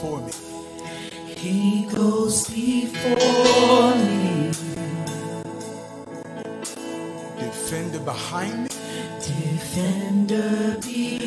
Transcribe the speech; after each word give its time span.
before 0.00 0.20
me. 0.20 0.32
He 1.36 1.84
goes 1.94 2.48
before 2.48 3.94
me. 3.96 4.50
Defender 7.38 7.98
behind 8.00 8.62
me. 8.62 8.68
Defender 9.20 10.76
behind 10.80 11.19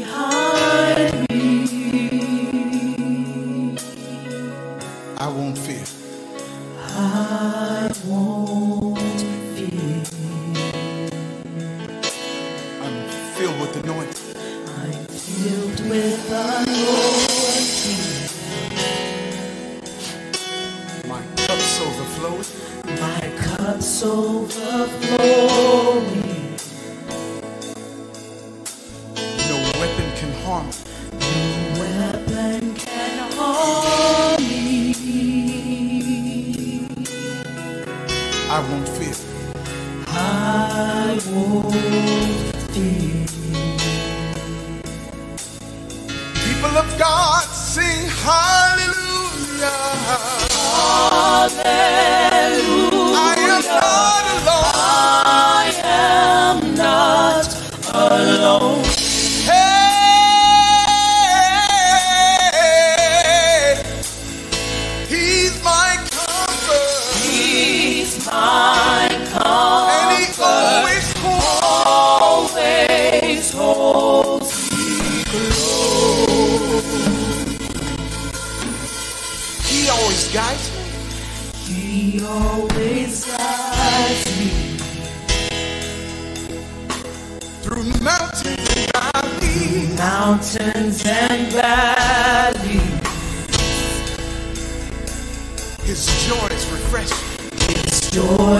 Amen. 51.55 52.22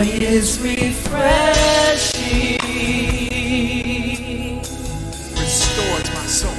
joy 0.04 0.10
is 0.12 0.60
refreshing. 0.60 2.58
Restores 5.40 6.14
my 6.14 6.26
soul. 6.28 6.52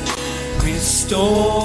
Restore. 0.63 1.64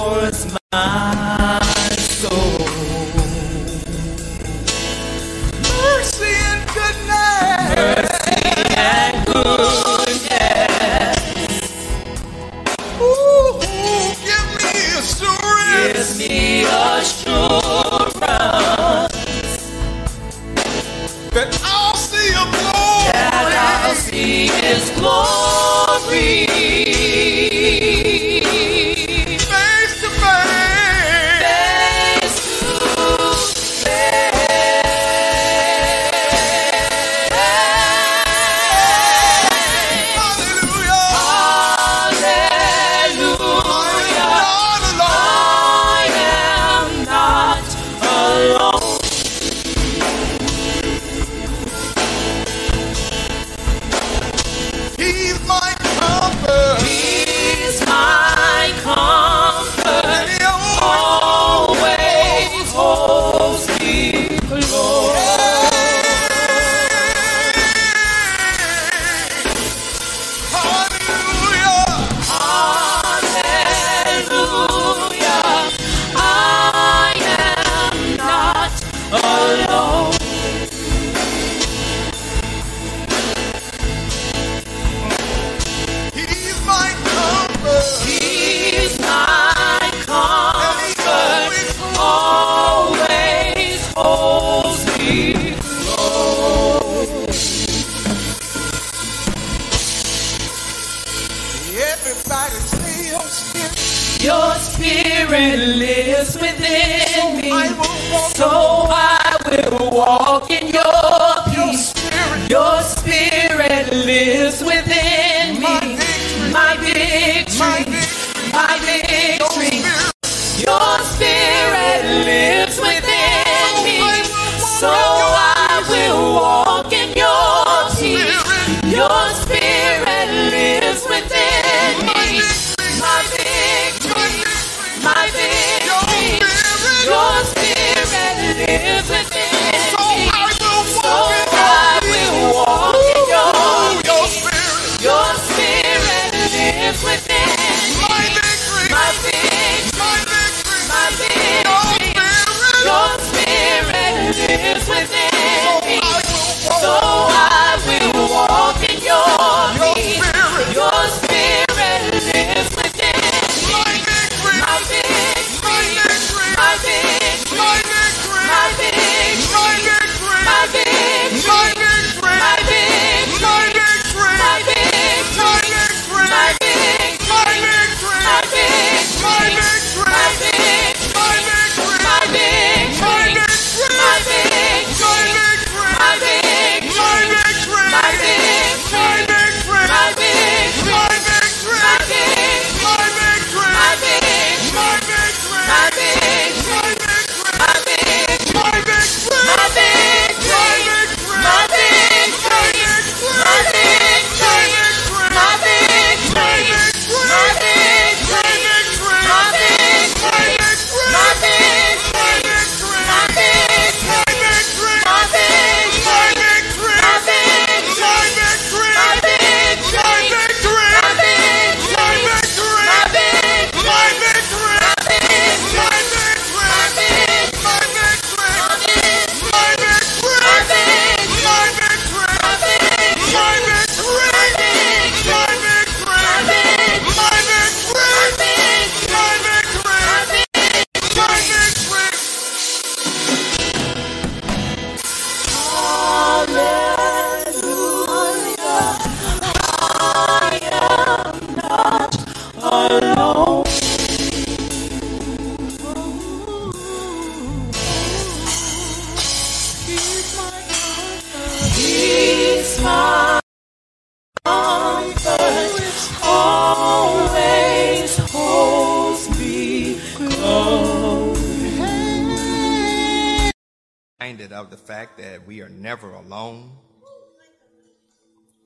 That 275.19 275.45
we 275.45 275.61
are 275.61 275.69
never 275.69 276.13
alone. 276.13 276.71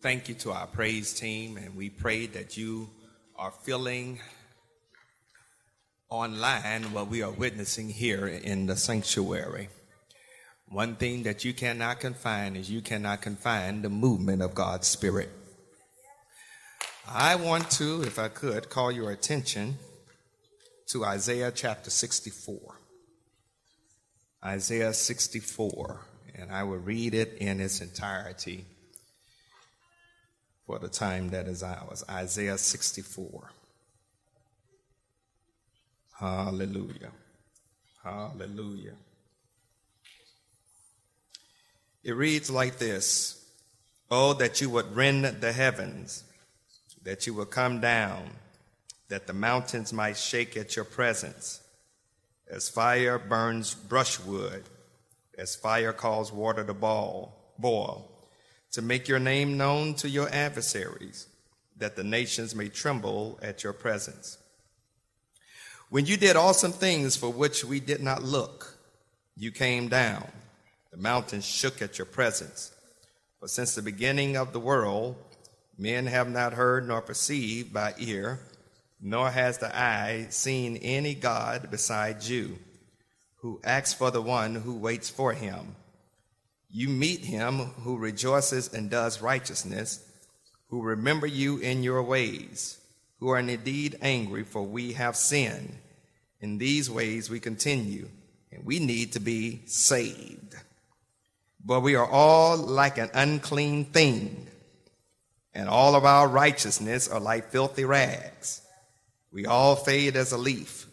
Thank 0.01 0.29
you 0.29 0.35
to 0.35 0.51
our 0.51 0.67
praise 0.67 1.13
team, 1.13 1.57
and 1.57 1.75
we 1.75 1.89
pray 1.89 2.27
that 2.27 2.57
you 2.57 2.89
are 3.35 3.51
feeling 3.51 4.19
online 6.09 6.93
what 6.93 7.07
we 7.07 7.23
are 7.23 7.31
witnessing 7.31 7.89
here 7.89 8.27
in 8.27 8.67
the 8.67 8.75
sanctuary. 8.75 9.69
One 10.69 10.95
thing 10.95 11.23
that 11.23 11.43
you 11.43 11.53
cannot 11.53 11.99
confine 11.99 12.55
is 12.55 12.69
you 12.69 12.81
cannot 12.81 13.21
confine 13.21 13.81
the 13.81 13.89
movement 13.89 14.41
of 14.41 14.53
God's 14.53 14.87
Spirit. 14.87 15.29
I 17.07 17.35
want 17.35 17.71
to, 17.71 18.03
if 18.03 18.19
I 18.19 18.27
could, 18.27 18.69
call 18.69 18.91
your 18.91 19.11
attention 19.11 19.77
to 20.87 21.03
Isaiah 21.03 21.51
chapter 21.51 21.89
64. 21.89 22.59
Isaiah 24.45 24.93
64, 24.93 26.05
and 26.35 26.51
I 26.51 26.63
will 26.63 26.77
read 26.77 27.13
it 27.13 27.37
in 27.39 27.59
its 27.59 27.81
entirety 27.81 28.65
for 30.65 30.79
the 30.79 30.87
time 30.87 31.29
that 31.29 31.47
is 31.47 31.63
ours. 31.63 32.03
Isaiah 32.09 32.57
64. 32.57 33.51
Hallelujah. 36.19 37.11
Hallelujah. 38.03 38.95
It 42.03 42.15
reads 42.15 42.49
like 42.49 42.77
this 42.77 43.39
Oh, 44.11 44.33
that 44.33 44.61
you 44.61 44.69
would 44.69 44.95
rend 44.95 45.25
the 45.25 45.53
heavens, 45.53 46.23
that 47.03 47.25
you 47.25 47.33
would 47.33 47.49
come 47.49 47.81
down, 47.81 48.29
that 49.09 49.25
the 49.25 49.33
mountains 49.33 49.91
might 49.91 50.17
shake 50.17 50.55
at 50.55 50.75
your 50.75 50.85
presence. 50.85 51.61
As 52.49 52.69
fire 52.69 53.17
burns 53.17 53.73
brushwood, 53.73 54.63
as 55.37 55.55
fire 55.55 55.93
calls 55.93 56.31
water 56.31 56.63
to 56.63 56.73
boil, 56.73 57.33
boil, 57.57 58.09
to 58.71 58.81
make 58.81 59.07
your 59.07 59.19
name 59.19 59.57
known 59.57 59.93
to 59.95 60.09
your 60.09 60.29
adversaries, 60.29 61.27
that 61.77 61.95
the 61.95 62.03
nations 62.03 62.55
may 62.55 62.69
tremble 62.69 63.39
at 63.41 63.63
your 63.63 63.73
presence. 63.73 64.37
When 65.89 66.05
you 66.05 66.17
did 66.17 66.35
awesome 66.35 66.71
things 66.71 67.15
for 67.15 67.29
which 67.29 67.63
we 67.63 67.79
did 67.79 68.01
not 68.01 68.23
look, 68.23 68.77
you 69.37 69.51
came 69.51 69.89
down. 69.89 70.27
The 70.91 70.97
mountains 70.97 71.45
shook 71.45 71.81
at 71.81 71.97
your 71.97 72.05
presence. 72.05 72.71
For 73.39 73.47
since 73.47 73.75
the 73.75 73.81
beginning 73.81 74.37
of 74.37 74.53
the 74.53 74.59
world, 74.59 75.15
men 75.77 76.05
have 76.07 76.29
not 76.29 76.53
heard 76.53 76.87
nor 76.87 77.01
perceived 77.01 77.73
by 77.73 77.93
ear, 77.97 78.39
nor 79.01 79.29
has 79.29 79.57
the 79.57 79.75
eye 79.75 80.27
seen 80.29 80.77
any 80.77 81.13
God 81.13 81.69
beside 81.69 82.23
you, 82.23 82.57
who 83.43 83.59
acts 83.65 83.93
for 83.93 84.09
the 84.09 84.21
one 84.21 84.55
who 84.55 84.73
waits 84.73 85.09
for 85.09 85.33
him. 85.33 85.75
You 86.69 86.87
meet 86.87 87.25
him 87.25 87.59
who 87.83 87.97
rejoices 87.97 88.73
and 88.73 88.89
does 88.89 89.21
righteousness, 89.21 90.01
who 90.69 90.81
remember 90.81 91.27
you 91.27 91.57
in 91.57 91.83
your 91.83 92.01
ways, 92.01 92.79
who 93.19 93.27
are 93.29 93.39
indeed 93.39 93.97
angry, 94.01 94.43
for 94.43 94.63
we 94.63 94.93
have 94.93 95.17
sinned. 95.17 95.77
In 96.39 96.57
these 96.57 96.89
ways 96.89 97.29
we 97.29 97.41
continue, 97.41 98.07
and 98.49 98.65
we 98.65 98.79
need 98.79 99.11
to 99.11 99.19
be 99.19 99.61
saved. 99.65 100.55
But 101.65 101.81
we 101.81 101.95
are 101.95 102.09
all 102.09 102.55
like 102.57 102.97
an 102.97 103.09
unclean 103.13 103.85
thing, 103.85 104.47
and 105.53 105.67
all 105.67 105.95
of 105.95 106.05
our 106.05 106.29
righteousness 106.29 107.09
are 107.09 107.19
like 107.19 107.51
filthy 107.51 107.83
rags. 107.83 108.61
We 109.33 109.45
all 109.45 109.75
fade 109.75 110.15
as 110.15 110.31
a 110.31 110.37
leaf, 110.37 110.87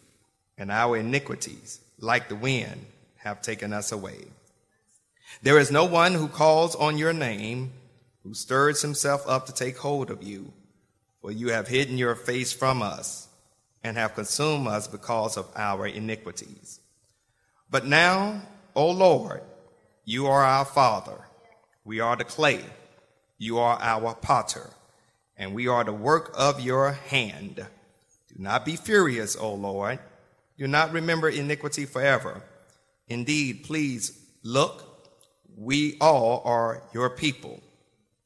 and 0.57 0.69
our 0.69 0.97
iniquities, 0.97 1.80
like 2.01 2.27
the 2.27 2.35
wind, 2.35 2.85
have 3.17 3.41
taken 3.41 3.71
us 3.71 3.91
away. 3.91 4.25
There 5.41 5.59
is 5.59 5.71
no 5.71 5.85
one 5.85 6.13
who 6.13 6.27
calls 6.27 6.75
on 6.75 6.97
your 6.97 7.13
name, 7.13 7.71
who 8.23 8.33
stirs 8.33 8.81
himself 8.81 9.23
up 9.27 9.45
to 9.45 9.53
take 9.53 9.77
hold 9.77 10.09
of 10.09 10.21
you, 10.23 10.51
for 11.21 11.31
you 11.31 11.49
have 11.49 11.67
hidden 11.67 11.97
your 11.97 12.15
face 12.15 12.51
from 12.51 12.81
us 12.81 13.27
and 13.83 13.97
have 13.97 14.15
consumed 14.15 14.67
us 14.67 14.87
because 14.87 15.37
of 15.37 15.49
our 15.55 15.87
iniquities. 15.87 16.79
But 17.69 17.85
now, 17.85 18.41
O 18.75 18.89
Lord, 18.91 19.41
you 20.03 20.27
are 20.27 20.43
our 20.43 20.65
Father. 20.65 21.25
We 21.85 21.99
are 21.99 22.15
the 22.15 22.23
clay. 22.23 22.63
You 23.37 23.57
are 23.59 23.79
our 23.81 24.13
potter, 24.13 24.69
and 25.37 25.55
we 25.55 25.67
are 25.67 25.83
the 25.83 25.93
work 25.93 26.31
of 26.37 26.59
your 26.59 26.91
hand. 26.91 27.55
Do 27.55 28.35
not 28.37 28.65
be 28.65 28.75
furious, 28.75 29.35
O 29.35 29.53
Lord. 29.53 29.99
Do 30.61 30.67
not 30.67 30.93
remember 30.93 31.27
iniquity 31.27 31.87
forever. 31.87 32.43
Indeed, 33.07 33.63
please 33.63 34.15
look. 34.43 35.09
We 35.57 35.97
all 35.99 36.43
are 36.45 36.83
your 36.93 37.09
people. 37.09 37.63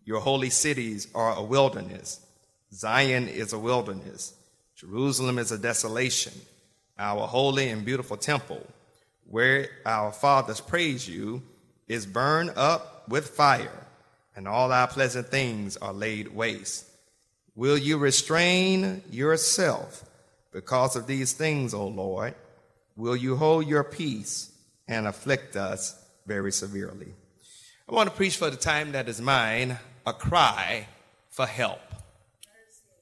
Your 0.03 0.19
holy 0.19 0.49
cities 0.49 1.07
are 1.15 1.33
a 1.33 1.41
wilderness. 1.41 2.19
Zion 2.73 3.29
is 3.29 3.53
a 3.53 3.57
wilderness. 3.57 4.33
Jerusalem 4.75 5.39
is 5.39 5.53
a 5.53 5.57
desolation, 5.57 6.33
our 6.99 7.25
holy 7.25 7.69
and 7.69 7.85
beautiful 7.85 8.17
temple, 8.17 8.67
where 9.25 9.69
our 9.85 10.11
fathers 10.11 10.59
praise 10.59 11.07
you, 11.07 11.41
is 11.87 12.05
burned 12.05 12.51
up 12.57 13.07
with 13.07 13.29
fire, 13.29 13.87
and 14.35 14.45
all 14.45 14.73
our 14.73 14.87
pleasant 14.87 15.27
things 15.27 15.77
are 15.77 15.93
laid 15.93 16.35
waste. 16.35 16.85
Will 17.55 17.77
you 17.77 17.97
restrain 17.97 19.03
yourself 19.09 20.03
because 20.55 20.95
of 20.95 21.05
these 21.05 21.33
things, 21.33 21.73
O 21.73 21.85
Lord? 21.85 22.33
Will 22.95 23.17
you 23.17 23.35
hold 23.35 23.67
your 23.67 23.83
peace 23.83 24.53
and 24.87 25.05
afflict 25.05 25.57
us 25.57 26.01
very 26.25 26.53
severely? 26.53 27.13
I 27.89 27.93
want 27.93 28.09
to 28.09 28.15
preach 28.15 28.37
for 28.37 28.49
the 28.49 28.55
time 28.55 28.93
that 28.93 29.09
is 29.09 29.19
mine 29.19 29.77
a 30.05 30.13
cry 30.13 30.87
for 31.29 31.45
help. 31.45 31.81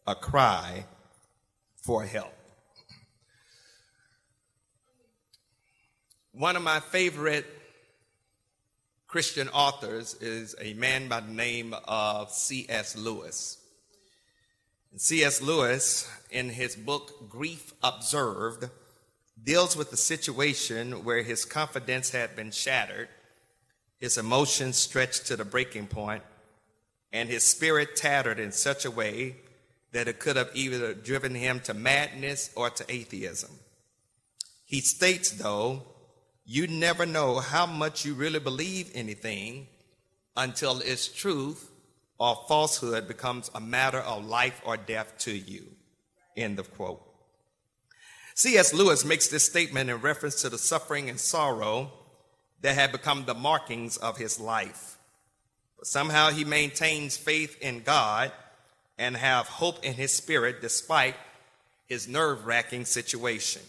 A 0.07 0.15
cry 0.15 0.85
for 1.75 2.03
help. 2.03 2.33
One 6.31 6.55
of 6.55 6.63
my 6.63 6.79
favorite 6.79 7.45
Christian 9.05 9.47
authors 9.49 10.15
is 10.15 10.55
a 10.59 10.73
man 10.73 11.07
by 11.07 11.19
the 11.19 11.31
name 11.31 11.75
of 11.87 12.31
C.S. 12.31 12.97
Lewis. 12.97 13.62
C.S. 14.95 15.41
Lewis, 15.41 16.07
in 16.29 16.49
his 16.49 16.75
book 16.75 17.27
Grief 17.27 17.73
Observed, 17.81 18.69
deals 19.43 19.75
with 19.75 19.89
the 19.89 19.97
situation 19.97 21.03
where 21.03 21.23
his 21.23 21.45
confidence 21.45 22.11
had 22.11 22.35
been 22.35 22.51
shattered, 22.51 23.09
his 23.97 24.19
emotions 24.19 24.77
stretched 24.77 25.25
to 25.25 25.35
the 25.35 25.45
breaking 25.45 25.87
point, 25.87 26.21
and 27.11 27.27
his 27.27 27.43
spirit 27.43 27.95
tattered 27.95 28.39
in 28.39 28.51
such 28.51 28.85
a 28.85 28.91
way 28.91 29.37
that 29.93 30.07
it 30.07 30.19
could 30.19 30.35
have 30.35 30.51
either 30.53 30.93
driven 30.93 31.33
him 31.33 31.59
to 31.61 31.73
madness 31.73 32.51
or 32.55 32.69
to 32.69 32.85
atheism. 32.87 33.51
He 34.63 34.79
states, 34.81 35.31
though, 35.31 35.81
you 36.45 36.67
never 36.67 37.07
know 37.07 37.39
how 37.39 37.65
much 37.65 38.05
you 38.05 38.13
really 38.13 38.39
believe 38.39 38.91
anything 38.93 39.67
until 40.35 40.81
its 40.81 41.07
truth 41.07 41.71
or 42.23 42.41
falsehood 42.47 43.05
becomes 43.05 43.51
a 43.53 43.59
matter 43.59 43.99
of 43.99 44.25
life 44.25 44.61
or 44.63 44.77
death 44.77 45.13
to 45.17 45.33
you. 45.33 45.65
End 46.37 46.57
of 46.57 46.73
quote. 46.73 47.01
C.S. 48.33 48.73
Lewis 48.73 49.03
makes 49.03 49.27
this 49.27 49.43
statement 49.43 49.89
in 49.89 49.99
reference 49.99 50.41
to 50.41 50.49
the 50.49 50.57
suffering 50.57 51.09
and 51.09 51.19
sorrow 51.19 51.91
that 52.61 52.75
had 52.75 52.93
become 52.93 53.25
the 53.25 53.33
markings 53.33 53.97
of 53.97 54.15
his 54.15 54.39
life. 54.39 54.97
But 55.77 55.87
somehow 55.87 56.29
he 56.29 56.45
maintains 56.45 57.17
faith 57.17 57.57
in 57.59 57.81
God 57.81 58.31
and 58.97 59.17
have 59.17 59.47
hope 59.47 59.83
in 59.83 59.95
his 59.95 60.13
spirit 60.13 60.61
despite 60.61 61.15
his 61.87 62.07
nerve 62.07 62.45
wracking 62.45 62.85
situation. 62.85 63.63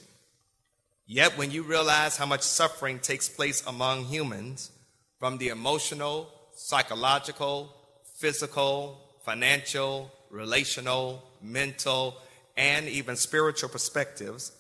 Yet, 1.08 1.37
when 1.37 1.50
you 1.50 1.64
realize 1.64 2.16
how 2.16 2.26
much 2.26 2.42
suffering 2.42 3.00
takes 3.00 3.28
place 3.28 3.66
among 3.66 4.04
humans, 4.04 4.70
from 5.18 5.38
the 5.38 5.49
emotional, 5.49 6.30
psychological, 6.54 7.75
physical, 8.14 9.00
financial, 9.25 10.11
relational, 10.30 11.23
mental, 11.42 12.16
and 12.56 12.88
even 12.88 13.16
spiritual 13.16 13.68
perspectives, 13.68 14.52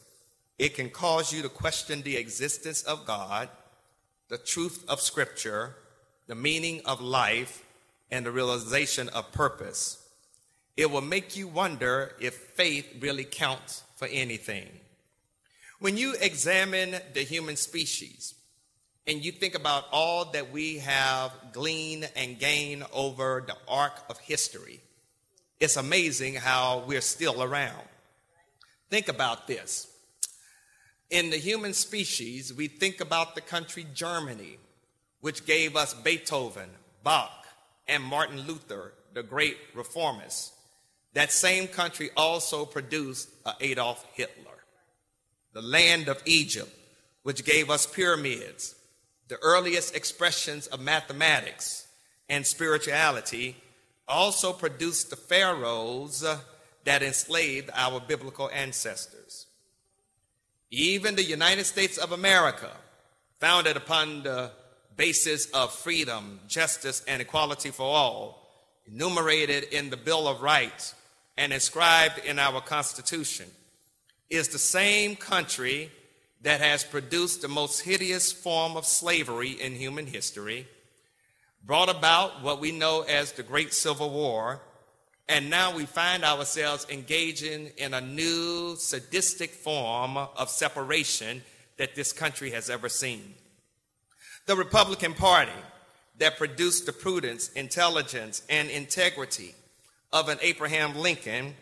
it 0.58 0.74
can 0.74 0.90
cause 0.90 1.32
you 1.32 1.42
to 1.42 1.48
question 1.48 2.02
the 2.02 2.16
existence 2.16 2.82
of 2.82 3.06
God, 3.06 3.48
the 4.28 4.38
truth 4.38 4.84
of 4.88 5.00
Scripture, 5.00 5.74
the 6.26 6.34
meaning 6.34 6.80
of 6.84 7.00
life, 7.00 7.64
and 8.10 8.26
the 8.26 8.30
realization 8.30 9.08
of 9.08 9.32
purpose 9.32 10.04
it 10.76 10.90
will 10.90 11.00
make 11.00 11.36
you 11.36 11.46
wonder 11.46 12.14
if 12.20 12.34
faith 12.34 12.86
really 13.00 13.24
counts 13.24 13.84
for 13.96 14.08
anything. 14.08 14.68
When 15.78 15.96
you 15.96 16.14
examine 16.20 16.96
the 17.12 17.22
human 17.22 17.56
species 17.56 18.34
and 19.06 19.24
you 19.24 19.32
think 19.32 19.54
about 19.54 19.84
all 19.92 20.26
that 20.32 20.50
we 20.50 20.78
have 20.78 21.30
gleaned 21.52 22.10
and 22.16 22.38
gained 22.38 22.84
over 22.92 23.44
the 23.46 23.56
arc 23.68 23.92
of 24.08 24.18
history, 24.18 24.80
it's 25.60 25.76
amazing 25.76 26.34
how 26.34 26.84
we're 26.86 27.00
still 27.00 27.42
around. 27.42 27.82
Think 28.90 29.08
about 29.08 29.46
this. 29.46 29.88
In 31.10 31.30
the 31.30 31.36
human 31.36 31.74
species, 31.74 32.52
we 32.52 32.66
think 32.66 33.00
about 33.00 33.34
the 33.34 33.40
country 33.40 33.86
Germany, 33.94 34.58
which 35.20 35.46
gave 35.46 35.76
us 35.76 35.94
Beethoven, 35.94 36.70
Bach, 37.02 37.46
and 37.86 38.02
Martin 38.02 38.40
Luther, 38.46 38.94
the 39.12 39.22
great 39.22 39.56
reformist, 39.74 40.52
that 41.12 41.30
same 41.30 41.68
country 41.68 42.10
also 42.16 42.64
produced 42.64 43.28
Adolf 43.60 44.04
Hitler. 44.14 44.64
The 45.52 45.62
land 45.62 46.08
of 46.08 46.20
Egypt, 46.26 46.74
which 47.22 47.44
gave 47.44 47.70
us 47.70 47.86
pyramids, 47.86 48.73
the 49.28 49.38
earliest 49.42 49.94
expressions 49.94 50.66
of 50.68 50.80
mathematics 50.80 51.86
and 52.28 52.46
spirituality, 52.46 53.56
also 54.06 54.52
produced 54.52 55.10
the 55.10 55.16
pharaohs 55.16 56.22
uh, 56.22 56.38
that 56.84 57.02
enslaved 57.02 57.70
our 57.74 58.00
biblical 58.00 58.50
ancestors. 58.52 59.46
Even 60.70 61.14
the 61.14 61.22
United 61.22 61.64
States 61.64 61.96
of 61.98 62.12
America, 62.12 62.70
founded 63.40 63.76
upon 63.76 64.22
the 64.22 64.50
basis 64.96 65.50
of 65.50 65.72
freedom, 65.72 66.40
justice, 66.48 67.02
and 67.08 67.20
equality 67.20 67.70
for 67.70 67.84
all, 67.86 68.48
enumerated 68.86 69.64
in 69.64 69.90
the 69.90 69.96
Bill 69.96 70.28
of 70.28 70.42
Rights 70.42 70.94
and 71.36 71.52
inscribed 71.52 72.18
in 72.18 72.38
our 72.38 72.60
Constitution, 72.60 73.46
is 74.30 74.48
the 74.48 74.58
same 74.58 75.16
country 75.16 75.90
that 76.44 76.60
has 76.60 76.84
produced 76.84 77.40
the 77.40 77.48
most 77.48 77.80
hideous 77.80 78.30
form 78.30 78.76
of 78.76 78.84
slavery 78.84 79.50
in 79.50 79.74
human 79.74 80.06
history, 80.06 80.68
brought 81.64 81.88
about 81.88 82.42
what 82.42 82.60
we 82.60 82.70
know 82.70 83.00
as 83.00 83.32
the 83.32 83.42
Great 83.42 83.72
Civil 83.72 84.10
War, 84.10 84.60
and 85.26 85.48
now 85.48 85.74
we 85.74 85.86
find 85.86 86.22
ourselves 86.22 86.86
engaging 86.90 87.70
in 87.78 87.94
a 87.94 88.00
new 88.02 88.76
sadistic 88.76 89.52
form 89.52 90.18
of 90.18 90.50
separation 90.50 91.42
that 91.78 91.94
this 91.94 92.12
country 92.12 92.50
has 92.50 92.68
ever 92.68 92.90
seen. 92.90 93.34
The 94.44 94.54
Republican 94.54 95.14
Party 95.14 95.50
that 96.18 96.36
produced 96.36 96.84
the 96.84 96.92
prudence, 96.92 97.48
intelligence, 97.52 98.42
and 98.50 98.68
integrity 98.68 99.54
of 100.12 100.28
an 100.28 100.36
Abraham 100.42 100.94
Lincoln 100.94 101.54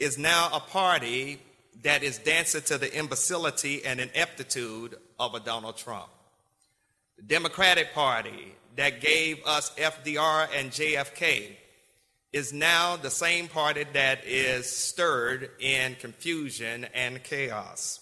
is 0.00 0.18
now 0.18 0.50
a 0.52 0.58
party 0.58 1.40
that 1.82 2.02
is 2.02 2.18
dancing 2.18 2.62
to 2.62 2.78
the 2.78 2.96
imbecility 2.96 3.84
and 3.84 4.00
ineptitude 4.00 4.96
of 5.18 5.34
a 5.34 5.40
Donald 5.40 5.76
Trump. 5.76 6.08
The 7.16 7.22
Democratic 7.22 7.92
Party 7.92 8.54
that 8.76 9.00
gave 9.00 9.44
us 9.46 9.70
FDR 9.76 10.48
and 10.54 10.70
JFK 10.70 11.56
is 12.32 12.52
now 12.52 12.96
the 12.96 13.10
same 13.10 13.46
party 13.46 13.84
that 13.92 14.24
is 14.26 14.68
stirred 14.68 15.50
in 15.60 15.94
confusion 15.96 16.84
and 16.92 17.22
chaos. 17.22 18.00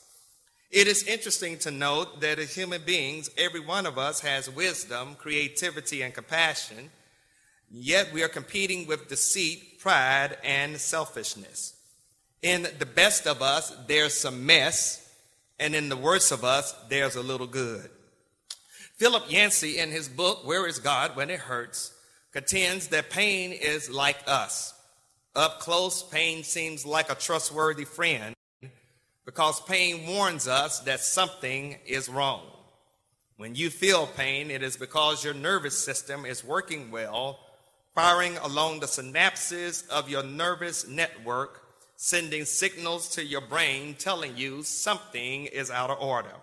It 0.70 0.86
is 0.86 1.02
interesting 1.02 1.58
to 1.58 1.70
note 1.70 2.22
that 2.22 2.38
as 2.38 2.54
human 2.54 2.80
beings, 2.80 3.28
every 3.36 3.60
one 3.60 3.84
of 3.84 3.98
us 3.98 4.20
has 4.20 4.48
wisdom, 4.48 5.16
creativity, 5.16 6.00
and 6.00 6.14
compassion, 6.14 6.90
yet 7.70 8.10
we 8.14 8.22
are 8.22 8.28
competing 8.28 8.86
with 8.86 9.08
deceit, 9.08 9.78
pride, 9.80 10.38
and 10.42 10.78
selfishness. 10.78 11.74
In 12.42 12.66
the 12.78 12.86
best 12.86 13.26
of 13.26 13.40
us, 13.40 13.74
there's 13.86 14.14
some 14.14 14.44
mess, 14.44 15.08
and 15.60 15.74
in 15.74 15.88
the 15.88 15.96
worst 15.96 16.32
of 16.32 16.44
us, 16.44 16.74
there's 16.88 17.14
a 17.14 17.22
little 17.22 17.46
good. 17.46 17.88
Philip 18.96 19.30
Yancey, 19.30 19.78
in 19.78 19.90
his 19.90 20.08
book, 20.08 20.46
Where 20.46 20.66
is 20.66 20.78
God 20.78 21.16
When 21.16 21.30
It 21.30 21.40
Hurts, 21.40 21.92
contends 22.32 22.88
that 22.88 23.10
pain 23.10 23.52
is 23.52 23.88
like 23.88 24.18
us. 24.26 24.74
Up 25.34 25.60
close, 25.60 26.02
pain 26.02 26.42
seems 26.42 26.84
like 26.84 27.10
a 27.10 27.14
trustworthy 27.14 27.84
friend 27.84 28.34
because 29.24 29.60
pain 29.60 30.06
warns 30.06 30.48
us 30.48 30.80
that 30.80 31.00
something 31.00 31.78
is 31.86 32.08
wrong. 32.08 32.42
When 33.36 33.54
you 33.54 33.70
feel 33.70 34.06
pain, 34.06 34.50
it 34.50 34.62
is 34.62 34.76
because 34.76 35.24
your 35.24 35.34
nervous 35.34 35.78
system 35.78 36.26
is 36.26 36.44
working 36.44 36.90
well, 36.90 37.38
firing 37.94 38.36
along 38.38 38.80
the 38.80 38.86
synapses 38.86 39.88
of 39.88 40.10
your 40.10 40.22
nervous 40.22 40.86
network, 40.86 41.61
sending 42.04 42.44
signals 42.44 43.08
to 43.10 43.24
your 43.24 43.40
brain 43.40 43.94
telling 43.96 44.36
you 44.36 44.60
something 44.64 45.46
is 45.46 45.70
out 45.70 45.88
of 45.88 46.00
order. 46.00 46.34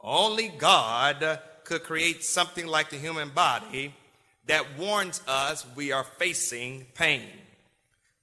Only 0.00 0.48
God 0.48 1.38
could 1.62 1.84
create 1.84 2.24
something 2.24 2.66
like 2.66 2.90
the 2.90 2.96
human 2.96 3.28
body 3.28 3.94
that 4.46 4.76
warns 4.76 5.22
us 5.28 5.64
we 5.76 5.92
are 5.92 6.02
facing 6.02 6.86
pain. 6.92 7.28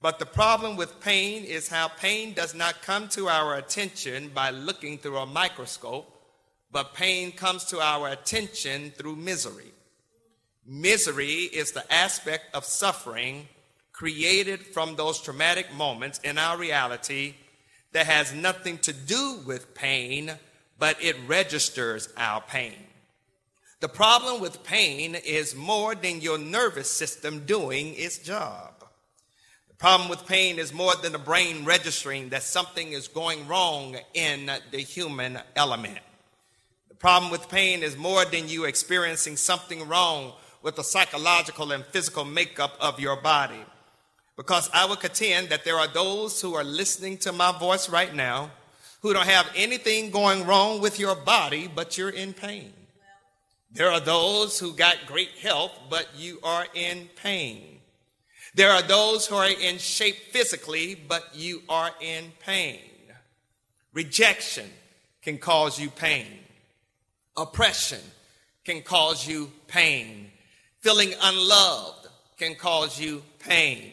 But 0.02 0.18
the 0.18 0.26
problem 0.26 0.76
with 0.76 1.00
pain 1.00 1.44
is 1.44 1.68
how 1.68 1.88
pain 1.88 2.34
does 2.34 2.54
not 2.54 2.82
come 2.82 3.08
to 3.08 3.30
our 3.30 3.56
attention 3.56 4.28
by 4.28 4.50
looking 4.50 4.98
through 4.98 5.16
a 5.16 5.24
microscope, 5.24 6.06
but 6.70 6.92
pain 6.92 7.32
comes 7.32 7.64
to 7.64 7.80
our 7.80 8.08
attention 8.08 8.92
through 8.98 9.16
misery. 9.16 9.72
Misery 10.66 11.44
is 11.44 11.72
the 11.72 11.90
aspect 11.90 12.54
of 12.54 12.66
suffering 12.66 13.48
created 13.92 14.60
from 14.60 14.96
those 14.96 15.20
traumatic 15.20 15.72
moments 15.74 16.18
in 16.20 16.38
our 16.38 16.56
reality 16.58 17.34
that 17.92 18.06
has 18.06 18.32
nothing 18.32 18.78
to 18.78 18.92
do 18.92 19.40
with 19.46 19.74
pain, 19.74 20.32
but 20.78 20.96
it 21.02 21.16
registers 21.26 22.08
our 22.16 22.40
pain. 22.40 22.74
The 23.80 23.88
problem 23.88 24.40
with 24.40 24.62
pain 24.62 25.14
is 25.14 25.54
more 25.54 25.94
than 25.94 26.20
your 26.20 26.38
nervous 26.38 26.90
system 26.90 27.44
doing 27.44 27.94
its 27.94 28.18
job. 28.18 28.74
The 29.68 29.74
problem 29.74 30.08
with 30.08 30.26
pain 30.26 30.58
is 30.60 30.72
more 30.72 30.94
than 30.94 31.12
the 31.12 31.18
brain 31.18 31.64
registering 31.64 32.28
that 32.28 32.44
something 32.44 32.92
is 32.92 33.08
going 33.08 33.48
wrong 33.48 33.96
in 34.14 34.50
the 34.70 34.78
human 34.78 35.38
element. 35.56 35.98
The 36.88 36.94
problem 36.94 37.32
with 37.32 37.48
pain 37.48 37.82
is 37.82 37.96
more 37.96 38.24
than 38.24 38.48
you 38.48 38.64
experiencing 38.64 39.36
something 39.36 39.88
wrong 39.88 40.34
with 40.62 40.76
the 40.76 40.84
psychological 40.84 41.72
and 41.72 41.84
physical 41.86 42.24
makeup 42.24 42.76
of 42.80 43.00
your 43.00 43.16
body. 43.20 43.64
Because 44.42 44.68
I 44.74 44.86
would 44.86 44.98
contend 44.98 45.50
that 45.50 45.64
there 45.64 45.76
are 45.76 45.86
those 45.86 46.40
who 46.40 46.54
are 46.54 46.64
listening 46.64 47.16
to 47.18 47.30
my 47.30 47.56
voice 47.56 47.88
right 47.88 48.12
now 48.12 48.50
who 49.00 49.12
don't 49.12 49.28
have 49.28 49.48
anything 49.54 50.10
going 50.10 50.44
wrong 50.44 50.80
with 50.80 50.98
your 50.98 51.14
body, 51.14 51.70
but 51.72 51.96
you're 51.96 52.10
in 52.10 52.32
pain. 52.32 52.72
There 53.70 53.88
are 53.88 54.00
those 54.00 54.58
who 54.58 54.72
got 54.72 54.96
great 55.06 55.30
health, 55.40 55.70
but 55.88 56.08
you 56.16 56.40
are 56.42 56.66
in 56.74 57.08
pain. 57.14 57.78
There 58.56 58.72
are 58.72 58.82
those 58.82 59.28
who 59.28 59.36
are 59.36 59.46
in 59.46 59.78
shape 59.78 60.16
physically, 60.32 60.96
but 60.96 61.22
you 61.36 61.62
are 61.68 61.92
in 62.00 62.32
pain. 62.44 62.80
Rejection 63.92 64.68
can 65.22 65.38
cause 65.38 65.78
you 65.78 65.88
pain. 65.88 66.26
Oppression 67.36 68.00
can 68.64 68.82
cause 68.82 69.24
you 69.24 69.52
pain. 69.68 70.32
Feeling 70.80 71.14
unloved 71.22 72.08
can 72.38 72.56
cause 72.56 72.98
you 72.98 73.22
pain. 73.38 73.91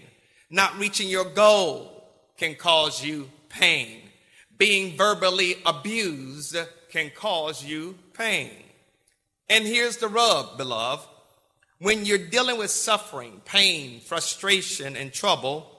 Not 0.50 0.77
reaching 0.79 1.10
your 1.10 1.25
goal 1.25 2.08
can 2.38 2.56
cause 2.56 3.03
you 3.03 3.29
pain. 3.50 4.01
Being 4.58 4.98
verbally 4.98 5.56
abused 5.65 6.58
can 6.89 7.12
cause 7.15 7.63
you 7.63 7.96
pain. 8.13 8.51
And 9.50 9.65
here's 9.65 9.98
the 9.98 10.08
rub, 10.08 10.58
beloved. 10.58 11.08
When 11.79 12.06
you're 12.06 12.18
dealing 12.18 12.58
with 12.58 12.72
suffering, 12.72 13.41
pain, 13.46 14.01
frustration, 14.01 14.96
and 14.96 15.13
trouble, 15.13 15.72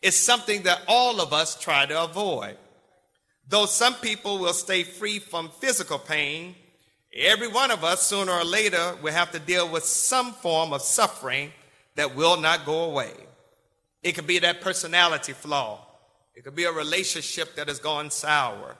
it's 0.00 0.16
something 0.16 0.62
that 0.62 0.82
all 0.88 1.20
of 1.20 1.32
us 1.32 1.58
try 1.58 1.84
to 1.86 2.04
avoid. 2.04 2.56
Though 3.48 3.66
some 3.66 3.94
people 3.94 4.38
will 4.38 4.54
stay 4.54 4.82
free 4.82 5.18
from 5.18 5.50
physical 5.50 5.98
pain, 5.98 6.54
every 7.14 7.48
one 7.48 7.70
of 7.70 7.84
us 7.84 8.02
sooner 8.06 8.32
or 8.32 8.44
later 8.44 8.96
will 9.02 9.12
have 9.12 9.30
to 9.32 9.38
deal 9.38 9.68
with 9.68 9.84
some 9.84 10.32
form 10.32 10.72
of 10.72 10.80
suffering 10.80 11.52
that 11.96 12.16
will 12.16 12.40
not 12.40 12.64
go 12.64 12.84
away. 12.84 13.12
It 14.02 14.12
could 14.12 14.26
be 14.26 14.38
that 14.40 14.60
personality 14.60 15.32
flaw. 15.32 15.86
It 16.34 16.44
could 16.44 16.54
be 16.54 16.64
a 16.64 16.72
relationship 16.72 17.54
that 17.56 17.68
has 17.68 17.78
gone 17.78 18.10
sour. 18.10 18.76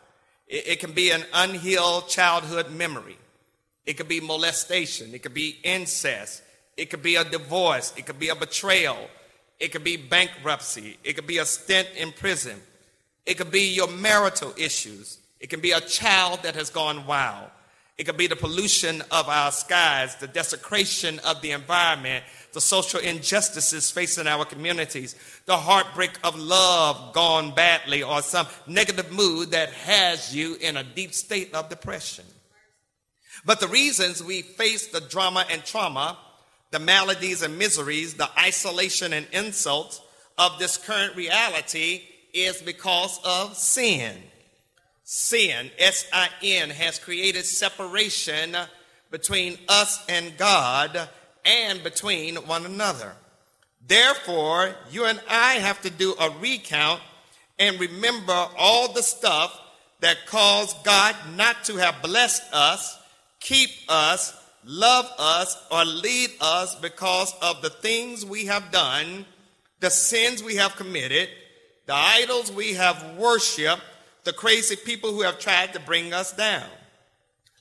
It, 0.48 0.68
it 0.68 0.80
can 0.80 0.92
be 0.92 1.10
an 1.10 1.24
unhealed 1.32 2.08
childhood 2.08 2.70
memory. 2.70 3.18
It 3.84 3.94
could 3.94 4.08
be 4.08 4.20
molestation. 4.20 5.14
It 5.14 5.22
could 5.22 5.34
be 5.34 5.58
incest. 5.62 6.42
It 6.76 6.90
could 6.90 7.02
be 7.02 7.16
a 7.16 7.24
divorce. 7.24 7.92
It 7.96 8.06
could 8.06 8.18
be 8.18 8.28
a 8.28 8.34
betrayal. 8.34 9.08
It 9.60 9.72
could 9.72 9.84
be 9.84 9.96
bankruptcy. 9.96 10.98
It 11.04 11.14
could 11.14 11.26
be 11.26 11.38
a 11.38 11.44
stint 11.44 11.88
in 11.96 12.12
prison. 12.12 12.60
It 13.26 13.34
could 13.34 13.50
be 13.50 13.74
your 13.74 13.88
marital 13.88 14.54
issues. 14.56 15.18
It 15.38 15.50
can 15.50 15.60
be 15.60 15.72
a 15.72 15.80
child 15.80 16.42
that 16.42 16.54
has 16.54 16.70
gone 16.70 17.06
wild. 17.06 17.50
It 17.98 18.04
could 18.04 18.16
be 18.16 18.26
the 18.26 18.36
pollution 18.36 19.02
of 19.10 19.28
our 19.28 19.52
skies, 19.52 20.16
the 20.16 20.26
desecration 20.26 21.18
of 21.20 21.42
the 21.42 21.52
environment, 21.52 22.24
the 22.52 22.60
social 22.60 23.00
injustices 23.00 23.90
facing 23.90 24.26
our 24.26 24.44
communities, 24.44 25.14
the 25.46 25.56
heartbreak 25.56 26.18
of 26.24 26.38
love 26.38 27.12
gone 27.12 27.54
badly, 27.54 28.02
or 28.02 28.22
some 28.22 28.46
negative 28.66 29.12
mood 29.12 29.50
that 29.50 29.70
has 29.72 30.34
you 30.34 30.56
in 30.60 30.76
a 30.76 30.82
deep 30.82 31.14
state 31.14 31.54
of 31.54 31.68
depression. 31.68 32.24
But 33.44 33.60
the 33.60 33.68
reasons 33.68 34.22
we 34.22 34.42
face 34.42 34.86
the 34.88 35.00
drama 35.00 35.44
and 35.50 35.64
trauma 35.64 36.16
the 36.72 36.80
maladies 36.80 37.42
and 37.42 37.58
miseries, 37.58 38.14
the 38.14 38.28
isolation 38.38 39.12
and 39.12 39.26
insults 39.32 40.00
of 40.38 40.58
this 40.58 40.78
current 40.78 41.14
reality 41.14 42.02
is 42.32 42.60
because 42.62 43.20
of 43.24 43.56
sin. 43.56 44.16
Sin, 45.04 45.70
S 45.78 46.06
I 46.12 46.28
N, 46.42 46.70
has 46.70 46.98
created 46.98 47.44
separation 47.44 48.56
between 49.10 49.58
us 49.68 50.04
and 50.08 50.36
God 50.38 51.08
and 51.44 51.82
between 51.82 52.36
one 52.36 52.64
another. 52.64 53.12
Therefore, 53.86 54.74
you 54.90 55.04
and 55.04 55.20
I 55.28 55.54
have 55.54 55.82
to 55.82 55.90
do 55.90 56.14
a 56.18 56.30
recount 56.30 57.00
and 57.58 57.78
remember 57.80 58.46
all 58.56 58.92
the 58.92 59.02
stuff 59.02 59.58
that 60.00 60.26
caused 60.26 60.84
God 60.84 61.14
not 61.36 61.64
to 61.64 61.76
have 61.76 62.02
blessed 62.02 62.42
us, 62.52 62.98
keep 63.40 63.70
us, 63.88 64.34
love 64.64 65.10
us, 65.18 65.56
or 65.70 65.84
lead 65.84 66.30
us 66.40 66.74
because 66.76 67.34
of 67.42 67.62
the 67.62 67.70
things 67.70 68.24
we 68.24 68.46
have 68.46 68.70
done, 68.70 69.26
the 69.80 69.90
sins 69.90 70.42
we 70.42 70.56
have 70.56 70.76
committed, 70.76 71.28
the 71.86 71.94
idols 71.94 72.52
we 72.52 72.74
have 72.74 73.16
worshiped, 73.16 73.82
the 74.24 74.32
crazy 74.32 74.76
people 74.76 75.12
who 75.12 75.22
have 75.22 75.38
tried 75.38 75.72
to 75.72 75.80
bring 75.80 76.12
us 76.12 76.32
down. 76.32 76.66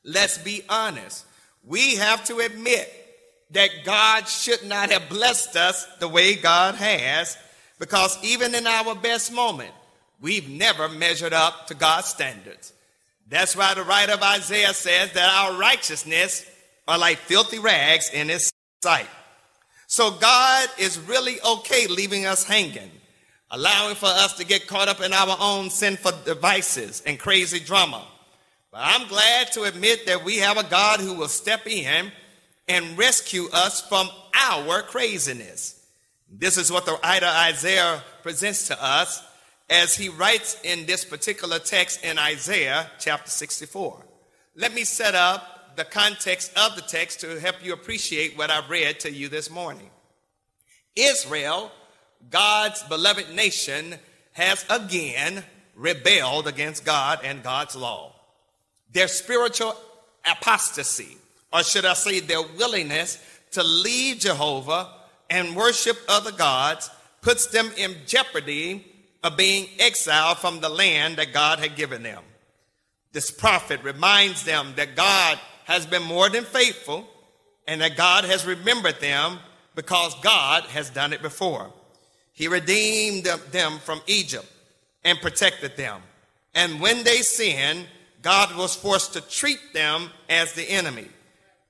Let's 0.03 0.37
be 0.37 0.63
honest. 0.69 1.25
We 1.65 1.95
have 1.95 2.23
to 2.25 2.39
admit 2.39 2.91
that 3.51 3.69
God 3.83 4.27
should 4.27 4.63
not 4.63 4.91
have 4.91 5.09
blessed 5.09 5.55
us 5.55 5.85
the 5.99 6.07
way 6.07 6.35
God 6.35 6.75
has, 6.75 7.37
because 7.79 8.17
even 8.23 8.55
in 8.55 8.65
our 8.65 8.95
best 8.95 9.33
moment, 9.33 9.71
we've 10.21 10.49
never 10.49 10.87
measured 10.87 11.33
up 11.33 11.67
to 11.67 11.73
God's 11.73 12.07
standards. 12.07 12.73
That's 13.27 13.55
why 13.55 13.73
the 13.73 13.83
writer 13.83 14.13
of 14.13 14.21
Isaiah 14.21 14.73
says 14.73 15.13
that 15.13 15.29
our 15.29 15.57
righteousness 15.59 16.45
are 16.87 16.97
like 16.97 17.17
filthy 17.17 17.59
rags 17.59 18.09
in 18.11 18.29
his 18.29 18.51
sight. 18.83 19.07
So 19.87 20.11
God 20.11 20.69
is 20.77 20.99
really 20.99 21.39
okay 21.41 21.87
leaving 21.87 22.25
us 22.25 22.43
hanging, 22.43 22.91
allowing 23.51 23.95
for 23.95 24.07
us 24.07 24.33
to 24.33 24.45
get 24.45 24.67
caught 24.67 24.87
up 24.87 25.01
in 25.01 25.13
our 25.13 25.37
own 25.39 25.69
sinful 25.69 26.13
devices 26.25 27.03
and 27.05 27.19
crazy 27.19 27.59
drama. 27.59 28.03
But 28.71 28.81
I'm 28.83 29.07
glad 29.07 29.51
to 29.53 29.63
admit 29.63 30.05
that 30.05 30.23
we 30.23 30.37
have 30.37 30.57
a 30.57 30.63
God 30.63 31.01
who 31.01 31.13
will 31.13 31.27
step 31.27 31.67
in 31.67 32.11
and 32.69 32.97
rescue 32.97 33.47
us 33.51 33.81
from 33.81 34.09
our 34.33 34.81
craziness. 34.81 35.85
This 36.31 36.57
is 36.57 36.71
what 36.71 36.85
the 36.85 36.97
writer 37.03 37.25
Isaiah 37.25 38.01
presents 38.23 38.67
to 38.67 38.83
us 38.83 39.21
as 39.69 39.95
he 39.95 40.07
writes 40.07 40.57
in 40.63 40.85
this 40.85 41.03
particular 41.03 41.59
text 41.59 42.03
in 42.05 42.17
Isaiah 42.17 42.89
chapter 42.99 43.29
64. 43.29 44.05
Let 44.55 44.73
me 44.73 44.85
set 44.85 45.15
up 45.15 45.75
the 45.75 45.83
context 45.83 46.57
of 46.57 46.75
the 46.75 46.81
text 46.81 47.19
to 47.21 47.39
help 47.39 47.63
you 47.63 47.73
appreciate 47.73 48.37
what 48.37 48.49
I've 48.49 48.69
read 48.69 49.01
to 49.01 49.11
you 49.11 49.27
this 49.27 49.49
morning. 49.49 49.89
Israel, 50.95 51.71
God's 52.29 52.83
beloved 52.83 53.33
nation, 53.33 53.95
has 54.33 54.65
again 54.69 55.43
rebelled 55.75 56.47
against 56.47 56.85
God 56.85 57.19
and 57.23 57.43
God's 57.43 57.75
law. 57.75 58.13
Their 58.93 59.07
spiritual 59.07 59.75
apostasy 60.25 61.17
or 61.51 61.63
should 61.63 61.85
I 61.85 61.93
say 61.93 62.19
their 62.19 62.41
willingness 62.41 63.17
to 63.51 63.63
leave 63.63 64.19
Jehovah 64.19 64.89
and 65.29 65.55
worship 65.55 65.97
other 66.07 66.31
gods 66.31 66.89
puts 67.21 67.47
them 67.47 67.69
in 67.77 67.95
jeopardy 68.05 68.85
of 69.23 69.37
being 69.37 69.67
exiled 69.79 70.37
from 70.37 70.61
the 70.61 70.69
land 70.69 71.17
that 71.17 71.33
God 71.33 71.59
had 71.59 71.75
given 71.75 72.03
them. 72.03 72.23
This 73.11 73.29
prophet 73.29 73.83
reminds 73.83 74.43
them 74.43 74.73
that 74.77 74.95
God 74.95 75.37
has 75.65 75.85
been 75.85 76.03
more 76.03 76.29
than 76.29 76.45
faithful 76.45 77.07
and 77.67 77.81
that 77.81 77.97
God 77.97 78.23
has 78.25 78.45
remembered 78.45 78.99
them 78.99 79.39
because 79.75 80.15
God 80.21 80.63
has 80.63 80.89
done 80.89 81.13
it 81.13 81.21
before. 81.21 81.71
He 82.41 82.47
redeemed 82.47 83.25
them 83.51 83.77
from 83.77 84.01
Egypt 84.07 84.51
and 85.03 85.21
protected 85.21 85.77
them. 85.77 86.01
And 86.55 86.81
when 86.81 87.03
they 87.03 87.17
sinned, 87.17 87.85
God 88.23 88.57
was 88.57 88.75
forced 88.75 89.13
to 89.13 89.21
treat 89.21 89.59
them 89.73 90.09
as 90.27 90.53
the 90.53 90.67
enemy 90.67 91.07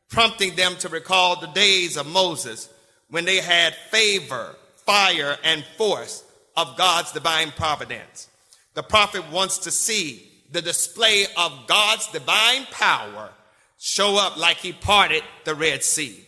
prompting 0.08 0.56
them 0.56 0.78
to 0.78 0.88
recall 0.88 1.36
the 1.42 1.48
days 1.48 1.98
of 1.98 2.08
Moses 2.08 2.70
when 3.10 3.26
they 3.26 3.42
had 3.42 3.76
favor, 3.90 4.56
fire, 4.86 5.38
and 5.44 5.66
force 5.78 6.24
of 6.56 6.78
God's 6.78 7.12
divine 7.12 7.52
providence. 7.52 8.30
The 8.74 8.84
prophet 8.84 9.30
wants 9.30 9.58
to 9.60 9.72
see 9.72 10.32
the 10.54 10.62
display 10.62 11.26
of 11.38 11.68
God's 11.68 12.08
divine 12.08 12.66
power 12.72 13.32
show 13.78 14.16
up 14.18 14.38
like 14.38 14.56
he 14.56 14.72
parted 14.72 15.24
the 15.44 15.54
Red 15.54 15.84
Sea. 15.84 16.26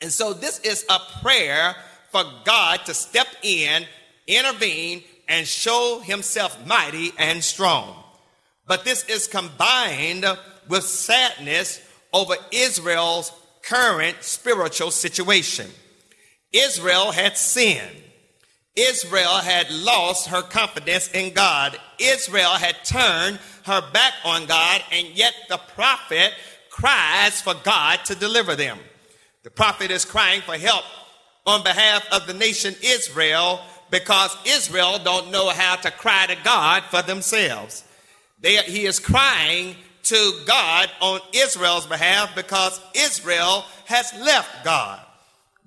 And 0.00 0.10
so 0.10 0.32
this 0.32 0.58
is 0.60 0.86
a 0.88 0.98
prayer 1.20 1.76
for 2.10 2.24
God 2.44 2.84
to 2.86 2.94
step 2.94 3.28
in, 3.42 3.84
intervene, 4.26 5.02
and 5.28 5.46
show 5.46 6.00
himself 6.00 6.66
mighty 6.66 7.12
and 7.18 7.42
strong. 7.44 7.94
But 8.66 8.84
this 8.84 9.04
is 9.04 9.26
combined 9.26 10.24
with 10.68 10.84
sadness 10.84 11.80
over 12.12 12.34
Israel's 12.50 13.32
current 13.62 14.16
spiritual 14.22 14.90
situation. 14.90 15.70
Israel 16.52 17.12
had 17.12 17.36
sinned. 17.36 18.02
Israel 18.76 19.38
had 19.38 19.70
lost 19.70 20.28
her 20.28 20.42
confidence 20.42 21.10
in 21.12 21.34
God. 21.34 21.78
Israel 21.98 22.52
had 22.52 22.76
turned 22.84 23.38
her 23.64 23.82
back 23.92 24.14
on 24.24 24.46
God, 24.46 24.82
and 24.92 25.08
yet 25.08 25.34
the 25.48 25.58
prophet 25.58 26.32
cries 26.70 27.40
for 27.40 27.54
God 27.64 28.04
to 28.04 28.14
deliver 28.14 28.54
them. 28.54 28.78
The 29.42 29.50
prophet 29.50 29.90
is 29.90 30.04
crying 30.04 30.42
for 30.42 30.56
help 30.56 30.84
on 31.46 31.62
behalf 31.62 32.06
of 32.12 32.26
the 32.26 32.34
nation 32.34 32.74
Israel 32.82 33.60
because 33.90 34.36
Israel 34.46 34.98
don't 35.02 35.30
know 35.30 35.48
how 35.48 35.76
to 35.76 35.90
cry 35.90 36.26
to 36.26 36.36
God 36.44 36.82
for 36.84 37.02
themselves. 37.02 37.84
They, 38.40 38.56
he 38.58 38.84
is 38.84 39.00
crying 39.00 39.74
to 40.04 40.40
God 40.46 40.90
on 41.00 41.20
Israel's 41.34 41.86
behalf 41.86 42.34
because 42.34 42.80
Israel 42.94 43.64
has 43.86 44.12
left 44.14 44.64
God. 44.64 45.00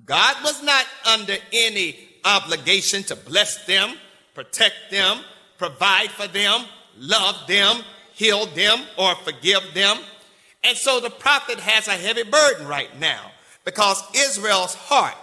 God 0.06 0.36
was 0.44 0.64
not 0.64 0.86
under 1.06 1.36
any 1.52 1.96
obligation 2.26 3.04
to 3.04 3.16
bless 3.16 3.66
them, 3.66 3.96
protect 4.34 4.76
them, 4.90 5.20
provide 5.58 6.10
for 6.10 6.28
them, 6.28 6.66
love 6.98 7.36
them, 7.48 7.82
heal 8.14 8.46
them, 8.48 8.80
or 8.98 9.16
forgive 9.16 9.74
them. 9.74 9.98
And 10.64 10.78
so 10.78 11.00
the 11.00 11.10
prophet 11.10 11.60
has 11.60 11.88
a 11.88 11.92
heavy 11.92 12.24
burden 12.24 12.68
right 12.68 13.00
now 13.00 13.32
because 13.66 14.04
Israel's 14.16 14.76
heart 14.76 15.16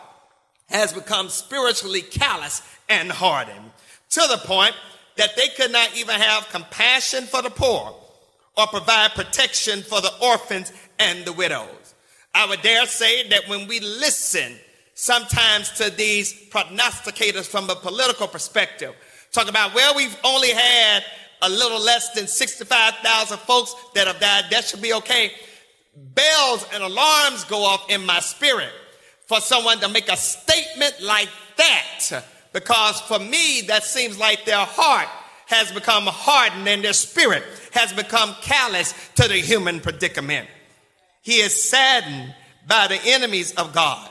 has 0.69 0.93
become 0.93 1.29
spiritually 1.29 2.03
callous 2.03 2.63
and 2.89 3.11
hardened 3.11 3.71
to 4.11 4.21
the 4.31 4.39
point 4.45 4.75
that 5.17 5.37
they 5.37 5.49
could 5.57 5.73
not 5.73 5.97
even 5.97 6.15
have 6.15 6.49
compassion 6.49 7.25
for 7.25 7.43
the 7.43 7.51
poor 7.51 7.95
or 8.57 8.67
provide 8.67 9.13
protection 9.13 9.83
for 9.83 10.01
the 10.01 10.13
orphans 10.23 10.73
and 10.99 11.25
the 11.25 11.33
widows. 11.33 11.95
I 12.35 12.47
would 12.47 12.63
dare 12.63 12.87
say 12.87 13.29
that 13.29 13.49
when 13.49 13.67
we 13.67 13.81
listen 13.81 14.55
sometimes 14.95 15.71
to 15.73 15.91
these 15.91 16.33
prognosticators 16.51 17.47
from 17.47 17.71
a 17.71 17.75
political 17.75 18.27
perspective, 18.27 18.95
talk 19.33 19.49
about, 19.49 19.75
well, 19.75 19.95
we've 19.97 20.17
only 20.25 20.51
had 20.51 21.05
a 21.43 21.49
little 21.49 21.81
less 21.81 22.11
than 22.13 22.27
65,000 22.27 23.39
folks 23.39 23.75
that 23.95 24.07
have 24.07 24.21
died, 24.21 24.45
that 24.51 24.65
should 24.65 24.83
be 24.83 24.93
okay. 24.95 25.33
Bells 25.97 26.67
and 26.75 26.83
alarms 26.83 27.45
go 27.45 27.65
off 27.65 27.91
in 27.91 28.05
my 28.05 28.21
spirit 28.21 28.73
for 29.29 29.41
someone 29.41 29.79
to 29.81 29.89
make 29.89 30.11
a 30.11 30.17
statement 30.17 30.95
like 31.03 31.29
that. 31.59 32.25
Because 32.53 33.01
for 33.03 33.19
me, 33.19 33.63
that 33.69 33.85
seems 33.85 34.19
like 34.19 34.45
their 34.45 34.65
heart 34.65 35.09
has 35.47 35.71
become 35.71 36.05
hardened 36.07 36.67
and 36.67 36.83
their 36.83 36.95
spirit 36.95 37.43
has 37.73 37.93
become 37.93 38.35
callous 38.41 38.95
to 39.17 39.29
the 39.29 39.37
human 39.37 39.81
predicament. 39.81 40.49
He 41.23 41.41
is 41.41 41.71
saddened 41.71 42.35
by 42.67 42.87
the 42.89 43.01
enemies 43.05 43.53
of 43.55 43.75
God 43.75 44.11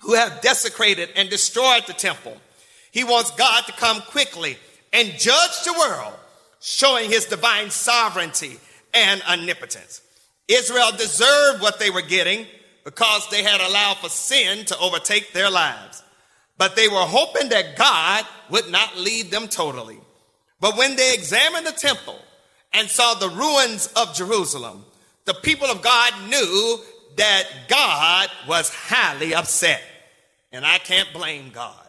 who 0.00 0.14
have 0.14 0.40
desecrated 0.40 1.10
and 1.14 1.30
destroyed 1.30 1.84
the 1.86 1.92
temple. 1.92 2.36
He 2.90 3.04
wants 3.04 3.30
God 3.32 3.64
to 3.66 3.72
come 3.72 4.00
quickly 4.02 4.58
and 4.92 5.08
judge 5.10 5.64
the 5.64 5.76
world, 5.78 6.14
showing 6.60 7.08
his 7.08 7.26
divine 7.26 7.70
sovereignty 7.70 8.58
and 8.92 9.22
omnipotence. 9.28 10.00
Israel 10.48 10.90
deserved 10.96 11.62
what 11.62 11.78
they 11.78 11.90
were 11.90 12.02
getting 12.02 12.46
because 12.90 13.28
they 13.28 13.44
had 13.44 13.60
allowed 13.60 13.98
for 13.98 14.08
sin 14.08 14.64
to 14.64 14.76
overtake 14.78 15.32
their 15.32 15.48
lives. 15.48 16.02
But 16.58 16.74
they 16.74 16.88
were 16.88 16.96
hoping 16.96 17.48
that 17.50 17.76
God 17.76 18.24
would 18.50 18.68
not 18.68 18.98
leave 18.98 19.30
them 19.30 19.46
totally. 19.46 20.00
But 20.58 20.76
when 20.76 20.96
they 20.96 21.14
examined 21.14 21.66
the 21.66 21.72
temple 21.72 22.18
and 22.72 22.88
saw 22.88 23.14
the 23.14 23.28
ruins 23.28 23.92
of 23.94 24.12
Jerusalem, 24.16 24.84
the 25.24 25.34
people 25.34 25.68
of 25.68 25.82
God 25.82 26.12
knew 26.28 26.80
that 27.16 27.44
God 27.68 28.28
was 28.48 28.74
highly 28.74 29.36
upset. 29.36 29.80
And 30.50 30.66
I 30.66 30.78
can't 30.78 31.12
blame 31.12 31.50
God. 31.50 31.86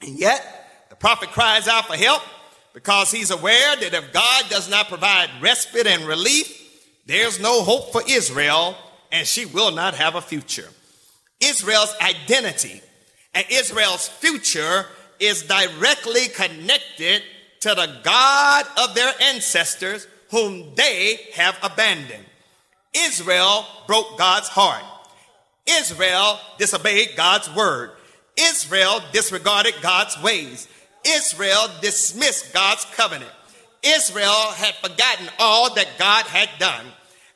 And 0.00 0.18
yet, 0.18 0.86
the 0.88 0.96
prophet 0.96 1.28
cries 1.32 1.68
out 1.68 1.86
for 1.86 1.96
help 1.96 2.22
because 2.72 3.10
he's 3.10 3.30
aware 3.30 3.76
that 3.76 3.92
if 3.92 4.12
God 4.14 4.44
does 4.48 4.70
not 4.70 4.88
provide 4.88 5.28
respite 5.42 5.86
and 5.86 6.04
relief, 6.04 6.62
there's 7.04 7.38
no 7.38 7.62
hope 7.62 7.92
for 7.92 8.00
Israel 8.08 8.74
and 9.14 9.28
she 9.28 9.46
will 9.46 9.70
not 9.70 9.94
have 9.94 10.16
a 10.16 10.20
future. 10.20 10.68
Israel's 11.40 11.94
identity 12.02 12.82
and 13.32 13.46
Israel's 13.48 14.08
future 14.08 14.86
is 15.20 15.44
directly 15.44 16.26
connected 16.28 17.22
to 17.60 17.68
the 17.76 18.00
God 18.02 18.66
of 18.76 18.94
their 18.96 19.12
ancestors 19.22 20.08
whom 20.30 20.74
they 20.74 21.20
have 21.34 21.56
abandoned. 21.62 22.24
Israel 22.92 23.64
broke 23.86 24.18
God's 24.18 24.48
heart. 24.48 24.82
Israel 25.64 26.40
disobeyed 26.58 27.10
God's 27.16 27.48
word. 27.54 27.92
Israel 28.36 29.00
disregarded 29.12 29.74
God's 29.80 30.20
ways. 30.22 30.66
Israel 31.06 31.68
dismissed 31.80 32.52
God's 32.52 32.84
covenant. 32.96 33.30
Israel 33.84 34.50
had 34.56 34.74
forgotten 34.74 35.28
all 35.38 35.72
that 35.74 35.98
God 35.98 36.24
had 36.26 36.48
done. 36.58 36.84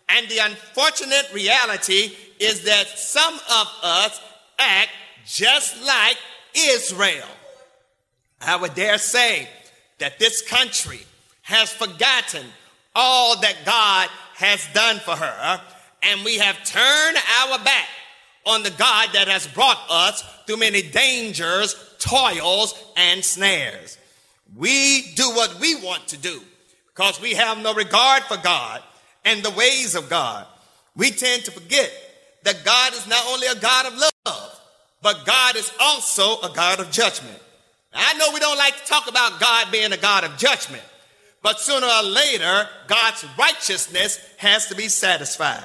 And 0.08 0.28
the 0.28 0.38
unfortunate 0.38 1.28
reality 1.32 2.12
is 2.38 2.64
that 2.64 2.88
some 2.88 3.34
of 3.34 3.66
us 3.82 4.20
act 4.58 4.90
just 5.26 5.84
like 5.84 6.16
Israel. 6.54 7.26
I 8.40 8.56
would 8.56 8.74
dare 8.74 8.98
say 8.98 9.48
that 9.98 10.18
this 10.18 10.42
country 10.42 11.00
has 11.42 11.72
forgotten 11.72 12.46
all 12.94 13.40
that 13.40 13.56
God 13.64 14.08
has 14.36 14.66
done 14.72 14.98
for 14.98 15.16
her, 15.16 15.60
and 16.02 16.24
we 16.24 16.38
have 16.38 16.64
turned 16.64 17.18
our 17.40 17.58
back 17.64 17.88
on 18.46 18.62
the 18.62 18.70
God 18.70 19.10
that 19.12 19.28
has 19.28 19.46
brought 19.48 19.78
us 19.90 20.22
through 20.46 20.58
many 20.58 20.82
dangers, 20.82 21.74
toils, 21.98 22.74
and 22.96 23.24
snares. 23.24 23.98
We 24.56 25.12
do 25.14 25.28
what 25.30 25.58
we 25.60 25.74
want 25.74 26.08
to 26.08 26.16
do 26.16 26.40
because 26.86 27.20
we 27.20 27.34
have 27.34 27.58
no 27.58 27.74
regard 27.74 28.22
for 28.24 28.38
God 28.38 28.82
and 29.28 29.42
the 29.42 29.50
ways 29.50 29.94
of 29.94 30.08
God. 30.08 30.46
We 30.96 31.10
tend 31.10 31.44
to 31.44 31.50
forget 31.50 31.92
that 32.44 32.64
God 32.64 32.94
is 32.94 33.06
not 33.06 33.22
only 33.28 33.46
a 33.46 33.54
God 33.54 33.86
of 33.86 33.94
love, 33.94 34.60
but 35.02 35.26
God 35.26 35.54
is 35.54 35.70
also 35.78 36.40
a 36.40 36.50
God 36.54 36.80
of 36.80 36.90
judgment. 36.90 37.38
I 37.92 38.14
know 38.14 38.30
we 38.32 38.40
don't 38.40 38.56
like 38.56 38.76
to 38.76 38.86
talk 38.86 39.08
about 39.08 39.38
God 39.38 39.70
being 39.70 39.92
a 39.92 39.98
God 39.98 40.24
of 40.24 40.36
judgment, 40.38 40.82
but 41.42 41.60
sooner 41.60 41.86
or 41.86 42.02
later, 42.04 42.68
God's 42.86 43.24
righteousness 43.38 44.18
has 44.38 44.66
to 44.68 44.74
be 44.74 44.88
satisfied. 44.88 45.64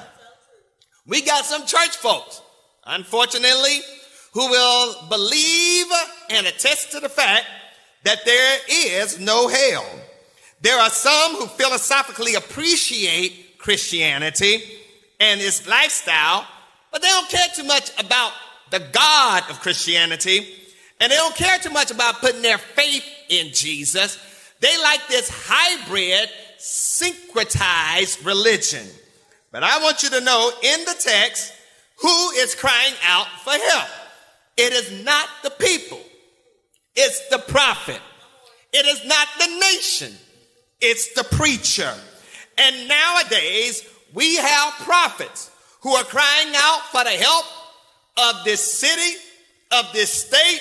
We 1.06 1.22
got 1.22 1.44
some 1.46 1.66
church 1.66 1.96
folks, 1.96 2.42
unfortunately, 2.84 3.80
who 4.32 4.50
will 4.50 5.08
believe 5.08 5.86
and 6.30 6.46
attest 6.46 6.92
to 6.92 7.00
the 7.00 7.08
fact 7.08 7.46
that 8.04 8.24
there 8.26 8.58
is 8.68 9.18
no 9.18 9.48
hell. 9.48 9.86
There 10.60 10.78
are 10.78 10.90
some 10.90 11.36
who 11.36 11.46
philosophically 11.46 12.34
appreciate 12.34 13.43
Christianity 13.64 14.62
and 15.18 15.40
its 15.40 15.66
lifestyle, 15.66 16.46
but 16.92 17.00
they 17.00 17.08
don't 17.08 17.30
care 17.30 17.48
too 17.54 17.64
much 17.64 17.98
about 17.98 18.30
the 18.70 18.80
God 18.92 19.42
of 19.48 19.60
Christianity, 19.60 20.46
and 21.00 21.10
they 21.10 21.16
don't 21.16 21.34
care 21.34 21.58
too 21.58 21.70
much 21.70 21.90
about 21.90 22.20
putting 22.20 22.42
their 22.42 22.58
faith 22.58 23.06
in 23.30 23.54
Jesus. 23.54 24.18
They 24.60 24.76
like 24.82 25.08
this 25.08 25.30
hybrid, 25.32 26.28
syncretized 26.58 28.22
religion. 28.26 28.86
But 29.50 29.62
I 29.62 29.82
want 29.82 30.02
you 30.02 30.10
to 30.10 30.20
know 30.20 30.50
in 30.62 30.84
the 30.84 30.96
text 30.98 31.54
who 32.02 32.30
is 32.32 32.54
crying 32.54 32.94
out 33.02 33.28
for 33.44 33.52
help. 33.52 33.88
It 34.58 34.74
is 34.74 35.04
not 35.06 35.26
the 35.42 35.50
people, 35.50 36.00
it's 36.94 37.30
the 37.30 37.38
prophet. 37.38 38.00
It 38.74 38.84
is 38.84 39.06
not 39.06 39.28
the 39.38 39.46
nation, 39.58 40.12
it's 40.82 41.14
the 41.14 41.24
preacher. 41.24 41.94
And 42.58 42.88
nowadays, 42.88 43.86
we 44.12 44.36
have 44.36 44.72
prophets 44.80 45.50
who 45.80 45.90
are 45.90 46.04
crying 46.04 46.52
out 46.54 46.80
for 46.90 47.04
the 47.04 47.10
help 47.10 47.44
of 48.16 48.44
this 48.44 48.60
city, 48.60 49.18
of 49.72 49.92
this 49.92 50.10
state, 50.10 50.60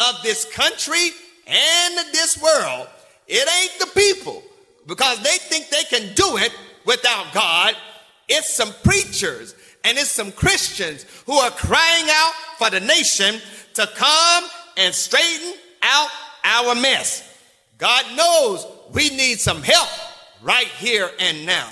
of 0.00 0.22
this 0.22 0.44
country, 0.54 1.10
and 1.46 1.98
this 2.12 2.40
world. 2.40 2.88
It 3.26 3.48
ain't 3.60 3.78
the 3.80 4.00
people 4.00 4.42
because 4.86 5.22
they 5.22 5.36
think 5.38 5.68
they 5.68 5.84
can 5.84 6.14
do 6.14 6.36
it 6.36 6.54
without 6.84 7.32
God. 7.32 7.74
It's 8.28 8.54
some 8.54 8.72
preachers 8.82 9.54
and 9.84 9.98
it's 9.98 10.10
some 10.10 10.32
Christians 10.32 11.04
who 11.26 11.34
are 11.34 11.50
crying 11.50 12.06
out 12.08 12.32
for 12.58 12.70
the 12.70 12.80
nation 12.80 13.40
to 13.74 13.86
come 13.94 14.44
and 14.76 14.94
straighten 14.94 15.54
out 15.82 16.08
our 16.44 16.74
mess. 16.74 17.30
God 17.78 18.04
knows 18.16 18.66
we 18.92 19.10
need 19.10 19.40
some 19.40 19.62
help 19.62 19.88
right 20.44 20.66
here 20.66 21.10
and 21.18 21.46
now. 21.46 21.68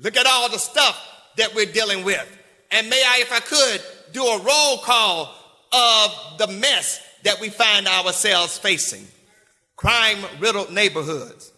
Look 0.00 0.16
at 0.16 0.26
all 0.26 0.48
the 0.48 0.58
stuff 0.58 1.00
that 1.36 1.54
we're 1.54 1.66
dealing 1.66 2.04
with. 2.04 2.26
And 2.70 2.88
may 2.88 3.02
I, 3.06 3.18
if 3.20 3.32
I 3.32 3.40
could, 3.40 3.82
do 4.12 4.24
a 4.24 4.42
roll 4.42 4.78
call 4.78 5.34
of 5.72 6.38
the 6.38 6.46
mess 6.46 7.00
that 7.24 7.40
we 7.40 7.48
find 7.48 7.86
ourselves 7.86 8.56
facing. 8.56 9.06
Crime 9.76 10.18
riddled 10.38 10.72
neighborhoods, 10.72 11.52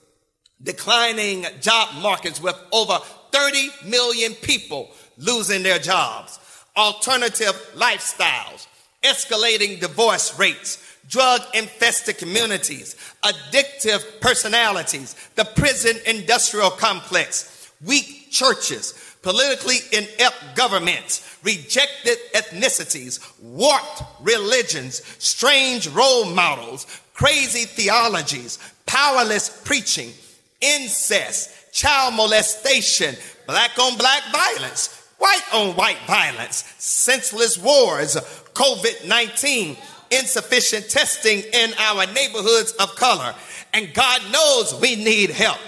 declining 0.62 1.47
job 1.61 1.95
markets 2.03 2.40
with 2.40 2.57
over 2.73 2.99
30 3.31 3.69
million 3.85 4.33
people 4.35 4.90
losing 5.19 5.62
their 5.62 5.79
jobs, 5.79 6.38
alternative 6.77 7.55
lifestyles, 7.75 8.66
escalating 9.02 9.80
divorce 9.80 10.38
rates, 10.38 10.96
drug 11.09 11.40
infested 11.54 12.18
communities, 12.18 12.96
addictive 13.22 14.20
personalities, 14.20 15.14
the 15.37 15.44
prison 15.44 15.96
industrial 16.06 16.70
complex, 16.70 17.70
weak 17.85 18.30
churches, 18.30 19.16
politically 19.22 19.78
inept 19.92 20.54
governments, 20.54 21.38
rejected 21.42 22.16
ethnicities, 22.35 23.20
warped 23.42 24.02
religions, 24.22 25.02
strange 25.18 25.88
role 25.88 26.26
models, 26.26 26.87
crazy 27.14 27.64
theologies, 27.64 28.59
powerless 28.87 29.62
preaching, 29.64 30.12
incest, 30.61 31.72
child 31.72 32.14
molestation, 32.14 33.14
black 33.46 33.78
on 33.78 33.96
black 33.98 34.22
violence, 34.32 35.09
white 35.18 35.54
on 35.54 35.74
white 35.76 35.98
violence, 36.06 36.72
senseless 36.78 37.59
wars, 37.59 38.16
COVID 38.57 39.07
19, 39.07 39.77
insufficient 40.11 40.88
testing 40.88 41.40
in 41.40 41.75
our 41.79 42.07
neighborhoods 42.07 42.73
of 42.81 42.97
color. 42.97 43.35
And 43.75 43.92
God 43.92 44.23
knows 44.33 44.75
we 44.81 44.97
need 44.97 45.29
help. 45.29 45.59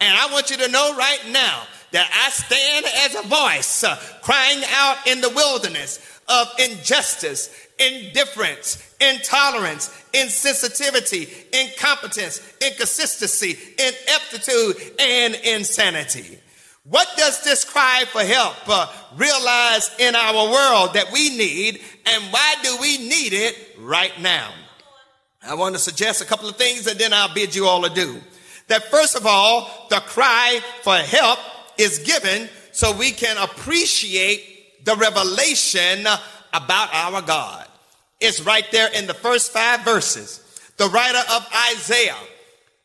And 0.00 0.16
I 0.16 0.32
want 0.32 0.50
you 0.50 0.56
to 0.58 0.68
know 0.68 0.96
right 0.96 1.22
now 1.30 1.64
that 1.90 2.08
I 2.12 2.30
stand 2.30 2.86
as 3.04 3.24
a 3.24 3.26
voice 3.26 3.82
uh, 3.82 3.96
crying 4.22 4.62
out 4.70 5.08
in 5.08 5.20
the 5.20 5.30
wilderness 5.30 6.20
of 6.28 6.48
injustice, 6.60 7.50
indifference, 7.80 8.94
intolerance, 9.00 9.88
insensitivity, 10.12 11.28
incompetence, 11.52 12.40
inconsistency, 12.60 13.58
ineptitude, 13.76 15.00
and 15.00 15.34
insanity. 15.34 16.38
What 16.88 17.08
does 17.16 17.42
this 17.42 17.64
cry 17.64 18.04
for 18.06 18.20
help 18.20 18.56
uh, 18.68 18.86
realize 19.16 19.90
in 19.98 20.14
our 20.14 20.50
world 20.52 20.94
that 20.94 21.10
we 21.12 21.36
need, 21.36 21.80
and 22.06 22.24
why 22.32 22.54
do 22.62 22.76
we 22.80 22.98
need 22.98 23.32
it 23.32 23.56
right 23.80 24.12
now? 24.20 24.52
I 25.42 25.54
want 25.54 25.74
to 25.74 25.80
suggest 25.80 26.22
a 26.22 26.24
couple 26.24 26.48
of 26.48 26.56
things 26.56 26.86
and 26.86 26.98
then 26.98 27.12
I'll 27.12 27.32
bid 27.32 27.54
you 27.54 27.66
all 27.66 27.84
adieu. 27.84 28.20
That 28.68 28.84
first 28.84 29.16
of 29.16 29.26
all, 29.26 29.86
the 29.90 29.96
cry 29.96 30.60
for 30.82 30.96
help 30.96 31.38
is 31.78 32.00
given 32.00 32.48
so 32.72 32.96
we 32.96 33.10
can 33.12 33.36
appreciate 33.36 34.84
the 34.84 34.96
revelation 34.96 36.00
about 36.52 36.92
our 36.92 37.22
God. 37.22 37.66
It's 38.20 38.40
right 38.40 38.66
there 38.72 38.88
in 38.92 39.06
the 39.06 39.14
first 39.14 39.52
five 39.52 39.80
verses. 39.80 40.42
The 40.78 40.88
writer 40.88 41.22
of 41.32 41.48
Isaiah 41.72 42.16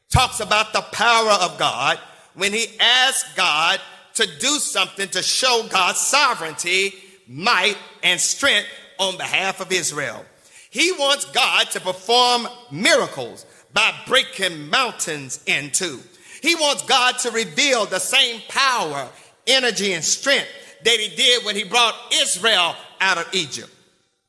talks 0.09 0.39
about 0.39 0.73
the 0.73 0.81
power 0.81 1.31
of 1.31 1.57
God 1.57 1.99
when 2.33 2.53
he 2.53 2.67
asked 2.79 3.35
God 3.35 3.79
to 4.15 4.27
do 4.39 4.47
something 4.59 5.09
to 5.09 5.21
show 5.21 5.67
God's 5.69 5.99
sovereignty, 5.99 6.93
might, 7.27 7.77
and 8.03 8.19
strength 8.19 8.67
on 8.99 9.17
behalf 9.17 9.61
of 9.61 9.71
Israel. 9.71 10.25
He 10.69 10.91
wants 10.93 11.25
God 11.25 11.69
to 11.71 11.81
perform 11.81 12.47
miracles 12.71 13.45
by 13.73 13.93
breaking 14.07 14.69
mountains 14.69 15.41
in 15.45 15.71
two. 15.71 15.99
He 16.41 16.55
wants 16.55 16.83
God 16.83 17.17
to 17.19 17.31
reveal 17.31 17.85
the 17.85 17.99
same 17.99 18.41
power, 18.47 19.07
energy, 19.47 19.93
and 19.93 20.03
strength 20.03 20.47
that 20.83 20.99
he 20.99 21.15
did 21.15 21.45
when 21.45 21.55
he 21.55 21.63
brought 21.63 21.95
Israel 22.13 22.75
out 22.99 23.17
of 23.17 23.27
Egypt. 23.33 23.69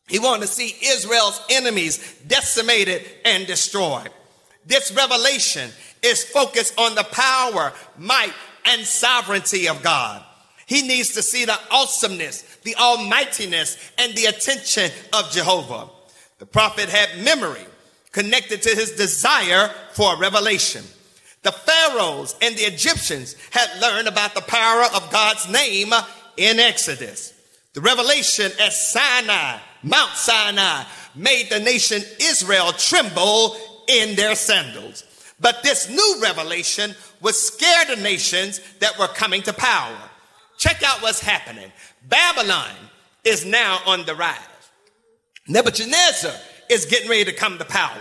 He 0.09 0.19
wanted 0.19 0.43
to 0.43 0.47
see 0.49 0.77
Israel's 0.85 1.41
enemies 1.49 2.17
decimated 2.27 3.03
and 3.25 3.47
destroyed. 3.47 4.11
This 4.67 4.93
revelation 4.93 5.71
is 6.03 6.25
focused 6.25 6.79
on 6.79 6.95
the 6.95 7.05
power, 7.05 7.73
might, 7.97 8.33
and 8.67 8.83
sovereignty 8.83 9.69
of 9.69 9.83
God. 9.83 10.23
He 10.67 10.83
needs 10.83 11.15
to 11.15 11.23
see 11.23 11.45
the 11.45 11.59
awesomeness, 11.71 12.43
the 12.63 12.77
almightiness, 12.77 13.77
and 13.99 14.15
the 14.15 14.27
attention 14.27 14.91
of 15.13 15.31
Jehovah. 15.31 15.89
The 16.39 16.47
prophet 16.47 16.89
had 16.89 17.25
memory 17.25 17.67
connected 18.11 18.63
to 18.63 18.71
his 18.71 18.93
desire 18.93 19.69
for 19.93 20.15
a 20.15 20.19
revelation. 20.19 20.85
The 21.43 21.53
pharaohs 21.53 22.37
and 22.41 22.57
the 22.57 22.63
Egyptians 22.63 23.37
had 23.51 23.69
learned 23.81 24.07
about 24.07 24.35
the 24.35 24.43
power 24.43 24.85
of 24.95 25.11
God's 25.11 25.49
name 25.51 25.93
in 26.37 26.61
Exodus. 26.61 27.33
The 27.75 27.81
revelation 27.81 28.53
at 28.61 28.73
Sinai, 28.73 29.59
Mount 29.83 30.13
Sinai, 30.13 30.85
made 31.15 31.49
the 31.51 31.61
nation 31.61 32.03
Israel 32.21 32.73
tremble 32.73 33.57
in 33.89 34.15
their 34.15 34.35
sandals. 34.35 35.05
But 35.43 35.65
this 35.65 35.91
new 35.91 36.21
revelation 36.23 36.95
would 37.21 37.35
scare 37.35 37.85
the 37.85 38.01
nations 38.01 38.61
that 38.79 38.99
were 38.99 39.09
coming 39.09 39.43
to 39.43 39.53
power. 39.53 39.97
check 40.57 40.83
out 40.85 41.03
what's 41.03 41.21
happening. 41.21 41.73
Babylon 42.09 42.71
is 43.25 43.45
now 43.45 43.81
on 43.85 44.07
the 44.07 44.15
rise. 44.15 44.39
Nebuchadnezzar 45.49 46.33
is 46.71 46.87
getting 46.87 47.11
ready 47.11 47.25
to 47.25 47.33
come 47.33 47.59
to 47.59 47.65
power. 47.65 47.99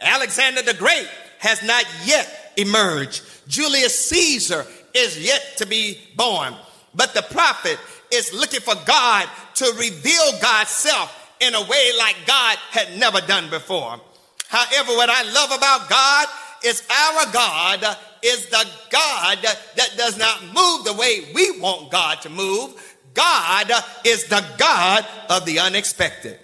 Alexander 0.00 0.62
the 0.62 0.74
Great 0.74 1.08
has 1.38 1.62
not 1.62 1.84
yet 2.04 2.52
emerged. 2.56 3.22
Julius 3.46 4.06
Caesar 4.06 4.66
is 4.94 5.24
yet 5.24 5.54
to 5.58 5.66
be 5.66 5.98
born. 6.16 6.54
But 6.94 7.14
the 7.14 7.22
prophet 7.22 7.78
is 8.12 8.34
looking 8.34 8.60
for 8.60 8.74
God 8.84 9.28
to 9.54 9.64
reveal 9.78 10.40
God's 10.40 10.70
self 10.70 11.32
in 11.40 11.54
a 11.54 11.60
way 11.62 11.90
like 11.98 12.16
God 12.26 12.58
had 12.70 12.96
never 12.98 13.20
done 13.20 13.48
before. 13.50 14.00
However, 14.48 14.92
what 14.96 15.08
I 15.08 15.22
love 15.32 15.52
about 15.52 15.88
God 15.88 16.26
is 16.64 16.82
our 16.90 17.32
God 17.32 17.84
is 18.22 18.48
the 18.48 18.66
God 18.90 19.38
that 19.42 19.90
does 19.96 20.16
not 20.18 20.42
move 20.44 20.84
the 20.84 20.94
way 20.98 21.32
we 21.34 21.58
want 21.60 21.90
God 21.90 22.20
to 22.22 22.30
move. 22.30 22.96
God 23.14 23.70
is 24.04 24.26
the 24.26 24.44
God 24.58 25.06
of 25.28 25.44
the 25.44 25.58
unexpected. 25.58 26.38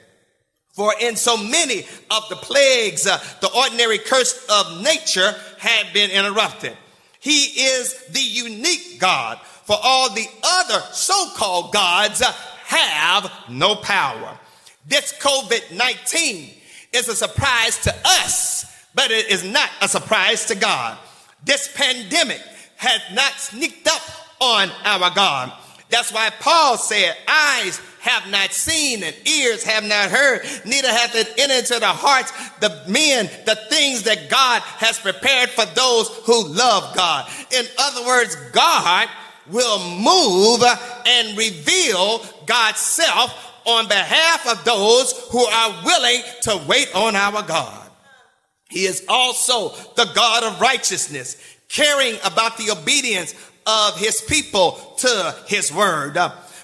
For 0.73 0.93
in 1.01 1.17
so 1.17 1.37
many 1.37 1.81
of 2.11 2.29
the 2.29 2.37
plagues, 2.37 3.07
uh, 3.07 3.19
the 3.41 3.51
ordinary 3.53 3.99
curse 3.99 4.47
of 4.49 4.81
nature 4.83 5.35
had 5.59 5.93
been 5.93 6.11
interrupted. 6.11 6.77
He 7.19 7.47
is 7.47 7.95
the 8.11 8.21
unique 8.21 9.01
God, 9.01 9.41
for 9.65 9.77
all 9.83 10.15
the 10.15 10.27
other 10.45 10.81
so 10.93 11.31
called 11.35 11.73
gods 11.73 12.23
uh, 12.23 12.33
have 12.65 13.31
no 13.49 13.75
power. 13.75 14.39
This 14.87 15.13
COVID 15.19 15.77
19 15.77 16.55
is 16.93 17.09
a 17.09 17.17
surprise 17.17 17.79
to 17.83 17.95
us, 18.05 18.68
but 18.99 19.13
it 19.13 19.31
is 19.31 19.45
not 19.45 19.71
a 19.81 19.87
surprise 19.87 20.47
to 20.47 20.57
God. 20.57 20.99
This 21.45 21.73
pandemic 21.73 22.41
has 22.79 23.01
not 23.13 23.31
sneaked 23.35 23.87
up 23.87 24.03
on 24.41 24.69
our 24.85 25.15
God. 25.15 25.53
That's 25.89 26.13
why 26.13 26.31
Paul 26.41 26.77
said, 26.77 27.15
Eyes 27.29 27.81
have 28.01 28.29
not 28.29 28.53
seen 28.53 29.05
and 29.05 29.15
ears 29.25 29.63
have 29.63 29.85
not 29.85 30.11
heard, 30.11 30.43
neither 30.67 30.89
hath 30.89 31.15
it 31.15 31.33
entered 31.39 31.59
into 31.59 31.79
the 31.79 31.87
hearts 31.87 32.33
the 32.59 32.71
men, 32.89 33.31
the 33.47 33.55
things 33.71 34.03
that 34.03 34.29
God 34.29 34.63
has 34.63 34.99
prepared 34.99 35.51
for 35.51 35.65
those 35.77 36.09
who 36.25 36.49
love 36.49 36.97
God. 36.97 37.31
In 37.57 37.67
other 37.79 38.05
words, 38.05 38.35
God 38.51 39.09
will 39.49 39.79
move 39.95 40.65
and 41.07 41.39
reveal 41.39 42.27
God's 42.47 42.81
self 42.81 43.63
on 43.65 43.87
behalf 43.87 44.49
of 44.49 44.65
those 44.65 45.13
who 45.31 45.45
are 45.45 45.85
willing 45.85 46.21
to 46.43 46.65
wait 46.67 46.93
on 46.97 47.15
our 47.15 47.45
God. 47.45 47.88
He 48.69 48.85
is 48.85 49.05
also 49.09 49.71
the 49.97 50.11
God 50.15 50.45
of 50.45 50.61
righteousness, 50.61 51.37
caring 51.69 52.17
about 52.25 52.57
the 52.59 52.71
obedience 52.71 53.35
of 53.67 53.99
his 53.99 54.21
people 54.21 54.73
to 54.99 55.37
his 55.47 55.73
word. 55.73 56.15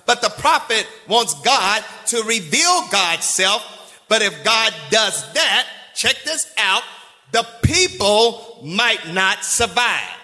But 0.07 0.21
the 0.21 0.33
prophet 0.39 0.87
wants 1.09 1.35
God 1.43 1.83
to 2.07 2.23
reveal 2.25 2.89
God's 2.91 3.25
self. 3.25 4.03
But 4.09 4.23
if 4.23 4.45
God 4.45 4.73
does 4.91 5.33
that, 5.33 5.67
check 5.95 6.17
this 6.25 6.53
out, 6.59 6.83
the 7.33 7.47
people 7.63 8.61
might 8.63 9.13
not 9.13 9.43
survive. 9.45 10.19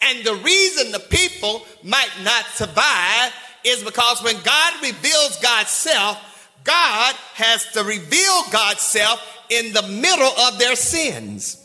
And 0.00 0.24
the 0.24 0.36
reason 0.36 0.92
the 0.92 1.00
people 1.00 1.64
might 1.82 2.12
not 2.22 2.44
survive 2.46 3.32
is 3.64 3.82
because 3.82 4.22
when 4.22 4.36
God 4.42 4.74
reveals 4.82 5.38
God's 5.40 5.70
self, 5.70 6.18
God 6.64 7.14
has 7.34 7.70
to 7.72 7.84
reveal 7.84 8.42
God's 8.50 8.80
self 8.80 9.20
in 9.50 9.72
the 9.72 9.82
middle 9.82 10.32
of 10.46 10.58
their 10.58 10.76
sins. 10.76 11.60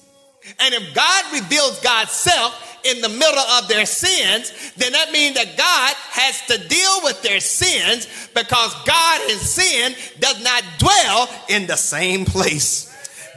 And 0.59 0.73
if 0.73 0.93
God 0.93 1.25
reveals 1.33 1.79
God's 1.81 2.11
self 2.11 2.77
in 2.83 3.01
the 3.01 3.09
middle 3.09 3.39
of 3.39 3.67
their 3.67 3.85
sins, 3.85 4.73
then 4.77 4.91
that 4.91 5.11
means 5.11 5.35
that 5.35 5.57
God 5.57 5.93
has 6.11 6.45
to 6.47 6.67
deal 6.67 7.01
with 7.03 7.21
their 7.21 7.39
sins 7.39 8.07
because 8.33 8.73
God 8.85 9.21
and 9.29 9.39
sin 9.39 9.95
does 10.19 10.43
not 10.43 10.63
dwell 10.77 11.29
in 11.49 11.67
the 11.67 11.75
same 11.77 12.25
place. 12.25 12.87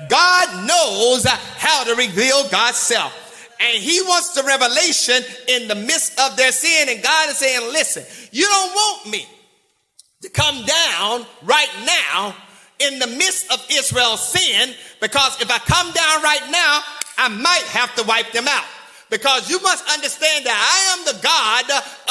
God 0.08 0.66
knows 0.66 1.24
how 1.24 1.84
to 1.84 1.94
reveal 1.94 2.48
God's 2.48 2.78
self. 2.78 3.18
And 3.60 3.80
he 3.80 4.00
wants 4.02 4.34
the 4.34 4.42
revelation 4.42 5.22
in 5.46 5.68
the 5.68 5.76
midst 5.76 6.18
of 6.18 6.36
their 6.36 6.50
sin. 6.50 6.88
And 6.88 7.02
God 7.02 7.30
is 7.30 7.36
saying, 7.36 7.72
listen, 7.72 8.04
you 8.32 8.44
don't 8.46 8.72
want 8.72 9.10
me 9.10 9.28
to 10.22 10.28
come 10.28 10.64
down 10.64 11.26
right 11.42 11.70
now 11.84 12.34
in 12.78 12.98
the 12.98 13.06
midst 13.06 13.52
of 13.52 13.64
Israel's 13.70 14.26
sin 14.26 14.74
because 15.00 15.40
if 15.40 15.50
I 15.50 15.58
come 15.58 15.92
down 15.92 16.22
right 16.22 16.48
now, 16.50 16.80
I 17.18 17.28
might 17.28 17.64
have 17.68 17.94
to 17.96 18.04
wipe 18.04 18.32
them 18.32 18.48
out. 18.48 18.64
Because 19.10 19.50
you 19.50 19.60
must 19.60 19.86
understand 19.92 20.46
that 20.46 20.56
I 20.56 20.96
am 20.96 21.04
the 21.04 21.20
God 21.22 21.64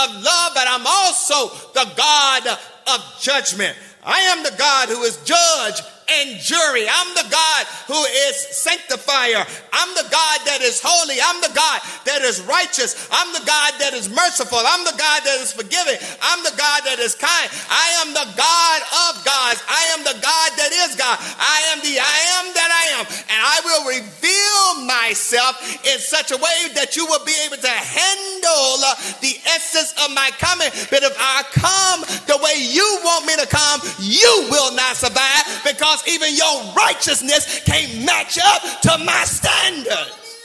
of 0.06 0.24
love, 0.24 0.52
but 0.54 0.68
I'm 0.70 0.86
also 0.86 1.50
the 1.74 1.92
God 1.98 2.60
of 2.94 3.18
judgment. 3.20 3.76
I 4.04 4.20
am 4.20 4.44
the 4.44 4.56
God 4.56 4.90
who 4.90 5.02
is 5.02 5.18
judge 5.24 5.82
and 6.10 6.40
jury. 6.40 6.86
I'm 6.88 7.12
the 7.16 7.28
God 7.30 7.62
who 7.88 8.00
is 8.28 8.36
sanctifier. 8.36 9.44
I'm 9.74 9.92
the 9.96 10.08
God 10.10 10.38
that 10.48 10.62
is 10.62 10.82
holy. 10.84 11.18
I'm 11.20 11.42
the 11.42 11.54
God 11.54 11.80
that 12.06 12.22
is 12.22 12.42
righteous. 12.46 13.10
I'm 13.12 13.34
the 13.34 13.44
God 13.46 13.74
that 13.80 13.94
is 13.94 14.10
merciful. 14.10 14.60
I'm 14.62 14.84
the 14.86 14.96
God 14.96 15.20
that 15.26 15.40
is 15.42 15.52
forgiving. 15.52 15.98
I'm 16.22 16.42
the 16.44 16.56
God 16.56 16.84
that 16.86 17.00
is 17.00 17.16
kind. 17.16 17.48
I 17.68 17.88
am 18.04 18.14
the 18.14 18.28
God 18.36 18.80
of 19.10 19.12
gods. 19.24 19.60
I 19.68 19.84
am 19.98 20.02
the 20.08 20.18
God 20.20 20.50
that 20.58 20.72
is 20.72 20.96
God. 20.96 21.18
I 21.40 21.60
am 21.76 21.80
the 21.84 21.96
I 22.00 22.20
am 22.40 22.46
that 22.54 22.72
I 22.72 22.86
am. 23.00 23.06
And 23.08 23.40
I 23.40 23.58
will 23.66 23.84
reveal 23.92 24.64
myself 24.88 25.60
in 25.84 26.00
such 26.00 26.32
a 26.32 26.38
way 26.38 26.60
that 26.76 26.96
you 26.96 27.06
will 27.06 27.24
be 27.26 27.36
able 27.46 27.58
to 27.58 27.76
handle 27.76 28.84
the 29.20 29.36
essence 29.52 29.94
of 30.04 30.14
my 30.16 30.32
coming. 30.40 30.70
But 30.90 31.04
if 31.04 31.16
I 31.18 31.44
come 31.52 32.00
the 32.28 32.40
way 32.44 32.56
you 32.60 32.86
want 33.04 33.26
me 33.26 33.36
to 33.36 33.48
come, 33.48 33.82
you 34.00 34.48
will 34.50 34.74
not 34.76 34.96
survive 34.96 35.44
because 35.64 35.91
because 35.92 36.08
even 36.08 36.36
your 36.36 36.74
righteousness 36.74 37.64
can't 37.66 38.06
match 38.06 38.38
up 38.44 38.82
to 38.82 38.98
my 39.04 39.24
standards. 39.26 40.38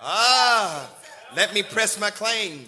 Ah, 0.00 0.90
let 1.36 1.54
me 1.54 1.62
press 1.62 1.98
my 2.00 2.10
claim. 2.10 2.64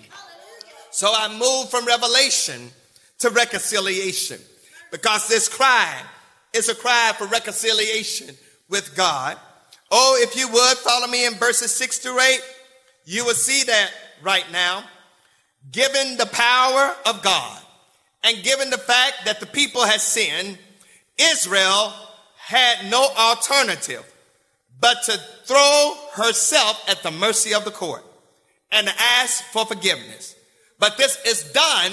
So 0.91 1.11
I 1.13 1.29
move 1.37 1.71
from 1.71 1.87
revelation 1.87 2.71
to 3.19 3.31
reconciliation 3.31 4.41
because 4.91 5.29
this 5.29 5.49
cry 5.49 6.01
is 6.53 6.69
a 6.69 6.75
cry 6.75 7.13
for 7.17 7.27
reconciliation 7.27 8.35
with 8.69 8.95
God. 8.97 9.37
Oh, 9.91 10.19
if 10.21 10.37
you 10.37 10.49
would 10.49 10.79
follow 10.79 11.07
me 11.07 11.27
in 11.27 11.35
verses 11.35 11.75
six 11.75 11.99
to 12.01 12.19
eight, 12.19 12.41
you 13.05 13.25
will 13.25 13.35
see 13.35 13.65
that 13.65 13.91
right 14.23 14.47
now. 14.53 14.85
Given 15.73 16.17
the 16.17 16.27
power 16.27 16.95
of 17.07 17.23
God 17.23 17.61
and 18.25 18.43
given 18.43 18.71
the 18.71 18.79
fact 18.79 19.25
that 19.25 19.41
the 19.41 19.47
people 19.47 19.85
has 19.85 20.03
sinned, 20.03 20.59
Israel 21.21 21.93
had 22.37 22.91
no 22.91 23.07
alternative 23.17 24.05
but 24.81 24.97
to 25.05 25.19
throw 25.45 25.95
herself 26.15 26.83
at 26.89 27.03
the 27.03 27.11
mercy 27.11 27.55
of 27.55 27.65
the 27.65 27.71
court 27.71 28.05
and 28.73 28.89
ask 29.19 29.45
for 29.45 29.67
forgiveness. 29.67 30.35
But 30.79 30.97
this 30.97 31.19
is 31.27 31.53
done 31.53 31.93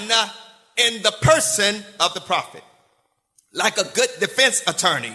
in 0.78 1.02
the 1.02 1.14
person 1.20 1.84
of 2.00 2.14
the 2.14 2.20
prophet, 2.20 2.64
like 3.52 3.76
a 3.76 3.84
good 3.84 4.08
defense 4.20 4.62
attorney 4.66 5.12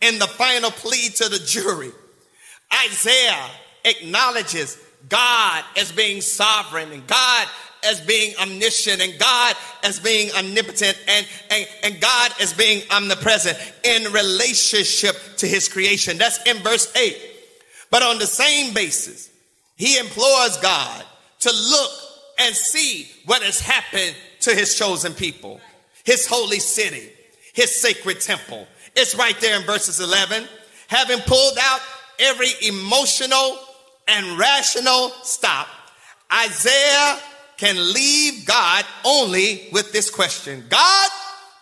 in 0.00 0.18
the 0.18 0.26
final 0.26 0.70
plea 0.70 1.08
to 1.10 1.28
the 1.28 1.38
jury. 1.38 1.92
Isaiah 2.86 3.50
acknowledges 3.84 4.78
God 5.08 5.64
as 5.76 5.92
being 5.92 6.20
sovereign 6.20 6.90
and 6.92 7.06
God 7.06 7.48
as 7.84 8.00
being 8.00 8.34
omniscient 8.40 9.00
and 9.00 9.18
God 9.18 9.56
as 9.82 9.98
being 10.00 10.30
omnipotent 10.32 10.96
and, 11.08 11.26
and, 11.50 11.68
and 11.82 12.00
God 12.00 12.32
as 12.40 12.52
being 12.52 12.82
omnipresent 12.90 13.58
in 13.84 14.12
relationship 14.12 15.16
to 15.38 15.46
his 15.46 15.68
creation. 15.68 16.18
That's 16.18 16.42
in 16.44 16.58
verse 16.58 16.94
8. 16.96 17.16
But 17.90 18.02
on 18.02 18.18
the 18.18 18.26
same 18.26 18.72
basis, 18.72 19.30
he 19.76 19.98
implores 19.98 20.56
God 20.58 21.04
to 21.40 21.50
look 21.50 21.90
and 22.38 22.54
see 22.54 23.08
what 23.26 23.42
has 23.42 23.60
happened 23.60 24.14
to 24.40 24.54
his 24.54 24.76
chosen 24.76 25.12
people, 25.12 25.60
his 26.04 26.26
holy 26.26 26.58
city, 26.58 27.10
his 27.52 27.80
sacred 27.80 28.20
temple. 28.20 28.66
It's 28.96 29.14
right 29.14 29.38
there 29.40 29.58
in 29.58 29.66
verses 29.66 30.00
11. 30.00 30.44
Having 30.88 31.20
pulled 31.20 31.58
out 31.60 31.80
every 32.18 32.50
emotional 32.62 33.58
and 34.08 34.38
rational 34.38 35.10
stop, 35.22 35.68
Isaiah 36.32 37.18
can 37.62 37.76
leave 37.94 38.44
God 38.44 38.84
only 39.04 39.68
with 39.70 39.92
this 39.92 40.10
question 40.10 40.64
God, 40.68 41.10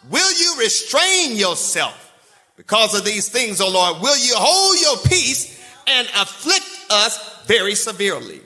will 0.08 0.32
you 0.40 0.54
restrain 0.58 1.36
yourself 1.36 2.14
because 2.56 2.98
of 2.98 3.04
these 3.04 3.28
things, 3.28 3.60
O 3.60 3.66
oh 3.66 3.70
Lord? 3.70 4.02
Will 4.02 4.16
you 4.16 4.32
hold 4.34 4.80
your 4.80 4.96
peace 5.10 5.60
and 5.86 6.08
afflict 6.16 6.86
us 6.88 7.44
very 7.44 7.74
severely? 7.74 8.40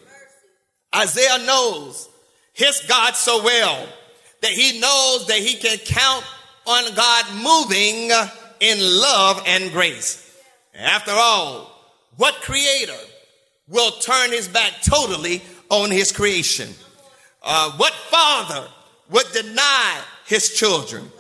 Isaiah 0.96 1.46
knows 1.46 2.08
his 2.54 2.82
God 2.88 3.14
so 3.14 3.44
well 3.44 3.86
that 4.42 4.50
he 4.50 4.80
knows 4.80 5.28
that 5.28 5.38
he 5.38 5.54
can 5.54 5.78
count 5.78 6.24
on 6.66 6.92
God 6.96 7.24
moving 7.36 8.10
in 8.58 9.00
love 9.00 9.44
and 9.46 9.70
grace. 9.70 10.40
After 10.76 11.12
all, 11.12 11.70
what 12.16 12.34
creator 12.40 12.98
will 13.68 13.92
turn 13.92 14.32
his 14.32 14.48
back 14.48 14.72
totally 14.82 15.40
on 15.70 15.92
his 15.92 16.10
creation? 16.10 16.74
Uh, 17.44 17.70
what 17.76 17.92
father 17.92 18.66
would 19.10 19.30
deny 19.32 20.00
his 20.26 20.54
children. 20.54 21.10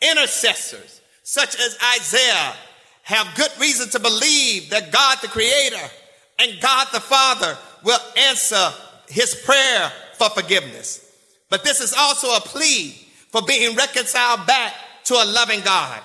Intercessors, 0.00 1.00
such 1.22 1.54
as 1.56 1.76
Isaiah, 1.96 2.54
have 3.02 3.34
good 3.36 3.50
reason 3.60 3.88
to 3.90 4.00
believe 4.00 4.70
that 4.70 4.92
God 4.92 5.18
the 5.22 5.28
Creator 5.28 5.90
and 6.38 6.60
God 6.60 6.88
the 6.92 7.00
Father 7.00 7.56
will 7.84 8.00
answer 8.16 8.70
his 9.08 9.34
prayer 9.44 9.92
for 10.14 10.28
forgiveness. 10.30 11.02
But 11.48 11.64
this 11.64 11.80
is 11.80 11.94
also 11.96 12.34
a 12.34 12.40
plea 12.40 12.90
for 13.30 13.42
being 13.42 13.76
reconciled 13.76 14.46
back 14.46 14.74
to 15.04 15.14
a 15.14 15.24
loving 15.24 15.60
God 15.60 16.00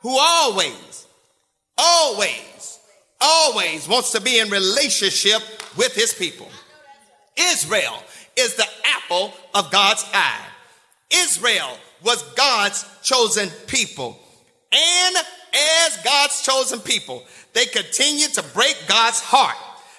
who 0.00 0.16
always, 0.18 1.06
always, 1.76 2.78
always 3.20 3.86
wants 3.86 4.12
to 4.12 4.20
be 4.20 4.38
in 4.38 4.48
relationship 4.48 5.42
with 5.76 5.94
his 5.94 6.14
people. 6.14 6.48
Israel 7.36 8.02
is 8.38 8.54
the 8.54 8.66
apple 8.84 9.32
of 9.54 9.70
God's 9.70 10.04
eye. 10.12 10.46
Israel 11.10 11.76
was 12.02 12.22
God's 12.34 12.84
chosen 13.02 13.48
people. 13.66 14.18
And 14.72 15.16
as 15.16 15.96
God's 16.04 16.42
chosen 16.42 16.80
people, 16.80 17.24
they 17.54 17.66
continued 17.66 18.34
to 18.34 18.42
break 18.54 18.76
God's 18.86 19.20
heart. 19.20 19.56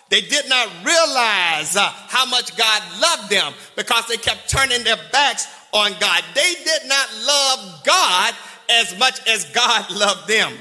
They 0.10 0.21
did 0.21 0.49
not 0.49 0.67
realize 0.84 1.75
uh, 1.75 1.89
how 2.08 2.25
much 2.25 2.56
God 2.58 2.82
loved 2.99 3.30
them 3.30 3.54
because 3.75 4.08
they 4.08 4.17
kept 4.17 4.49
turning 4.49 4.84
their 4.84 4.97
backs 5.12 5.47
on 5.71 5.91
God. 5.99 6.23
They 6.34 6.54
did 6.63 6.88
not 6.88 7.08
love 7.25 7.84
God 7.86 8.34
as 8.69 8.97
much 8.97 9.28
as 9.28 9.45
God 9.52 9.89
loved 9.95 10.28
them. 10.28 10.54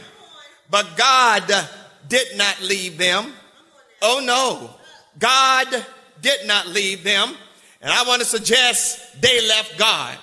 But 0.70 0.96
God 0.96 1.50
did 2.08 2.36
not 2.36 2.60
leave 2.60 2.98
them. 2.98 3.32
Oh 4.02 4.22
no. 4.24 4.70
God 5.18 5.84
did 6.20 6.46
not 6.46 6.68
leave 6.68 7.02
them. 7.02 7.34
And 7.80 7.92
I 7.92 8.02
want 8.04 8.20
to 8.20 8.26
suggest 8.26 9.20
they 9.20 9.46
left 9.46 9.78
God. 9.78 10.18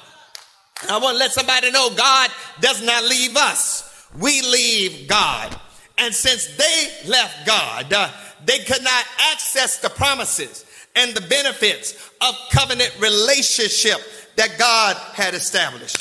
I 0.89 0.97
want 0.97 1.15
to 1.15 1.19
let 1.19 1.31
somebody 1.31 1.71
know 1.71 1.89
God 1.95 2.29
does 2.59 2.83
not 2.83 3.03
leave 3.05 3.37
us. 3.37 4.07
We 4.19 4.41
leave 4.41 5.07
God. 5.07 5.57
And 5.97 6.13
since 6.13 6.47
they 6.57 7.09
left 7.09 7.45
God, 7.45 7.91
uh, 7.93 8.09
they 8.45 8.59
could 8.59 8.83
not 8.83 9.05
access 9.31 9.79
the 9.79 9.89
promises 9.89 10.65
and 10.95 11.13
the 11.13 11.21
benefits 11.21 12.11
of 12.21 12.35
covenant 12.51 12.93
relationship 12.99 13.97
that 14.35 14.57
God 14.57 14.97
had 15.13 15.33
established. 15.33 15.97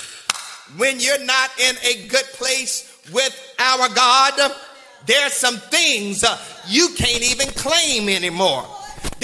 When 0.77 0.99
you're 0.99 1.25
not 1.25 1.51
in 1.61 1.77
a 1.85 2.09
good 2.09 2.25
place 2.35 3.01
with 3.13 3.55
our 3.59 3.89
God, 3.95 4.53
there's 5.07 5.35
some 5.35 5.57
things 5.57 6.25
uh, 6.25 6.39
you 6.67 6.89
can't 6.97 7.23
even 7.23 7.49
claim 7.49 8.09
anymore. 8.09 8.67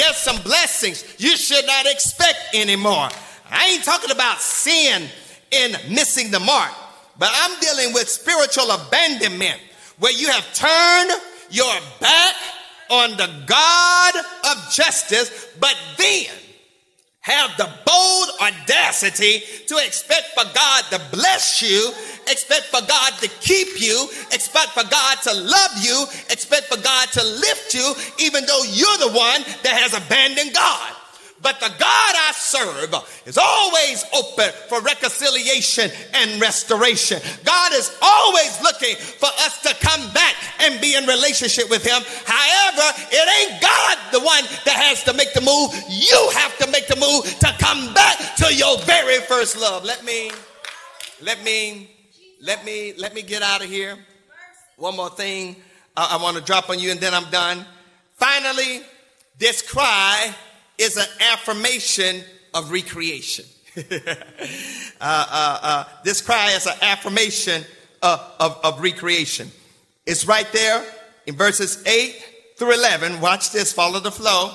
There's 0.00 0.16
some 0.16 0.40
blessings 0.40 1.04
you 1.18 1.36
should 1.36 1.66
not 1.66 1.84
expect 1.84 2.54
anymore. 2.54 3.10
I 3.50 3.66
ain't 3.66 3.84
talking 3.84 4.10
about 4.10 4.40
sin 4.40 5.06
in 5.50 5.72
missing 5.94 6.30
the 6.30 6.40
mark, 6.40 6.70
but 7.18 7.28
I'm 7.30 7.60
dealing 7.60 7.92
with 7.92 8.08
spiritual 8.08 8.70
abandonment 8.70 9.60
where 9.98 10.12
you 10.12 10.28
have 10.30 10.54
turned 10.54 11.10
your 11.50 11.74
back 12.00 12.34
on 12.88 13.10
the 13.18 13.30
God 13.44 14.14
of 14.16 14.72
justice, 14.72 15.48
but 15.60 15.76
then 15.98 16.28
have 17.20 17.54
the 17.58 17.68
bold 17.84 18.28
audacity 18.40 19.42
to 19.66 19.76
expect 19.76 20.28
for 20.34 20.44
God 20.54 20.84
to 20.90 21.00
bless 21.12 21.60
you, 21.60 21.92
expect 22.28 22.64
for 22.66 22.80
God 22.86 23.12
to 23.20 23.28
keep 23.40 23.80
you, 23.80 24.08
expect 24.32 24.70
for 24.70 24.84
God 24.88 25.18
to 25.22 25.34
love 25.34 25.72
you, 25.80 26.04
expect 26.30 26.66
for 26.66 26.80
God 26.82 27.08
to 27.12 27.22
lift 27.22 27.74
you, 27.74 27.92
even 28.18 28.46
though 28.46 28.62
you're 28.64 28.98
the 28.98 29.12
one 29.12 29.42
that 29.62 29.76
has 29.76 29.92
abandoned 29.94 30.54
God. 30.54 30.92
But 31.42 31.58
the 31.58 31.68
God 31.68 31.80
I 31.80 32.32
serve 32.34 32.94
is 33.24 33.38
always 33.38 34.04
open 34.14 34.50
for 34.68 34.80
reconciliation 34.82 35.90
and 36.12 36.40
restoration. 36.40 37.18
God 37.44 37.72
is 37.72 37.96
always 38.02 38.60
looking 38.62 38.96
for 38.96 39.28
us 39.40 39.60
to 39.62 39.74
come 39.80 40.12
back 40.12 40.34
and 40.60 40.80
be 40.82 40.96
in 40.96 41.06
relationship 41.06 41.70
with 41.70 41.82
Him. 41.82 42.02
However, 42.26 42.98
it 43.10 43.50
ain't 43.50 43.62
God 43.62 43.98
the 44.12 44.20
one 44.20 44.44
that 44.66 44.76
has 44.76 45.02
to 45.04 45.14
make 45.14 45.32
the 45.32 45.40
move. 45.40 45.72
You 45.88 46.30
have 46.34 46.58
to 46.58 46.70
make 46.70 46.86
the 46.88 46.96
move 46.96 47.24
to 47.38 47.54
come 47.58 47.94
back 47.94 48.18
to 48.36 48.54
your 48.54 48.78
very 48.80 49.20
first 49.20 49.58
love. 49.58 49.84
Let 49.84 50.04
me, 50.04 50.30
let 51.22 51.42
me, 51.42 51.90
let 52.42 52.64
me, 52.66 52.92
let 52.98 53.14
me 53.14 53.22
get 53.22 53.40
out 53.42 53.64
of 53.64 53.70
here. 53.70 53.96
One 54.76 54.94
more 54.96 55.10
thing 55.10 55.56
I, 55.96 56.18
I 56.18 56.22
want 56.22 56.36
to 56.36 56.42
drop 56.42 56.68
on 56.68 56.78
you 56.78 56.90
and 56.90 57.00
then 57.00 57.14
I'm 57.14 57.30
done. 57.30 57.64
Finally, 58.16 58.82
this 59.38 59.62
cry 59.62 60.34
is 60.80 60.96
an 60.96 61.06
affirmation 61.32 62.24
of 62.54 62.72
recreation. 62.72 63.44
uh, 63.76 63.82
uh, 65.00 65.58
uh, 65.62 65.84
this 66.02 66.20
cry 66.20 66.50
is 66.52 66.66
an 66.66 66.76
affirmation 66.82 67.62
of, 68.02 68.20
of, 68.40 68.58
of 68.64 68.80
recreation. 68.80 69.50
It's 70.06 70.26
right 70.26 70.50
there 70.52 70.84
in 71.26 71.36
verses 71.36 71.84
8 71.86 72.24
through 72.56 72.72
11. 72.72 73.20
Watch 73.20 73.52
this, 73.52 73.72
follow 73.72 74.00
the 74.00 74.10
flow. 74.10 74.52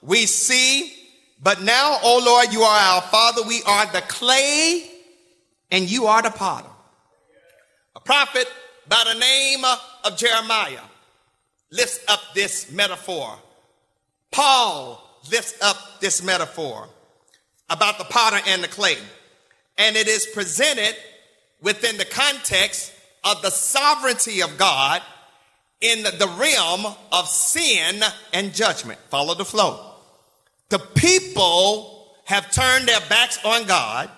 We 0.00 0.26
see, 0.26 0.94
but 1.42 1.62
now, 1.62 1.98
O 2.02 2.22
Lord, 2.24 2.52
you 2.52 2.62
are 2.62 2.94
our 2.94 3.02
Father. 3.02 3.42
We 3.42 3.62
are 3.66 3.86
the 3.92 4.02
clay, 4.02 4.90
and 5.70 5.90
you 5.90 6.06
are 6.06 6.22
the 6.22 6.30
potter. 6.30 6.68
A 7.96 8.00
prophet 8.00 8.46
by 8.88 9.02
the 9.12 9.18
name 9.18 9.64
of 10.04 10.16
Jeremiah 10.16 10.80
lifts 11.70 12.00
up 12.08 12.20
this 12.34 12.70
metaphor. 12.70 13.36
Paul 14.30 15.03
lifts 15.30 15.54
up 15.62 16.00
this 16.00 16.22
metaphor 16.22 16.88
about 17.70 17.98
the 17.98 18.04
potter 18.04 18.40
and 18.46 18.62
the 18.62 18.68
clay. 18.68 18.96
And 19.78 19.96
it 19.96 20.06
is 20.06 20.26
presented 20.26 20.94
within 21.60 21.96
the 21.96 22.04
context 22.04 22.92
of 23.24 23.40
the 23.42 23.50
sovereignty 23.50 24.42
of 24.42 24.56
God 24.58 25.02
in 25.80 26.02
the 26.02 26.34
realm 26.38 26.86
of 27.12 27.28
sin 27.28 28.02
and 28.32 28.54
judgment. 28.54 28.98
Follow 29.08 29.34
the 29.34 29.44
flow. 29.44 29.92
The 30.68 30.78
people 30.78 32.08
have 32.24 32.50
turned 32.50 32.88
their 32.88 33.00
backs 33.08 33.38
on 33.44 33.66
God, 33.66 34.10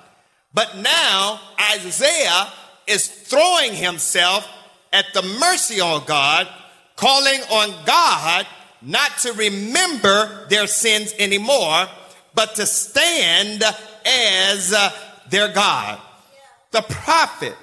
but 0.55 0.77
now 0.79 1.41
Isaiah 1.75 2.53
is 2.87 3.09
throwing 3.09 3.75
himself 3.75 4.49
at 4.93 5.07
the 5.13 5.23
mercy 5.23 5.81
of 5.81 6.07
God, 6.07 6.49
calling 6.95 7.41
on 7.51 7.85
God 7.85 8.47
not 8.83 9.18
to 9.18 9.33
remember 9.33 10.47
their 10.49 10.66
sins 10.66 11.14
anymore, 11.18 11.87
but 12.35 12.55
to 12.57 12.66
stand 12.66 13.62
as 14.05 14.72
uh, 14.72 14.91
their 15.31 15.53
God. 15.53 16.01
The 16.70 16.83
prophet 16.83 17.57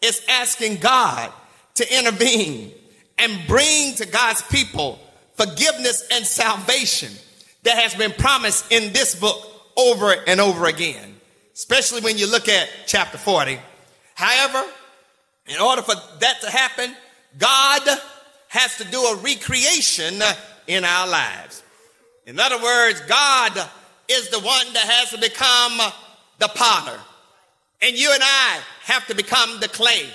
is 0.00 0.22
asking 0.28 0.76
God 0.76 1.32
to 1.74 1.98
intervene 1.98 2.72
and 3.18 3.46
bring 3.46 3.94
to 3.94 4.06
God's 4.06 4.42
people 4.42 4.98
forgiveness 5.34 6.06
and 6.12 6.24
salvation 6.24 7.12
that 7.62 7.78
has 7.78 7.94
been 7.94 8.12
promised 8.12 8.70
in 8.70 8.92
this 8.92 9.14
book 9.14 9.36
over 9.76 10.14
and 10.26 10.40
over 10.40 10.66
again, 10.66 11.16
especially 11.54 12.00
when 12.00 12.18
you 12.18 12.30
look 12.30 12.48
at 12.48 12.68
chapter 12.86 13.18
40. 13.18 13.58
However, 14.14 14.64
in 15.46 15.60
order 15.60 15.82
for 15.82 15.94
that 16.20 16.40
to 16.42 16.50
happen, 16.50 16.94
God 17.38 17.82
has 18.48 18.76
to 18.76 18.84
do 18.84 19.00
a 19.00 19.16
recreation 19.16 20.20
in 20.72 20.84
our 20.84 21.06
lives. 21.06 21.62
In 22.26 22.38
other 22.38 22.62
words, 22.62 23.00
God 23.02 23.52
is 24.08 24.30
the 24.30 24.38
one 24.38 24.72
that 24.72 24.84
has 24.84 25.10
to 25.10 25.18
become 25.18 25.92
the 26.38 26.48
potter. 26.48 26.98
And 27.80 27.98
you 27.98 28.10
and 28.12 28.22
I 28.22 28.60
have 28.84 29.06
to 29.08 29.14
become 29.14 29.60
the 29.60 29.68
clay. 29.68 30.06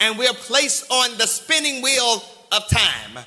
And 0.00 0.18
we're 0.18 0.32
placed 0.32 0.90
on 0.90 1.16
the 1.18 1.26
spinning 1.26 1.82
wheel 1.82 2.22
of 2.52 2.68
time. 2.68 3.24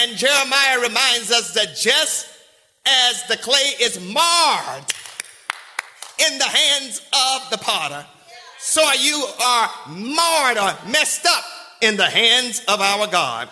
And 0.00 0.16
Jeremiah 0.16 0.80
reminds 0.80 1.30
us 1.30 1.54
that 1.54 1.76
just 1.76 2.28
as 2.86 3.22
the 3.28 3.36
clay 3.36 3.72
is 3.80 4.00
marred 4.00 4.84
in 6.26 6.38
the 6.38 6.44
hands 6.44 7.00
of 7.12 7.50
the 7.50 7.58
potter, 7.58 8.04
so 8.58 8.82
you 8.92 9.24
are 9.44 9.70
marred 9.88 10.58
or 10.58 10.90
messed 10.90 11.26
up 11.26 11.44
in 11.80 11.96
the 11.96 12.06
hands 12.06 12.62
of 12.68 12.80
our 12.80 13.06
God. 13.08 13.48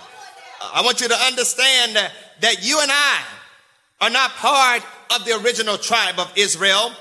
I 0.62 0.82
want 0.82 1.00
you 1.00 1.08
to 1.08 1.16
understand 1.16 1.96
that 1.96 2.12
that 2.40 2.64
you 2.66 2.80
and 2.80 2.90
I 2.90 3.22
are 4.00 4.10
not 4.10 4.30
part 4.32 4.82
of 5.14 5.24
the 5.24 5.40
original 5.42 5.76
tribe 5.76 6.18
of 6.18 6.32
Israel, 6.36 6.92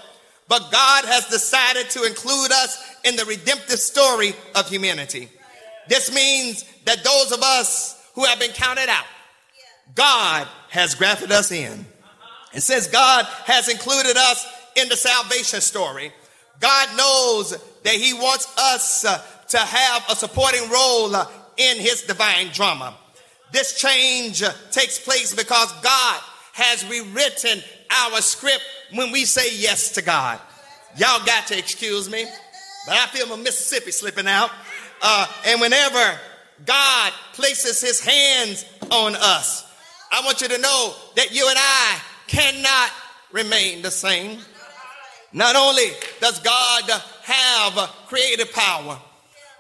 but 0.48 0.72
God 0.72 1.06
has 1.06 1.28
decided 1.30 1.90
to 1.92 2.04
include 2.04 2.52
us 2.52 2.98
in 3.04 3.16
the 3.16 3.26
redemptive 3.26 3.80
story 3.80 4.34
of 4.56 4.70
humanity. 4.70 5.30
This 5.88 6.14
means 6.14 6.66
that 6.86 7.04
those 7.04 7.32
of 7.32 7.42
us 7.42 8.10
who 8.16 8.26
have 8.26 8.40
been 8.40 8.52
counted 8.52 8.90
out, 8.90 9.06
God 9.96 10.48
has 10.70 10.96
grafted 10.96 11.32
us 11.32 11.52
in. 11.52 11.86
It 12.54 12.62
says 12.62 12.88
God 12.88 13.26
has 13.46 13.70
included 13.70 14.18
us 14.18 14.46
in 14.76 14.90
the 14.90 14.96
salvation 14.96 15.62
story. 15.62 16.12
God 16.60 16.98
knows 16.98 17.52
that 17.84 17.94
He 17.94 18.14
wants 18.14 18.54
us 18.58 19.06
uh, 19.06 19.22
to 19.50 19.58
have 19.58 20.04
a 20.10 20.16
supporting 20.16 20.70
role 20.70 21.16
uh, 21.16 21.28
in 21.58 21.78
His 21.78 22.04
divine 22.04 22.48
drama. 22.52 22.96
This 23.52 23.80
change 23.80 24.44
takes 24.72 25.00
place 25.00 25.34
because 25.34 25.72
God 25.82 26.22
has 26.54 26.88
rewritten 26.90 27.64
our 27.92 28.22
script 28.22 28.64
when 28.94 29.12
we 29.12 29.26
say 29.26 29.56
yes 29.56 29.94
to 29.94 30.02
God. 30.02 30.40
Y'all 30.98 31.26
got 31.26 31.48
to 31.48 31.58
excuse 31.58 32.10
me, 32.10 32.26
but 32.86 32.96
I 32.96 33.06
feel 33.08 33.28
my 33.28 33.36
Mississippi 33.36 33.92
slipping 33.92 34.28
out. 34.28 34.52
Uh, 35.02 35.28
and 35.48 35.62
whenever 35.62 36.20
God 36.66 37.14
places 37.34 37.80
his 37.82 38.04
hands 38.04 38.66
on 38.92 39.16
us, 39.16 39.66
I 40.12 40.22
want 40.26 40.42
you 40.42 40.48
to 40.50 40.58
know 40.58 40.94
that 41.16 41.34
you 41.34 41.48
and 41.48 41.58
I 41.58 42.00
cannot 42.28 42.92
remain 43.32 43.82
the 43.82 43.92
same. 43.92 44.40
Not 45.32 45.56
only 45.56 45.92
does 46.20 46.40
God 46.40 46.90
have 47.24 47.74
creative 48.08 48.52
power, 48.52 49.00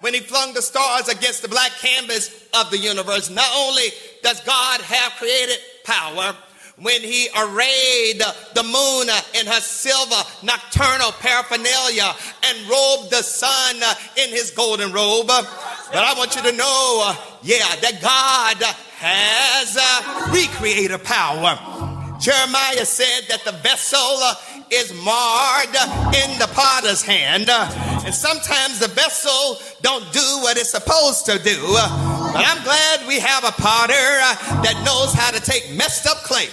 when 0.01 0.13
he 0.13 0.19
flung 0.19 0.53
the 0.53 0.61
stars 0.61 1.07
against 1.07 1.41
the 1.41 1.47
black 1.47 1.71
canvas 1.71 2.47
of 2.59 2.71
the 2.71 2.77
universe, 2.77 3.29
not 3.29 3.49
only 3.55 3.85
does 4.23 4.39
God 4.41 4.81
have 4.81 5.11
creative 5.13 5.57
power, 5.83 6.35
when 6.81 7.01
he 7.01 7.27
arrayed 7.35 8.21
the 8.55 8.63
moon 8.63 9.09
in 9.39 9.45
her 9.45 9.59
silver 9.59 10.15
nocturnal 10.43 11.11
paraphernalia 11.19 12.15
and 12.45 12.69
robed 12.69 13.11
the 13.11 13.21
sun 13.21 13.75
in 14.17 14.29
his 14.29 14.51
golden 14.51 14.91
robe. 14.93 15.27
But 15.27 15.45
I 15.93 16.13
want 16.17 16.35
you 16.35 16.41
to 16.43 16.51
know, 16.53 17.13
yeah, 17.43 17.75
that 17.81 17.99
God 18.01 18.63
has 18.99 19.77
uh, 19.77 20.31
recreated 20.31 21.03
power. 21.03 21.88
Jeremiah 22.19 22.85
said 22.85 23.29
that 23.29 23.45
the 23.45 23.53
vessel 23.63 23.97
uh, 23.97 24.35
is 24.69 24.93
marred 24.93 25.71
in 26.13 26.37
the 26.37 26.49
potter's 26.53 27.01
hand. 27.01 27.49
Uh, 27.49 27.71
and 28.05 28.13
sometimes 28.13 28.79
the 28.79 28.89
vessel 28.89 29.57
don't 29.81 30.03
do 30.11 30.27
what 30.43 30.57
it's 30.57 30.71
supposed 30.71 31.25
to 31.27 31.39
do. 31.39 31.57
Uh, 31.79 32.33
but 32.33 32.43
I'm 32.45 32.61
glad 32.63 33.07
we 33.07 33.19
have 33.19 33.45
a 33.45 33.51
potter 33.51 33.93
that 33.93 34.81
knows 34.85 35.13
how 35.13 35.31
to 35.31 35.39
take 35.39 35.73
messed 35.75 36.07
up 36.07 36.17
clay 36.17 36.49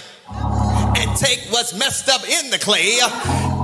and 0.97 1.15
take 1.17 1.45
what's 1.51 1.77
messed 1.77 2.07
up 2.09 2.23
in 2.23 2.49
the 2.49 2.57
clay, 2.57 2.97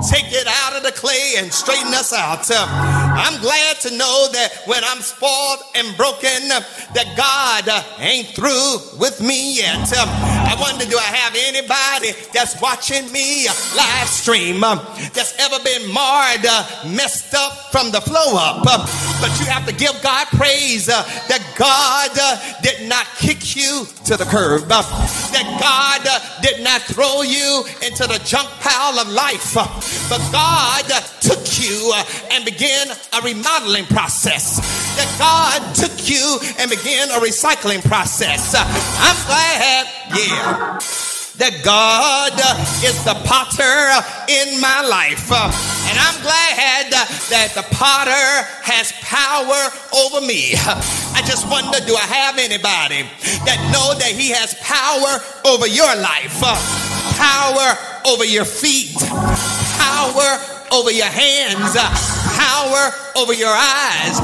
take 0.05 0.27
it 0.29 0.45
out 0.45 0.75
of 0.75 0.83
the 0.83 0.91
clay 0.91 1.35
and 1.37 1.51
straighten 1.51 1.93
us 1.93 2.11
out. 2.11 2.45
I'm 2.51 3.39
glad 3.41 3.79
to 3.81 3.97
know 3.97 4.27
that 4.33 4.61
when 4.65 4.83
I'm 4.83 4.99
spoiled 4.99 5.59
and 5.75 5.95
broken, 5.95 6.51
that 6.93 7.13
God 7.15 7.69
ain't 7.99 8.27
through 8.27 8.99
with 8.99 9.21
me 9.21 9.57
yet. 9.57 9.87
I 10.43 10.55
wonder, 10.59 10.85
do 10.85 10.97
I 10.97 11.09
have 11.23 11.33
anybody 11.35 12.11
that's 12.33 12.59
watching 12.61 13.11
me 13.11 13.47
live 13.75 14.07
stream 14.07 14.63
um, 14.63 14.79
that's 15.13 15.33
ever 15.39 15.63
been 15.63 15.91
marred, 15.93 16.45
uh, 16.45 16.63
messed 16.89 17.33
up 17.33 17.71
from 17.71 17.91
the 17.91 18.01
flow 18.01 18.35
up? 18.35 18.67
Um? 18.67 18.85
But 19.21 19.39
you 19.39 19.45
have 19.47 19.65
to 19.67 19.73
give 19.73 19.95
God 20.03 20.27
praise 20.35 20.89
uh, 20.89 21.01
that 21.27 21.41
God 21.57 22.11
uh, 22.19 22.61
did 22.61 22.89
not 22.89 23.07
kick 23.17 23.55
you 23.55 23.87
to 24.05 24.17
the 24.17 24.25
curb, 24.25 24.63
um, 24.71 24.83
that 25.31 25.47
God 25.63 26.03
did 26.41 26.63
not 26.63 26.81
throw 26.81 27.21
you 27.21 27.63
into 27.81 28.03
the 28.03 28.19
junk 28.25 28.49
pile 28.59 28.99
of 28.99 29.07
life, 29.07 29.55
but 30.09 30.19
God 30.31 30.83
took 31.21 31.39
you 31.63 31.93
and 32.31 32.43
began 32.43 32.87
a 32.91 33.21
remodeling 33.23 33.85
process. 33.85 34.59
That 34.97 35.09
God 35.17 35.73
took 35.73 36.09
you 36.09 36.39
and 36.59 36.69
began 36.69 37.09
a 37.09 37.19
recycling 37.23 37.83
process. 37.87 38.53
I'm 38.53 39.17
glad, 39.25 39.87
yeah 40.13 40.32
that 41.37 41.65
God 41.65 42.37
is 42.85 43.03
the 43.03 43.17
potter 43.25 43.89
in 44.29 44.61
my 44.61 44.85
life. 44.85 45.31
And 45.33 45.97
I'm 45.97 46.21
glad 46.21 46.93
that 46.93 47.51
the 47.55 47.65
potter 47.73 48.45
has 48.61 48.93
power 49.01 49.73
over 49.91 50.21
me. 50.21 50.53
I 50.55 51.21
just 51.25 51.49
wonder, 51.49 51.79
do 51.85 51.95
I 51.95 52.05
have 52.05 52.37
anybody 52.37 53.09
that 53.49 53.57
know 53.73 53.97
that 53.97 54.13
he 54.13 54.29
has 54.29 54.53
power 54.61 55.19
over 55.45 55.67
your 55.67 55.89
life? 55.97 56.37
Power 57.17 57.77
over 58.07 58.25
your 58.25 58.45
feet, 58.45 58.97
power 58.99 60.39
over 60.71 60.91
your 60.91 61.07
hands, 61.07 61.75
power 62.35 62.91
over 63.15 63.33
your 63.33 63.53
eyes, 63.53 64.19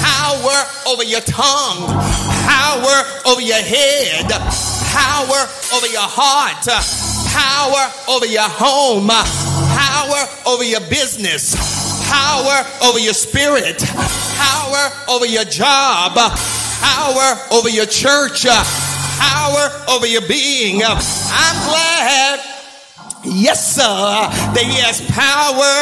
power 0.00 0.64
over 0.88 1.04
your 1.04 1.20
tongue, 1.20 1.86
power 2.48 3.04
over 3.26 3.40
your 3.40 3.60
head, 3.60 4.30
power 4.90 5.46
over 5.74 5.86
your 5.86 6.08
heart, 6.08 6.64
power 7.28 7.92
over 8.08 8.26
your 8.26 8.48
home, 8.48 9.08
power 9.08 10.28
over 10.46 10.64
your 10.64 10.80
business, 10.88 11.54
power 12.08 12.66
over 12.82 12.98
your 12.98 13.14
spirit, 13.14 13.78
power 13.84 14.90
over 15.08 15.26
your 15.26 15.44
job, 15.44 16.14
power 16.16 17.38
over 17.52 17.68
your 17.68 17.86
church, 17.86 18.46
power 19.20 19.68
over 19.92 20.06
your 20.06 20.26
being. 20.26 20.80
I'm 20.82 21.58
glad 21.68 22.40
Yes, 23.22 23.76
sir. 23.76 23.84
That 23.84 24.64
he 24.64 24.80
has 24.80 25.04
power 25.12 25.76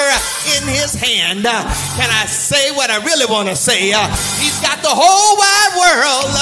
in 0.58 0.66
his 0.66 0.90
hand. 0.98 1.46
Can 1.46 2.10
I 2.10 2.26
say 2.26 2.74
what 2.74 2.90
I 2.90 2.98
really 3.06 3.30
want 3.30 3.46
to 3.48 3.54
say? 3.54 3.94
He's 4.42 4.58
got 4.58 4.82
the 4.82 4.90
whole 4.90 5.38
wide 5.38 5.74
world 5.78 6.34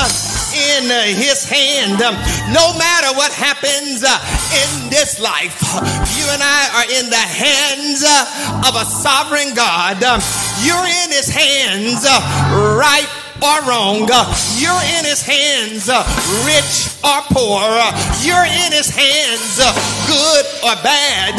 in 0.57 0.89
his 1.13 1.45
hand. 1.45 2.01
No 2.49 2.73
matter 2.81 3.13
what 3.13 3.29
happens 3.29 4.01
in 4.01 4.89
this 4.89 5.21
life, 5.21 5.61
you 6.17 6.25
and 6.33 6.41
I 6.41 6.81
are 6.81 6.89
in 6.89 7.13
the 7.13 7.27
hands 7.29 8.01
of 8.65 8.73
a 8.73 8.89
sovereign 8.89 9.53
God. 9.53 10.01
You're 10.65 10.89
in 11.05 11.13
his 11.13 11.29
hands 11.29 12.09
right 12.09 13.26
or 13.43 13.59
wrong. 13.69 14.09
Uh, 14.09 14.25
you're 14.57 14.85
in 14.99 15.05
his 15.05 15.23
hands, 15.23 15.89
uh, 15.89 16.03
rich 16.47 16.93
or 17.05 17.21
poor. 17.33 17.61
Uh, 17.63 17.93
you're 18.23 18.47
in 18.47 18.71
his 18.73 18.89
hands, 18.89 19.61
good 20.09 20.45
or 20.65 20.75
bad. 20.83 21.37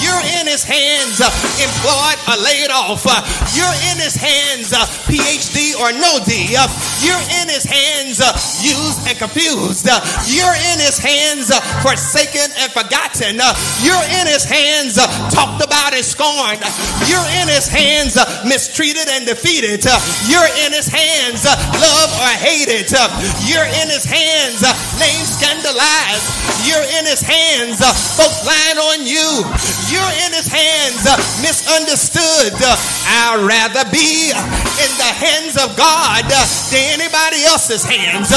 You're 0.00 0.24
in 0.40 0.48
his 0.48 0.64
hands, 0.64 1.20
employed 1.20 2.18
or 2.24 2.36
laid 2.40 2.72
off. 2.72 3.04
You're 3.52 3.76
in 3.92 4.00
his 4.00 4.16
hands, 4.16 4.72
PhD 5.04 5.76
or 5.76 5.92
no 5.92 6.18
D. 6.24 6.56
You're 7.04 7.24
in 7.42 7.46
his 7.52 7.64
hands, 7.68 8.18
used 8.64 9.04
and 9.06 9.16
confused. 9.18 9.84
You're 10.24 10.56
in 10.72 10.78
his 10.80 10.96
hands, 10.96 11.52
forsaken 11.84 12.48
and 12.64 12.72
forgotten. 12.72 13.36
You're 13.84 14.06
in 14.20 14.26
his 14.26 14.44
hands, 14.44 14.96
talked 15.34 15.60
about 15.60 15.92
and 15.92 16.04
scorned. 16.04 16.64
You're 17.04 17.28
in 17.44 17.48
his 17.52 17.68
hands, 17.68 18.16
mistreated 18.48 19.08
and 19.08 19.26
defeated. 19.26 19.84
You're 20.26 20.50
in 20.64 20.72
his 20.72 20.88
hands, 20.88 21.39
Uh, 21.44 21.56
loved 21.80 22.12
or 22.20 22.34
hate 22.36 22.68
it. 22.68 22.92
Uh, 22.92 23.08
you're 23.48 23.64
in 23.64 23.88
his 23.88 24.04
hands, 24.04 24.60
uh, 24.60 24.76
name 25.00 25.24
scandalized. 25.24 26.26
You're 26.68 26.84
in 27.00 27.08
his 27.08 27.24
hands, 27.24 27.80
folks 28.16 28.44
lying 28.44 28.76
on 28.76 29.08
you. 29.08 29.44
You're 29.88 30.14
in 30.28 30.32
his 30.36 30.48
hands, 30.52 31.00
misunderstood. 31.40 32.52
I'd 32.60 33.40
rather 33.40 33.88
be 33.88 34.28
in 34.34 34.92
the 35.00 35.12
hands 35.16 35.56
of 35.56 35.72
God 35.80 36.28
than 36.68 37.00
anybody 37.00 37.44
else's 37.48 37.84
hands. 37.84 38.28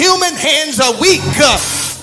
Human 0.00 0.32
hands 0.32 0.80
are 0.80 0.96
weak. 0.96 1.20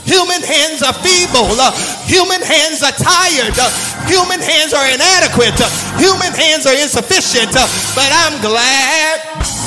Human 0.05 0.43
hands 0.43 0.83
are 0.83 0.93
feeble. 0.93 1.57
Human 2.05 2.41
hands 2.45 2.83
are 2.83 2.93
tired. 2.93 3.57
Human 4.05 4.39
hands 4.39 4.73
are 4.73 4.85
inadequate. 4.91 5.57
Human 5.97 6.33
hands 6.35 6.67
are 6.67 6.75
insufficient. 6.75 7.53
But 7.95 8.09
I'm 8.13 8.39
glad. 8.41 9.62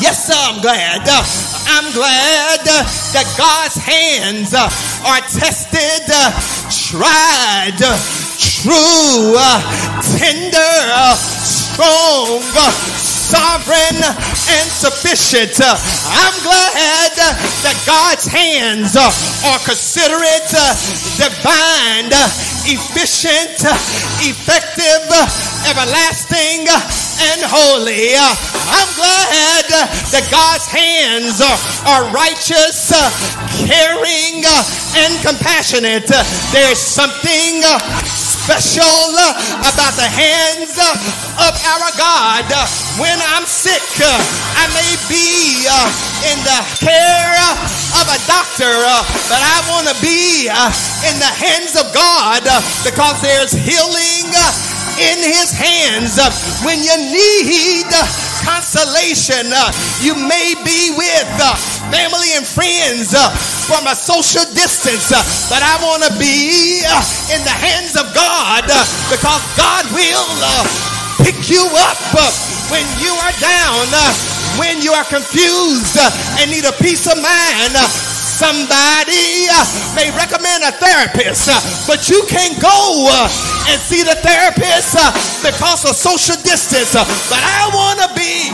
Yes, 0.00 0.26
sir, 0.26 0.32
I'm 0.34 0.62
glad. 0.62 1.04
Uh, 1.04 1.20
I'm 1.68 1.92
glad 1.92 2.60
uh, 2.64 2.80
that 3.12 3.28
God's 3.36 3.76
hands 3.76 4.56
uh, 4.56 4.64
are 5.04 5.20
tested, 5.28 6.08
tried, 6.72 7.76
true, 8.40 9.36
tender, 10.16 10.72
strong, 11.36 12.40
sovereign, 12.96 14.00
and 14.00 14.66
sufficient. 14.72 15.60
I'm 15.60 16.36
glad 16.40 17.12
that 17.60 17.76
God's 17.84 18.24
hands 18.24 18.96
are 18.96 19.60
considerate, 19.60 20.56
divine, 21.20 22.08
efficient, 22.64 23.60
effective, 24.24 25.04
everlasting, 25.68 26.64
and 27.30 27.40
holy. 27.46 28.18
I'm 28.18 28.90
glad 28.98 29.66
that 30.10 30.26
God's 30.30 30.66
hands 30.66 31.38
are 31.86 32.10
righteous, 32.10 32.90
caring, 33.62 34.42
and 34.98 35.12
compassionate. 35.22 36.10
There's 36.50 36.78
something 36.78 37.62
special 38.42 39.14
about 39.62 39.94
the 39.94 40.10
hands 40.10 40.74
of 40.74 41.54
our 41.62 41.90
God. 41.94 42.50
When 42.98 43.14
I'm 43.14 43.46
sick, 43.46 43.86
I 44.02 44.66
may 44.74 44.98
be 45.06 45.62
uh, 45.70 45.86
in 46.26 46.38
the 46.42 46.60
care 46.82 47.38
of 48.02 48.06
a 48.10 48.18
doctor, 48.26 48.66
uh, 48.66 49.06
but 49.30 49.38
I 49.38 49.62
want 49.70 49.86
to 49.94 49.96
be 50.02 50.50
uh, 50.50 50.74
in 51.06 51.22
the 51.22 51.30
hands 51.30 51.78
of 51.78 51.94
God 51.94 52.42
because 52.82 53.22
there's 53.22 53.54
healing 53.54 54.26
in 54.98 55.18
his 55.22 55.54
hands. 55.54 56.18
When 56.66 56.82
you 56.82 56.98
need 56.98 57.86
consolation, 58.44 59.50
uh, 59.50 59.72
you 60.02 60.14
may 60.14 60.54
be 60.62 60.92
with 60.94 61.30
uh, 61.40 61.54
family 61.90 62.30
and 62.34 62.46
friends 62.46 63.14
uh, 63.14 63.30
from 63.66 63.86
a 63.86 63.94
social 63.94 64.44
distance, 64.52 65.10
but 65.48 65.62
I 65.62 65.74
want 65.80 66.02
to 66.06 66.12
be 66.18 66.82
in 67.32 67.40
the 67.46 67.56
hands 67.56 67.94
of 67.96 68.10
God 68.14 68.66
because 69.08 69.42
God 69.56 69.84
will 69.94 70.92
pick 71.22 71.48
you 71.48 71.62
up 71.88 72.00
uh, 72.18 72.30
when 72.70 72.84
you 72.98 73.12
are 73.14 73.34
down, 73.38 73.86
uh, 73.94 74.12
when 74.58 74.82
you 74.82 74.92
are 74.92 75.04
confused 75.04 75.96
uh, 75.98 76.10
and 76.40 76.50
need 76.50 76.64
a 76.64 76.72
peace 76.82 77.06
of 77.06 77.16
mind. 77.22 78.11
Somebody 78.42 79.46
uh, 79.54 79.62
may 79.94 80.10
recommend 80.18 80.66
a 80.66 80.74
therapist, 80.74 81.46
uh, 81.46 81.62
but 81.86 82.10
you 82.10 82.26
can't 82.26 82.58
go 82.58 83.06
uh, 83.06 83.30
and 83.70 83.78
see 83.78 84.02
the 84.02 84.18
therapist 84.18 84.98
uh, 84.98 85.14
because 85.46 85.86
of 85.86 85.94
social 85.94 86.34
distance. 86.42 86.90
Uh, 86.90 87.06
but 87.30 87.38
I 87.38 87.70
want 87.70 88.02
to 88.02 88.10
be 88.18 88.50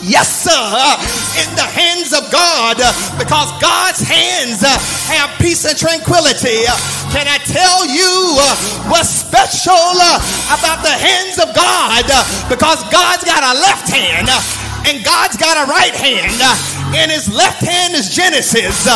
Yes, 0.00 0.48
sir. 0.48 0.56
Uh, 0.56 0.96
in 1.44 1.50
the 1.60 1.68
hands 1.68 2.14
of 2.16 2.30
God, 2.32 2.80
because 3.20 3.52
God's 3.60 4.00
hands 4.00 4.64
have 4.64 5.28
peace 5.44 5.66
and 5.66 5.76
tranquility. 5.76 6.64
Can 7.12 7.28
I 7.28 7.36
tell 7.44 7.84
you 7.84 8.40
what's 8.88 9.12
special 9.12 9.76
about 10.48 10.80
the 10.80 10.94
hands 10.94 11.36
of 11.36 11.52
God? 11.52 12.06
Because 12.48 12.80
God's 12.88 13.28
got 13.28 13.44
a 13.44 13.60
left 13.60 13.92
hand 13.92 14.30
and 14.88 15.04
God's 15.04 15.36
got 15.36 15.58
a 15.58 15.68
right 15.68 15.92
hand. 15.92 16.38
In 16.94 17.10
his 17.10 17.28
left 17.28 17.62
hand 17.64 17.94
is 17.94 18.08
Genesis. 18.14 18.86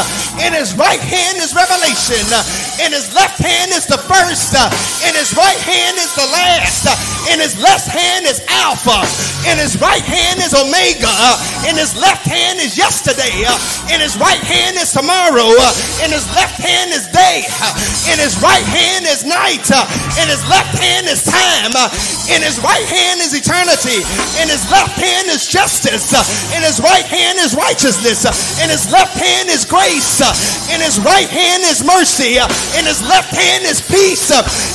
Uh, 0.41 0.47
In 0.47 0.53
his 0.57 0.74
right 0.74 1.01
hand 1.01 1.36
is 1.38 1.55
Revelation. 1.55 2.24
Uh, 2.32 2.43
In 2.84 2.93
his 2.93 3.12
left 3.14 3.38
hand 3.38 3.70
is 3.72 3.86
the 3.86 3.99
first. 3.99 4.55
Uh, 4.57 4.68
In 5.07 5.14
his 5.14 5.36
right 5.36 5.59
hand 5.61 5.97
is 6.01 6.12
the 6.16 6.26
last. 6.32 6.86
Uh, 6.88 6.97
In 7.32 7.38
his 7.41 7.57
left 7.61 7.88
hand 7.88 8.24
is 8.26 8.41
Alpha. 8.49 9.05
In 9.51 9.59
his 9.59 9.76
right 9.80 10.03
hand 10.03 10.41
is 10.41 10.55
Omega. 10.55 11.09
Uh, 11.09 11.68
In 11.68 11.76
his 11.76 11.95
left 11.97 12.24
hand 12.26 12.59
is 12.61 12.76
yesterday. 12.78 13.45
Uh, 13.45 13.57
In 13.93 14.01
his 14.01 14.16
right 14.16 14.41
hand 14.41 14.76
is 14.76 14.93
tomorrow. 14.93 15.49
Uh, 15.53 16.05
In 16.05 16.11
his 16.11 16.24
left 16.34 16.57
hand 16.61 16.91
is 16.93 17.07
day. 17.12 17.45
Uh, 17.61 17.72
In 18.12 18.18
his 18.18 18.41
right 18.41 18.64
hand 18.64 19.05
is 19.07 19.24
night. 19.24 19.64
Uh, 19.70 19.84
In 20.20 20.28
his 20.28 20.43
left 20.49 20.72
hand 20.80 21.07
is 21.07 21.22
time. 21.24 21.72
Uh, 21.76 21.88
In 22.32 22.41
his 22.43 22.59
right 22.64 22.86
hand 22.88 23.20
is 23.20 23.34
eternity. 23.36 24.01
In 24.41 24.49
his 24.49 24.64
left 24.72 24.97
hand 24.97 25.28
is 25.28 25.47
justice. 25.47 26.12
Uh, 26.12 26.24
In 26.57 26.62
his 26.64 26.80
right 26.80 27.05
hand 27.05 27.38
is 27.38 27.55
righteousness. 27.55 28.24
Uh, 28.24 28.32
In 28.64 28.70
his 28.72 28.88
left 28.91 29.16
hand 29.20 29.49
is 29.53 29.64
grace. 29.68 30.22
In 30.70 30.81
his 30.81 30.99
right 31.03 31.28
hand 31.28 31.62
is 31.66 31.83
mercy. 31.85 32.39
In 32.78 32.85
his 32.87 33.03
left 33.03 33.35
hand 33.35 33.66
is 33.66 33.81
peace. 33.83 34.31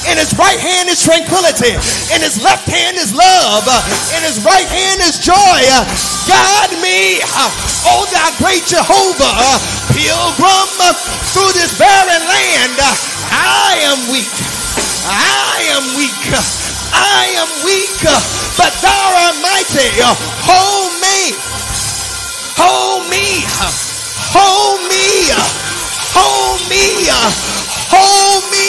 In 0.06 0.18
his 0.18 0.36
right 0.38 0.60
hand 0.60 0.90
is 0.90 1.02
tranquility. 1.02 1.76
In 2.14 2.20
his 2.22 2.42
left 2.44 2.68
hand 2.68 2.98
is 2.98 3.16
love. 3.16 3.68
In 4.16 4.22
his 4.24 4.44
right 4.44 4.68
hand 4.68 5.00
is 5.02 5.20
joy. 5.20 5.62
Guide 6.26 6.74
me, 6.82 7.22
oh 7.86 8.04
thou 8.10 8.34
great 8.42 8.66
Jehovah, 8.66 9.62
pilgrim 9.94 10.70
through 11.38 11.54
this 11.54 11.78
barren 11.78 12.24
land. 12.26 12.78
I 13.30 13.78
am 13.94 14.10
weak. 14.12 14.34
I 15.06 15.62
am 15.78 15.86
weak. 15.98 16.24
I 16.98 17.30
am 17.38 17.50
weak, 17.64 18.02
but 18.58 18.74
thou 18.82 19.06
art 19.22 19.38
mighty. 19.44 20.02
Hold 20.50 20.94
me. 21.02 21.36
Hold 22.58 23.10
me. 23.10 23.85
Hold 24.36 24.84
me. 24.92 25.32
Hold 26.12 26.60
me. 26.68 27.08
Hold 27.88 28.44
me 28.52 28.68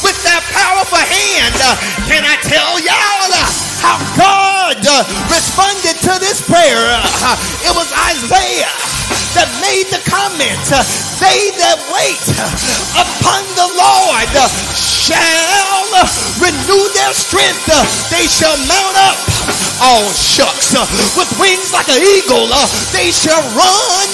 with 0.00 0.16
that 0.24 0.40
powerful 0.48 0.96
hand. 0.96 1.60
Can 2.08 2.24
I 2.24 2.40
tell 2.40 2.80
y'all 2.80 3.73
how 3.84 4.00
God 4.16 4.80
responded 5.28 6.00
to 6.08 6.16
this 6.16 6.40
prayer? 6.48 6.88
It 7.68 7.72
was 7.76 7.92
Isaiah 8.16 8.72
that 9.36 9.50
made 9.60 9.92
the 9.92 10.00
comment, 10.08 10.64
they 11.20 11.52
that 11.60 11.76
wait 11.92 12.24
upon 12.96 13.44
the 13.58 13.68
Lord 13.76 14.30
shall 14.72 15.84
renew 16.40 16.84
their 16.96 17.12
strength. 17.12 17.68
They 18.08 18.24
shall 18.24 18.56
mount 18.64 18.96
up. 18.96 19.18
Oh 19.84 20.06
shucks, 20.16 20.72
with 21.18 21.28
wings 21.36 21.68
like 21.74 21.90
an 21.92 22.00
eagle, 22.00 22.48
they 22.94 23.12
shall 23.12 23.42
run 23.52 24.10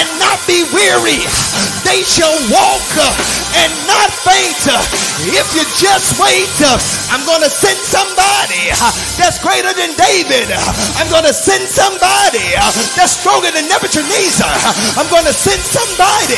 and 0.00 0.08
not 0.16 0.40
be 0.48 0.64
weary. 0.72 1.20
They 1.84 2.00
shall 2.06 2.32
walk 2.48 2.88
and 3.58 3.70
not 3.84 4.08
faint. 4.24 4.64
If 5.22 5.54
you 5.54 5.62
just 5.78 6.18
wait, 6.18 6.50
uh, 6.58 6.74
I'm 7.14 7.22
going 7.22 7.38
to 7.46 7.52
send 7.52 7.78
somebody 7.78 8.74
uh, 8.74 8.90
that's 9.14 9.38
greater 9.38 9.70
than 9.70 9.94
David. 9.94 10.50
I'm 10.98 11.06
going 11.06 11.22
to 11.22 11.30
send 11.30 11.70
somebody 11.70 12.42
uh, 12.58 12.66
that's 12.98 13.22
stronger 13.22 13.54
than 13.54 13.70
Nebuchadnezzar. 13.70 14.50
I'm 14.98 15.06
going 15.14 15.22
to 15.22 15.36
send 15.36 15.62
somebody 15.62 16.34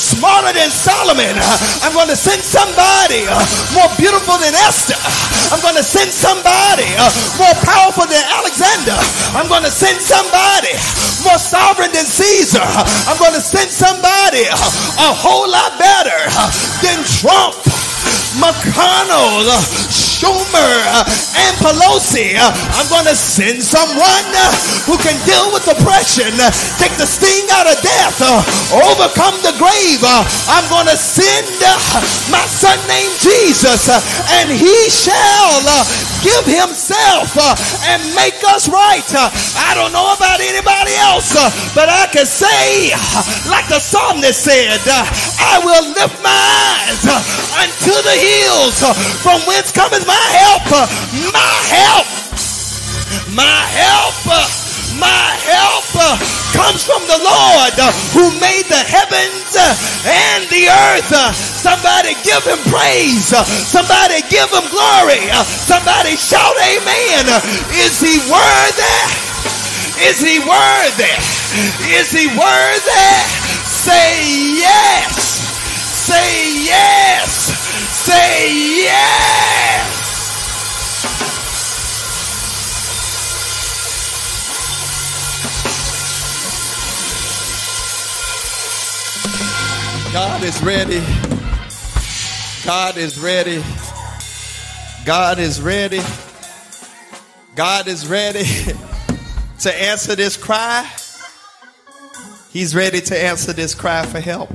smarter 0.00 0.56
than 0.56 0.72
Solomon. 0.72 1.36
I'm 1.84 1.92
going 1.92 2.08
to 2.08 2.16
send 2.16 2.40
somebody 2.40 3.28
more 3.76 3.92
beautiful 4.00 4.40
than 4.40 4.56
Esther. 4.56 4.96
I'm 5.52 5.60
going 5.60 5.76
to 5.76 5.84
send 5.84 6.08
somebody 6.08 6.88
more 7.36 7.52
powerful 7.60 8.08
than 8.08 8.24
Alexander. 8.40 8.96
I'm 9.36 9.52
going 9.52 9.68
to 9.68 9.74
send 9.74 10.00
somebody 10.00 10.72
more 11.28 11.36
sovereign 11.36 11.92
than 11.92 12.08
Caesar. 12.08 12.64
I'm 13.04 13.20
going 13.20 13.36
to 13.36 13.44
send 13.44 13.68
somebody 13.68 14.48
a 14.48 15.12
whole 15.12 15.44
lot 15.44 15.76
better 15.76 16.24
than 16.80 17.04
Trump. 17.20 17.83
McConnell, 18.40 19.44
Schumer, 20.24 20.72
uh, 20.96 21.04
and 21.36 21.52
Pelosi. 21.60 22.32
Uh, 22.32 22.48
I'm 22.80 22.88
going 22.88 23.04
to 23.04 23.12
send 23.12 23.60
someone 23.60 24.28
uh, 24.32 24.48
who 24.88 24.96
can 25.04 25.12
deal 25.28 25.52
with 25.52 25.68
depression, 25.68 26.32
uh, 26.40 26.48
take 26.80 26.96
the 26.96 27.04
sting 27.04 27.44
out 27.52 27.68
of 27.68 27.76
death, 27.84 28.16
uh, 28.24 28.40
overcome 28.88 29.36
the 29.44 29.52
grave. 29.60 30.00
Uh, 30.00 30.24
I'm 30.48 30.64
going 30.72 30.88
to 30.88 30.96
send 30.96 31.52
uh, 31.60 31.76
my 32.32 32.40
son 32.48 32.80
named 32.88 33.12
Jesus, 33.20 33.84
and 34.40 34.48
he 34.48 34.88
shall 34.88 35.60
give 36.24 36.48
himself 36.48 37.36
and 37.84 38.00
make 38.16 38.40
us 38.48 38.64
right. 38.72 39.04
I 39.60 39.76
don't 39.76 39.92
know 39.92 40.08
about 40.16 40.40
anybody 40.40 40.96
else, 41.04 41.36
but 41.76 41.92
I 41.92 42.08
can 42.08 42.24
say, 42.24 42.96
like 43.52 43.68
the 43.68 43.76
psalmist 43.76 44.40
said, 44.40 44.80
I 44.88 45.60
will 45.60 45.92
lift 45.92 46.16
my 46.24 46.32
eyes 46.32 47.04
unto 47.60 47.92
the 47.92 48.16
hills 48.16 48.80
from 49.20 49.44
whence 49.44 49.68
cometh 49.68 50.06
my 50.06 50.13
help. 50.36 50.62
helper, 50.68 50.84
My 51.32 51.54
help, 51.70 52.06
my 53.34 53.60
help, 53.74 54.16
uh, 54.30 54.46
my 54.98 55.26
help 55.42 55.86
uh, 55.98 56.14
comes 56.54 56.86
from 56.86 57.02
the 57.10 57.18
Lord 57.18 57.74
uh, 57.82 57.90
who 58.14 58.30
made 58.38 58.66
the 58.70 58.78
heavens 58.78 59.50
uh, 59.58 59.74
and 60.06 60.46
the 60.50 60.70
earth. 60.70 61.10
Uh, 61.10 61.32
Somebody 61.34 62.14
give 62.22 62.44
him 62.46 62.58
praise. 62.70 63.32
Uh, 63.32 63.42
Somebody 63.44 64.22
give 64.30 64.46
him 64.54 64.62
glory. 64.70 65.18
Uh, 65.34 65.42
Somebody 65.42 66.14
shout 66.16 66.54
amen. 66.62 67.26
Uh, 67.26 67.40
Is 67.82 67.98
he 67.98 68.22
worthy? 68.30 68.98
Is 70.06 70.18
he 70.22 70.38
worthy? 70.46 71.14
Is 71.90 72.10
he 72.12 72.26
worthy? 72.38 73.06
Say 73.66 74.58
yes. 74.62 75.14
Say 76.06 76.64
yes. 76.66 77.50
Say 78.04 78.84
yes. 78.84 80.03
God 90.14 90.44
is 90.44 90.62
ready. 90.62 91.02
God 92.64 92.96
is 92.98 93.18
ready. 93.18 93.60
God 95.04 95.40
is 95.40 95.60
ready. 95.60 96.00
God 97.56 97.88
is 97.88 98.06
ready 98.06 98.44
to 99.58 99.82
answer 99.82 100.14
this 100.14 100.36
cry. 100.36 100.88
He's 102.52 102.76
ready 102.76 103.00
to 103.00 103.20
answer 103.20 103.52
this 103.52 103.74
cry 103.74 104.06
for 104.06 104.20
help. 104.20 104.50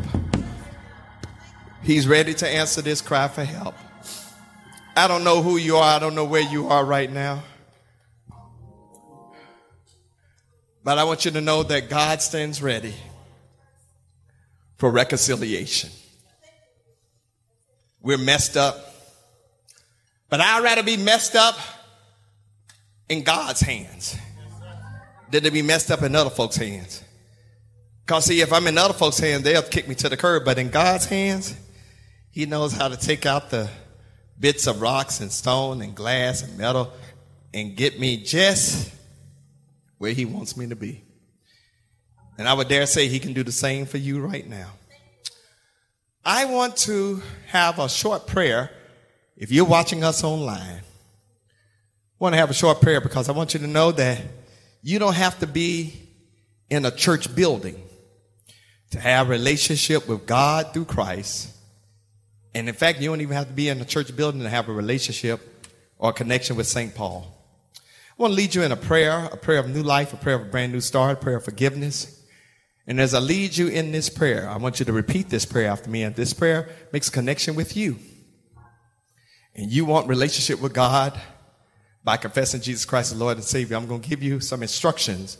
He's 1.83 2.07
ready 2.07 2.33
to 2.35 2.47
answer 2.47 2.81
this 2.81 3.01
cry 3.01 3.27
for 3.27 3.43
help. 3.43 3.75
I 4.95 5.09
don't 5.09 5.25
know 5.25 5.41
who 5.41 5.57
you 5.57 5.75
are. 5.75 5.93
I 5.93 5.99
don't 5.99 6.15
know 6.15 6.23
where 6.23 6.49
you 6.49 6.69
are 6.69 6.85
right 6.85 7.11
now. 7.11 7.43
But 10.85 10.97
I 10.97 11.03
want 11.03 11.25
you 11.25 11.31
to 11.31 11.41
know 11.41 11.63
that 11.63 11.89
God 11.89 12.21
stands 12.21 12.61
ready 12.61 12.95
for 14.79 14.89
reconciliation. 14.89 15.91
We're 18.01 18.17
messed 18.17 18.55
up. 18.57 18.77
But 20.29 20.39
I'd 20.39 20.63
rather 20.63 20.83
be 20.83 20.95
messed 20.95 21.35
up 21.35 21.57
in 23.09 23.23
God's 23.23 23.59
hands 23.59 24.17
than 25.29 25.43
to 25.43 25.51
be 25.51 25.61
messed 25.61 25.91
up 25.91 26.01
in 26.01 26.15
other 26.15 26.29
folks' 26.29 26.55
hands. 26.55 27.03
Because, 28.05 28.25
see, 28.25 28.41
if 28.41 28.53
I'm 28.53 28.65
in 28.67 28.77
other 28.77 28.93
folks' 28.93 29.19
hands, 29.19 29.43
they'll 29.43 29.61
kick 29.61 29.87
me 29.87 29.95
to 29.95 30.07
the 30.07 30.17
curb. 30.17 30.45
But 30.45 30.57
in 30.57 30.69
God's 30.69 31.05
hands, 31.05 31.55
He 32.31 32.45
knows 32.45 32.71
how 32.71 32.87
to 32.87 32.95
take 32.95 33.25
out 33.25 33.49
the 33.49 33.69
bits 34.39 34.65
of 34.65 34.81
rocks 34.81 35.19
and 35.19 35.29
stone 35.31 35.81
and 35.81 35.93
glass 35.93 36.41
and 36.41 36.57
metal 36.57 36.93
and 37.53 37.75
get 37.75 37.99
me 37.99 38.15
just 38.23 38.93
where 39.97 40.13
He 40.13 40.23
wants 40.23 40.55
me 40.55 40.67
to 40.67 40.75
be. 40.75 41.03
And 42.39 42.47
I 42.47 42.53
would 42.53 42.69
dare 42.69 42.85
say 42.85 43.09
He 43.09 43.19
can 43.19 43.33
do 43.33 43.43
the 43.43 43.51
same 43.51 43.85
for 43.85 43.97
you 43.97 44.21
right 44.21 44.47
now. 44.47 44.71
I 46.23 46.45
want 46.45 46.77
to 46.77 47.21
have 47.47 47.79
a 47.79 47.89
short 47.89 48.27
prayer. 48.27 48.71
If 49.35 49.51
you're 49.51 49.65
watching 49.65 50.05
us 50.05 50.23
online, 50.23 50.79
want 52.17 52.31
to 52.31 52.37
have 52.37 52.49
a 52.49 52.53
short 52.53 52.79
prayer 52.79 53.01
because 53.01 53.27
I 53.27 53.33
want 53.33 53.53
you 53.53 53.59
to 53.59 53.67
know 53.67 53.91
that 53.91 54.21
you 54.81 54.99
don't 54.99 55.15
have 55.15 55.37
to 55.39 55.47
be 55.47 56.01
in 56.69 56.85
a 56.85 56.91
church 56.91 57.35
building 57.35 57.83
to 58.91 59.01
have 59.01 59.27
a 59.27 59.31
relationship 59.31 60.07
with 60.07 60.25
God 60.25 60.73
through 60.73 60.85
Christ. 60.85 61.53
And 62.55 62.69
in 62.69 62.75
fact, 62.75 63.01
you 63.01 63.09
don't 63.09 63.19
even 63.19 63.35
have 63.35 63.47
to 63.47 63.53
be 63.53 63.67
in 63.67 63.81
a 63.81 63.85
church 63.85 64.15
building 64.15 64.41
to 64.43 64.49
have 64.49 64.69
a 64.69 64.73
relationship 64.73 65.41
or 65.97 66.11
a 66.11 66.13
connection 66.13 66.55
with 66.55 66.67
St. 66.67 66.95
Paul. 66.95 67.35
I 67.75 68.21
want 68.21 68.31
to 68.31 68.35
lead 68.37 68.55
you 68.55 68.63
in 68.63 68.71
a 68.71 68.77
prayer, 68.77 69.25
a 69.29 69.35
prayer 69.35 69.59
of 69.59 69.69
new 69.69 69.83
life, 69.83 70.13
a 70.13 70.17
prayer 70.17 70.37
of 70.37 70.43
a 70.43 70.49
brand 70.49 70.71
new 70.71 70.79
start, 70.79 71.17
a 71.17 71.21
prayer 71.21 71.35
of 71.35 71.43
forgiveness. 71.43 72.15
And 72.89 72.99
as 72.99 73.13
I 73.13 73.19
lead 73.19 73.55
you 73.55 73.67
in 73.67 73.91
this 73.91 74.09
prayer, 74.09 74.49
I 74.49 74.57
want 74.57 74.79
you 74.79 74.85
to 74.87 74.91
repeat 74.91 75.29
this 75.29 75.45
prayer 75.45 75.69
after 75.69 75.91
me. 75.91 76.01
And 76.01 76.15
this 76.15 76.33
prayer 76.33 76.69
makes 76.91 77.07
a 77.07 77.11
connection 77.11 77.53
with 77.53 77.77
you. 77.77 77.99
And 79.53 79.71
you 79.71 79.85
want 79.85 80.07
relationship 80.07 80.59
with 80.59 80.73
God 80.73 81.17
by 82.03 82.17
confessing 82.17 82.61
Jesus 82.61 82.85
Christ 82.85 83.11
as 83.11 83.19
Lord 83.19 83.37
and 83.37 83.43
Savior. 83.43 83.77
I'm 83.77 83.85
going 83.85 84.01
to 84.01 84.09
give 84.09 84.23
you 84.23 84.39
some 84.39 84.63
instructions 84.63 85.37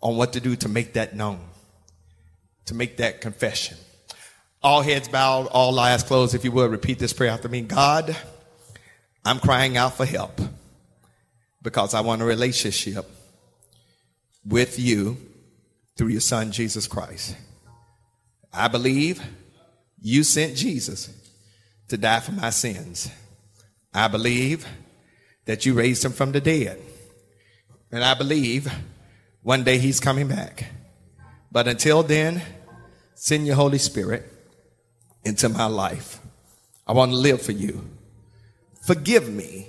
on 0.00 0.16
what 0.16 0.32
to 0.32 0.40
do 0.40 0.56
to 0.56 0.70
make 0.70 0.94
that 0.94 1.14
known, 1.14 1.40
to 2.64 2.74
make 2.74 2.96
that 2.96 3.20
confession. 3.20 3.76
All 4.62 4.80
heads 4.80 5.06
bowed, 5.06 5.48
all 5.48 5.78
eyes 5.78 6.02
closed. 6.02 6.34
If 6.34 6.44
you 6.44 6.52
would 6.52 6.70
repeat 6.70 6.98
this 6.98 7.12
prayer 7.12 7.30
after 7.30 7.50
me. 7.50 7.60
God, 7.60 8.16
I'm 9.22 9.38
crying 9.38 9.76
out 9.76 9.98
for 9.98 10.06
help 10.06 10.40
because 11.60 11.92
I 11.92 12.00
want 12.00 12.22
a 12.22 12.24
relationship 12.24 13.04
with 14.46 14.78
you 14.78 15.18
through 15.96 16.08
your 16.08 16.20
son, 16.20 16.52
Jesus 16.52 16.86
Christ. 16.86 17.36
I 18.52 18.68
believe 18.68 19.22
you 20.00 20.22
sent 20.22 20.56
Jesus 20.56 21.10
to 21.88 21.96
die 21.96 22.20
for 22.20 22.32
my 22.32 22.50
sins. 22.50 23.10
I 23.92 24.08
believe 24.08 24.66
that 25.46 25.64
you 25.64 25.74
raised 25.74 26.04
him 26.04 26.12
from 26.12 26.32
the 26.32 26.40
dead. 26.40 26.80
And 27.90 28.04
I 28.04 28.14
believe 28.14 28.70
one 29.42 29.64
day 29.64 29.78
he's 29.78 30.00
coming 30.00 30.28
back. 30.28 30.66
But 31.50 31.68
until 31.68 32.02
then, 32.02 32.42
send 33.14 33.46
your 33.46 33.56
Holy 33.56 33.78
Spirit 33.78 34.30
into 35.24 35.48
my 35.48 35.66
life. 35.66 36.18
I 36.86 36.92
want 36.92 37.12
to 37.12 37.16
live 37.16 37.40
for 37.40 37.52
you. 37.52 37.88
Forgive 38.82 39.28
me 39.28 39.68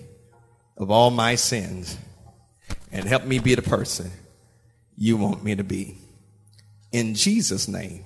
of 0.78 0.92
all 0.92 1.10
my 1.10 1.36
sins 1.36 1.98
and 2.92 3.08
help 3.08 3.24
me 3.24 3.40
be 3.40 3.56
the 3.56 3.62
person 3.62 4.12
you 4.98 5.18
want 5.18 5.44
me 5.44 5.56
to 5.56 5.64
be. 5.64 5.98
In 6.98 7.14
Jesus' 7.14 7.68
name, 7.68 8.06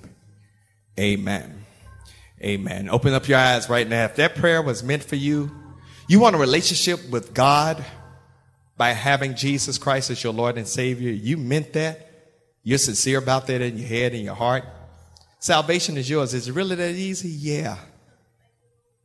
amen. 1.00 1.64
Amen. 2.42 2.90
Open 2.90 3.14
up 3.14 3.26
your 3.26 3.38
eyes 3.38 3.70
right 3.70 3.88
now. 3.88 4.04
If 4.04 4.16
that 4.16 4.34
prayer 4.34 4.60
was 4.60 4.82
meant 4.82 5.02
for 5.02 5.16
you, 5.16 5.50
you 6.08 6.20
want 6.20 6.36
a 6.36 6.38
relationship 6.38 7.08
with 7.08 7.32
God 7.32 7.82
by 8.76 8.90
having 8.90 9.34
Jesus 9.34 9.78
Christ 9.78 10.10
as 10.10 10.22
your 10.22 10.34
Lord 10.34 10.58
and 10.58 10.68
Savior. 10.68 11.10
You 11.10 11.38
meant 11.38 11.72
that. 11.72 12.10
You're 12.62 12.76
sincere 12.76 13.16
about 13.16 13.46
that 13.46 13.62
in 13.62 13.78
your 13.78 13.88
head 13.88 14.12
and 14.12 14.22
your 14.22 14.34
heart. 14.34 14.64
Salvation 15.38 15.96
is 15.96 16.10
yours. 16.10 16.34
Is 16.34 16.48
it 16.48 16.52
really 16.52 16.76
that 16.76 16.94
easy? 16.94 17.30
Yeah. 17.30 17.78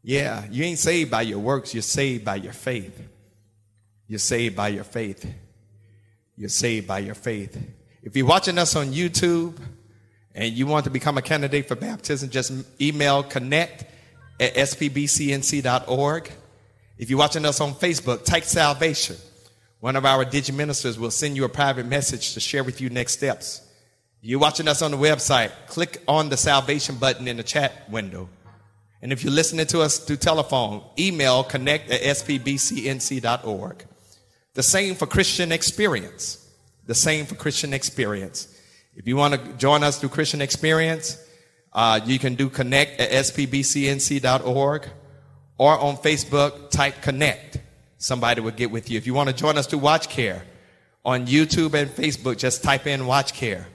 Yeah. 0.03 0.43
You 0.51 0.65
ain't 0.65 0.79
saved 0.79 1.09
by 1.09 1.21
your 1.21 1.39
works. 1.39 1.73
You're 1.73 1.81
saved 1.81 2.25
by 2.25 2.35
your 2.35 2.51
faith. 2.51 3.01
You're 4.05 4.19
saved 4.19 4.53
by 4.53 4.67
your 4.67 4.83
faith. 4.83 5.33
You're 6.35 6.49
saved 6.49 6.87
by 6.87 6.99
your 6.99 7.15
faith. 7.15 7.57
If 8.03 8.17
you're 8.17 8.27
watching 8.27 8.57
us 8.57 8.75
on 8.75 8.87
YouTube 8.87 9.57
and 10.37 10.53
you 10.53 10.67
want 10.67 10.85
to 10.85 10.91
become 10.91 11.17
a 11.17 11.21
candidate 11.21 11.67
for 11.67 11.75
baptism, 11.75 12.29
just 12.29 12.53
email 12.79 13.23
connect 13.23 13.85
at 14.39 14.53
spbcnc.org. 14.53 16.31
If 16.97 17.09
you're 17.09 17.19
watching 17.19 17.43
us 17.43 17.59
on 17.59 17.73
Facebook, 17.73 18.23
type 18.23 18.43
salvation. 18.43 19.17
One 19.79 19.95
of 19.95 20.05
our 20.05 20.23
digi 20.23 20.55
ministers 20.55 20.97
will 20.97 21.11
send 21.11 21.35
you 21.35 21.43
a 21.43 21.49
private 21.49 21.85
message 21.85 22.33
to 22.35 22.39
share 22.39 22.63
with 22.63 22.79
you 22.79 22.89
next 22.89 23.13
steps. 23.13 23.61
You're 24.21 24.39
watching 24.39 24.67
us 24.67 24.81
on 24.81 24.91
the 24.91 24.97
website, 24.97 25.51
click 25.67 26.01
on 26.07 26.29
the 26.29 26.37
salvation 26.37 26.95
button 26.95 27.27
in 27.27 27.37
the 27.37 27.43
chat 27.43 27.89
window. 27.89 28.29
And 29.01 29.11
if 29.11 29.23
you're 29.23 29.33
listening 29.33 29.67
to 29.67 29.81
us 29.81 29.99
through 29.99 30.17
telephone, 30.17 30.83
email 30.97 31.43
connect 31.43 31.91
at 31.91 32.01
spbcnc.org. 32.01 33.85
The 34.53 34.63
same 34.63 34.95
for 34.95 35.05
Christian 35.05 35.51
experience 35.51 36.47
the 36.87 36.95
same 36.95 37.25
for 37.25 37.35
Christian 37.35 37.73
Experience. 37.73 38.47
If 38.97 39.07
you 39.07 39.15
want 39.15 39.35
to 39.35 39.53
join 39.53 39.83
us 39.83 39.99
through 39.99 40.09
Christian 40.09 40.41
Experience, 40.41 41.23
uh, 41.71 41.99
you 42.03 42.17
can 42.17 42.33
do 42.33 42.49
connect 42.49 42.99
at 42.99 43.11
spbcnc.org 43.11 44.89
or 45.59 45.79
on 45.79 45.97
Facebook, 45.97 46.71
type 46.71 47.03
connect. 47.03 47.61
Somebody 47.99 48.41
will 48.41 48.51
get 48.51 48.71
with 48.71 48.89
you. 48.89 48.97
If 48.97 49.05
you 49.05 49.13
want 49.13 49.29
to 49.29 49.35
join 49.35 49.55
us 49.55 49.67
through 49.67 49.79
Watch 49.79 50.09
Care 50.09 50.43
on 51.05 51.27
YouTube 51.27 51.75
and 51.75 51.91
Facebook, 51.91 52.37
just 52.37 52.63
type 52.63 52.87
in 52.87 53.05
Watch 53.05 53.33
Care. 53.33 53.67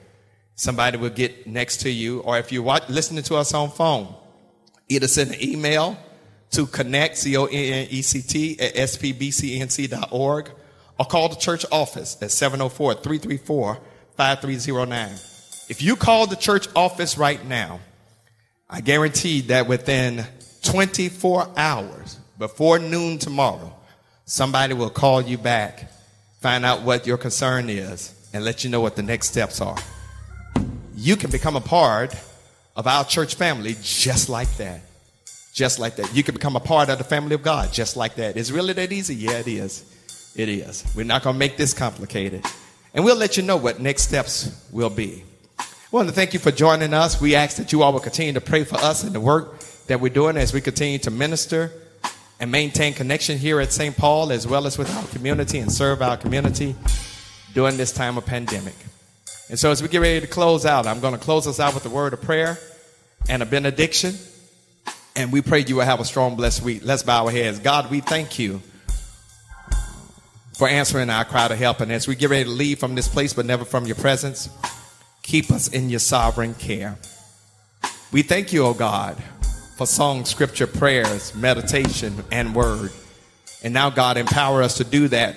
Somebody 0.55 0.97
will 0.97 1.09
get 1.09 1.47
next 1.47 1.77
to 1.77 1.89
you. 1.89 2.19
Or 2.19 2.37
if 2.37 2.51
you're 2.51 2.61
watch, 2.61 2.89
listening 2.89 3.23
to 3.23 3.35
us 3.35 3.53
on 3.53 3.71
phone, 3.71 4.13
either 4.89 5.07
send 5.07 5.31
an 5.31 5.41
email 5.41 5.97
to 6.51 6.67
connect, 6.67 7.17
C-O-N-N-E-C-T 7.17 8.59
at 8.59 8.75
spbcnc.org 8.75 10.51
or 10.99 11.05
call 11.05 11.29
the 11.29 11.35
church 11.35 11.65
office 11.71 12.17
at 12.21 12.29
704 12.29 12.95
334 12.95 13.79
5309. 14.15 15.09
If 15.69 15.81
you 15.81 15.95
call 15.95 16.27
the 16.27 16.35
church 16.35 16.67
office 16.75 17.17
right 17.17 17.43
now, 17.45 17.79
I 18.69 18.81
guarantee 18.81 19.41
that 19.41 19.67
within 19.67 20.25
24 20.63 21.49
hours, 21.55 22.19
before 22.37 22.79
noon 22.79 23.17
tomorrow, 23.17 23.73
somebody 24.25 24.73
will 24.73 24.89
call 24.89 25.21
you 25.21 25.37
back, 25.37 25.91
find 26.41 26.65
out 26.65 26.81
what 26.81 27.05
your 27.05 27.17
concern 27.17 27.69
is, 27.69 28.13
and 28.33 28.43
let 28.43 28.63
you 28.63 28.69
know 28.69 28.81
what 28.81 28.95
the 28.95 29.03
next 29.03 29.27
steps 29.27 29.61
are. 29.61 29.77
You 30.95 31.15
can 31.15 31.31
become 31.31 31.55
a 31.55 31.61
part 31.61 32.15
of 32.75 32.87
our 32.87 33.05
church 33.05 33.35
family 33.35 33.75
just 33.81 34.29
like 34.29 34.57
that. 34.57 34.81
Just 35.53 35.77
like 35.77 35.97
that. 35.97 36.15
You 36.15 36.23
can 36.23 36.33
become 36.33 36.55
a 36.55 36.59
part 36.59 36.89
of 36.89 36.97
the 36.97 37.03
family 37.03 37.35
of 37.35 37.43
God 37.43 37.71
just 37.71 37.95
like 37.95 38.15
that. 38.15 38.37
Is 38.37 38.51
really 38.51 38.73
that 38.73 38.91
easy? 38.91 39.15
Yeah, 39.15 39.33
it 39.33 39.47
is. 39.47 39.83
It 40.35 40.49
is. 40.49 40.83
We're 40.95 41.05
not 41.05 41.21
going 41.21 41.35
to 41.35 41.39
make 41.39 41.57
this 41.57 41.73
complicated. 41.73 42.43
And 42.93 43.03
we'll 43.03 43.15
let 43.15 43.37
you 43.37 43.43
know 43.43 43.57
what 43.57 43.79
next 43.79 44.03
steps 44.03 44.67
will 44.71 44.89
be. 44.89 45.23
We 45.91 45.97
want 45.97 46.09
to 46.09 46.13
thank 46.15 46.33
you 46.33 46.39
for 46.39 46.51
joining 46.51 46.93
us. 46.93 47.19
We 47.19 47.35
ask 47.35 47.57
that 47.57 47.71
you 47.71 47.81
all 47.81 47.91
will 47.91 47.99
continue 47.99 48.33
to 48.33 48.41
pray 48.41 48.63
for 48.63 48.75
us 48.77 49.03
and 49.03 49.13
the 49.13 49.19
work 49.19 49.59
that 49.87 49.99
we're 49.99 50.13
doing 50.13 50.37
as 50.37 50.53
we 50.53 50.61
continue 50.61 50.99
to 50.99 51.11
minister 51.11 51.71
and 52.39 52.51
maintain 52.51 52.93
connection 52.93 53.37
here 53.37 53.59
at 53.59 53.71
St. 53.71 53.97
Paul 53.97 54.31
as 54.31 54.47
well 54.47 54.67
as 54.67 54.77
with 54.77 54.95
our 54.95 55.05
community 55.07 55.59
and 55.59 55.71
serve 55.71 56.01
our 56.01 56.17
community 56.17 56.75
during 57.53 57.77
this 57.77 57.91
time 57.91 58.17
of 58.17 58.25
pandemic. 58.25 58.75
And 59.49 59.57
so 59.57 59.71
as 59.71 59.81
we 59.81 59.87
get 59.87 59.99
ready 59.99 60.21
to 60.21 60.27
close 60.27 60.65
out, 60.65 60.85
I'm 60.85 60.99
going 60.99 61.13
to 61.13 61.19
close 61.19 61.47
us 61.47 61.59
out 61.59 61.73
with 61.73 61.85
a 61.85 61.89
word 61.89 62.13
of 62.13 62.21
prayer 62.21 62.59
and 63.27 63.41
a 63.41 63.45
benediction. 63.45 64.15
And 65.15 65.31
we 65.31 65.41
pray 65.41 65.63
you 65.65 65.77
will 65.77 65.85
have 65.85 65.99
a 65.99 66.05
strong, 66.05 66.35
blessed 66.35 66.63
week. 66.63 66.81
Let's 66.83 67.03
bow 67.03 67.25
our 67.25 67.31
heads. 67.31 67.59
God, 67.59 67.89
we 67.89 68.01
thank 68.01 68.39
you 68.39 68.61
for 70.57 70.67
answering 70.67 71.09
our 71.09 71.25
cry 71.25 71.47
to 71.47 71.55
help. 71.55 71.81
And 71.81 71.91
as 71.91 72.07
we 72.07 72.15
get 72.15 72.29
ready 72.29 72.45
to 72.45 72.49
leave 72.49 72.79
from 72.79 72.95
this 72.95 73.07
place, 73.07 73.33
but 73.33 73.45
never 73.45 73.65
from 73.65 73.85
your 73.85 73.95
presence, 73.95 74.49
keep 75.21 75.51
us 75.51 75.67
in 75.67 75.89
your 75.89 75.99
sovereign 75.99 76.53
care. 76.53 76.97
We 78.11 78.21
thank 78.21 78.53
you, 78.53 78.65
O 78.65 78.69
oh 78.69 78.73
God, 78.73 79.21
for 79.77 79.87
song, 79.87 80.25
scripture, 80.25 80.67
prayers, 80.67 81.33
meditation, 81.33 82.23
and 82.31 82.53
word. 82.53 82.91
And 83.63 83.73
now, 83.73 83.89
God, 83.89 84.17
empower 84.17 84.61
us 84.61 84.77
to 84.77 84.83
do 84.83 85.07
that 85.07 85.35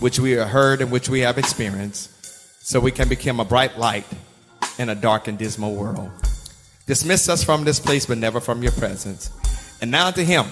which 0.00 0.18
we 0.18 0.32
have 0.32 0.48
heard 0.48 0.82
and 0.82 0.90
which 0.90 1.08
we 1.08 1.20
have 1.20 1.38
experienced 1.38 2.10
so 2.64 2.80
we 2.80 2.90
can 2.90 3.08
become 3.08 3.40
a 3.40 3.44
bright 3.44 3.78
light 3.78 4.06
in 4.78 4.88
a 4.88 4.94
dark 4.94 5.28
and 5.28 5.38
dismal 5.38 5.74
world. 5.74 6.10
Dismiss 6.86 7.28
us 7.28 7.42
from 7.44 7.64
this 7.64 7.80
place, 7.80 8.06
but 8.06 8.18
never 8.18 8.40
from 8.40 8.62
your 8.62 8.72
presence. 8.72 9.30
And 9.80 9.90
now 9.90 10.10
to 10.10 10.24
him 10.24 10.46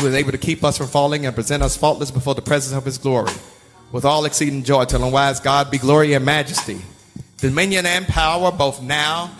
who 0.00 0.06
is 0.06 0.14
able 0.14 0.32
to 0.32 0.38
keep 0.38 0.64
us 0.64 0.78
from 0.78 0.86
falling 0.86 1.26
and 1.26 1.34
present 1.34 1.62
us 1.62 1.76
faultless 1.76 2.10
before 2.10 2.34
the 2.34 2.42
presence 2.42 2.76
of 2.76 2.84
his 2.84 2.98
glory. 2.98 3.32
With 3.92 4.04
all 4.04 4.24
exceeding 4.24 4.62
joy, 4.62 4.84
telling 4.84 5.12
wise 5.12 5.40
God 5.40 5.70
be 5.70 5.78
glory 5.78 6.14
and 6.14 6.24
majesty, 6.24 6.80
dominion 7.38 7.86
and 7.86 8.06
power, 8.06 8.50
both 8.52 8.80
now 8.80 9.30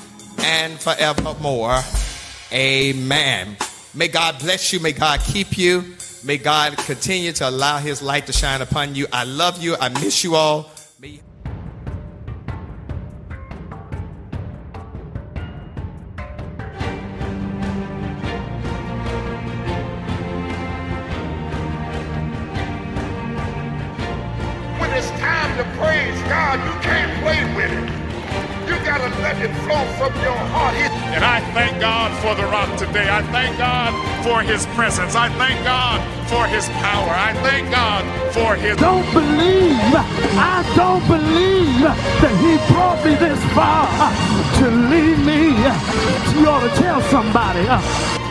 and 0.40 0.78
forevermore. 0.78 1.80
Amen. 2.52 3.56
May 3.94 4.08
God 4.08 4.38
bless 4.38 4.72
you. 4.72 4.80
May 4.80 4.92
God 4.92 5.20
keep 5.20 5.56
you. 5.56 5.94
May 6.24 6.36
God 6.36 6.76
continue 6.76 7.32
to 7.32 7.48
allow 7.48 7.78
his 7.78 8.02
light 8.02 8.26
to 8.26 8.32
shine 8.32 8.61
upon 8.61 8.94
you. 8.94 9.06
I 9.12 9.24
love 9.24 9.62
you. 9.62 9.76
I 9.80 9.88
miss 9.88 10.22
you 10.22 10.34
all. 10.34 10.70
Let 29.33 29.43
it 29.51 29.55
flow 29.62 29.85
from 29.99 30.12
your 30.22 30.41
heart. 30.51 30.74
And 31.14 31.24
I 31.24 31.41
thank 31.55 31.81
God 31.81 32.11
for 32.22 32.35
the 32.35 32.43
rock 32.51 32.70
today. 32.78 33.09
I 33.09 33.22
thank 33.31 33.57
God 33.59 33.93
for 34.24 34.43
his 34.43 34.66
presence. 34.74 35.14
I 35.14 35.28
thank 35.39 35.62
God 35.64 35.99
for 36.28 36.47
his 36.47 36.68
power. 36.83 37.11
I 37.11 37.33
thank 37.47 37.70
God 37.70 38.03
for 38.35 38.55
his. 38.57 38.76
Don't 38.78 39.07
believe, 39.12 39.95
I 40.35 40.66
don't 40.74 41.07
believe 41.07 41.83
that 42.22 42.35
he 42.43 42.53
brought 42.72 42.99
me 43.07 43.14
this 43.14 43.41
far 43.55 43.87
to 44.59 44.66
leave 44.91 45.18
me. 45.24 45.55
You 46.41 46.49
ought 46.49 46.66
to 46.66 46.83
tell 46.83 47.01
somebody. 47.03 47.66
uh, 47.68 48.30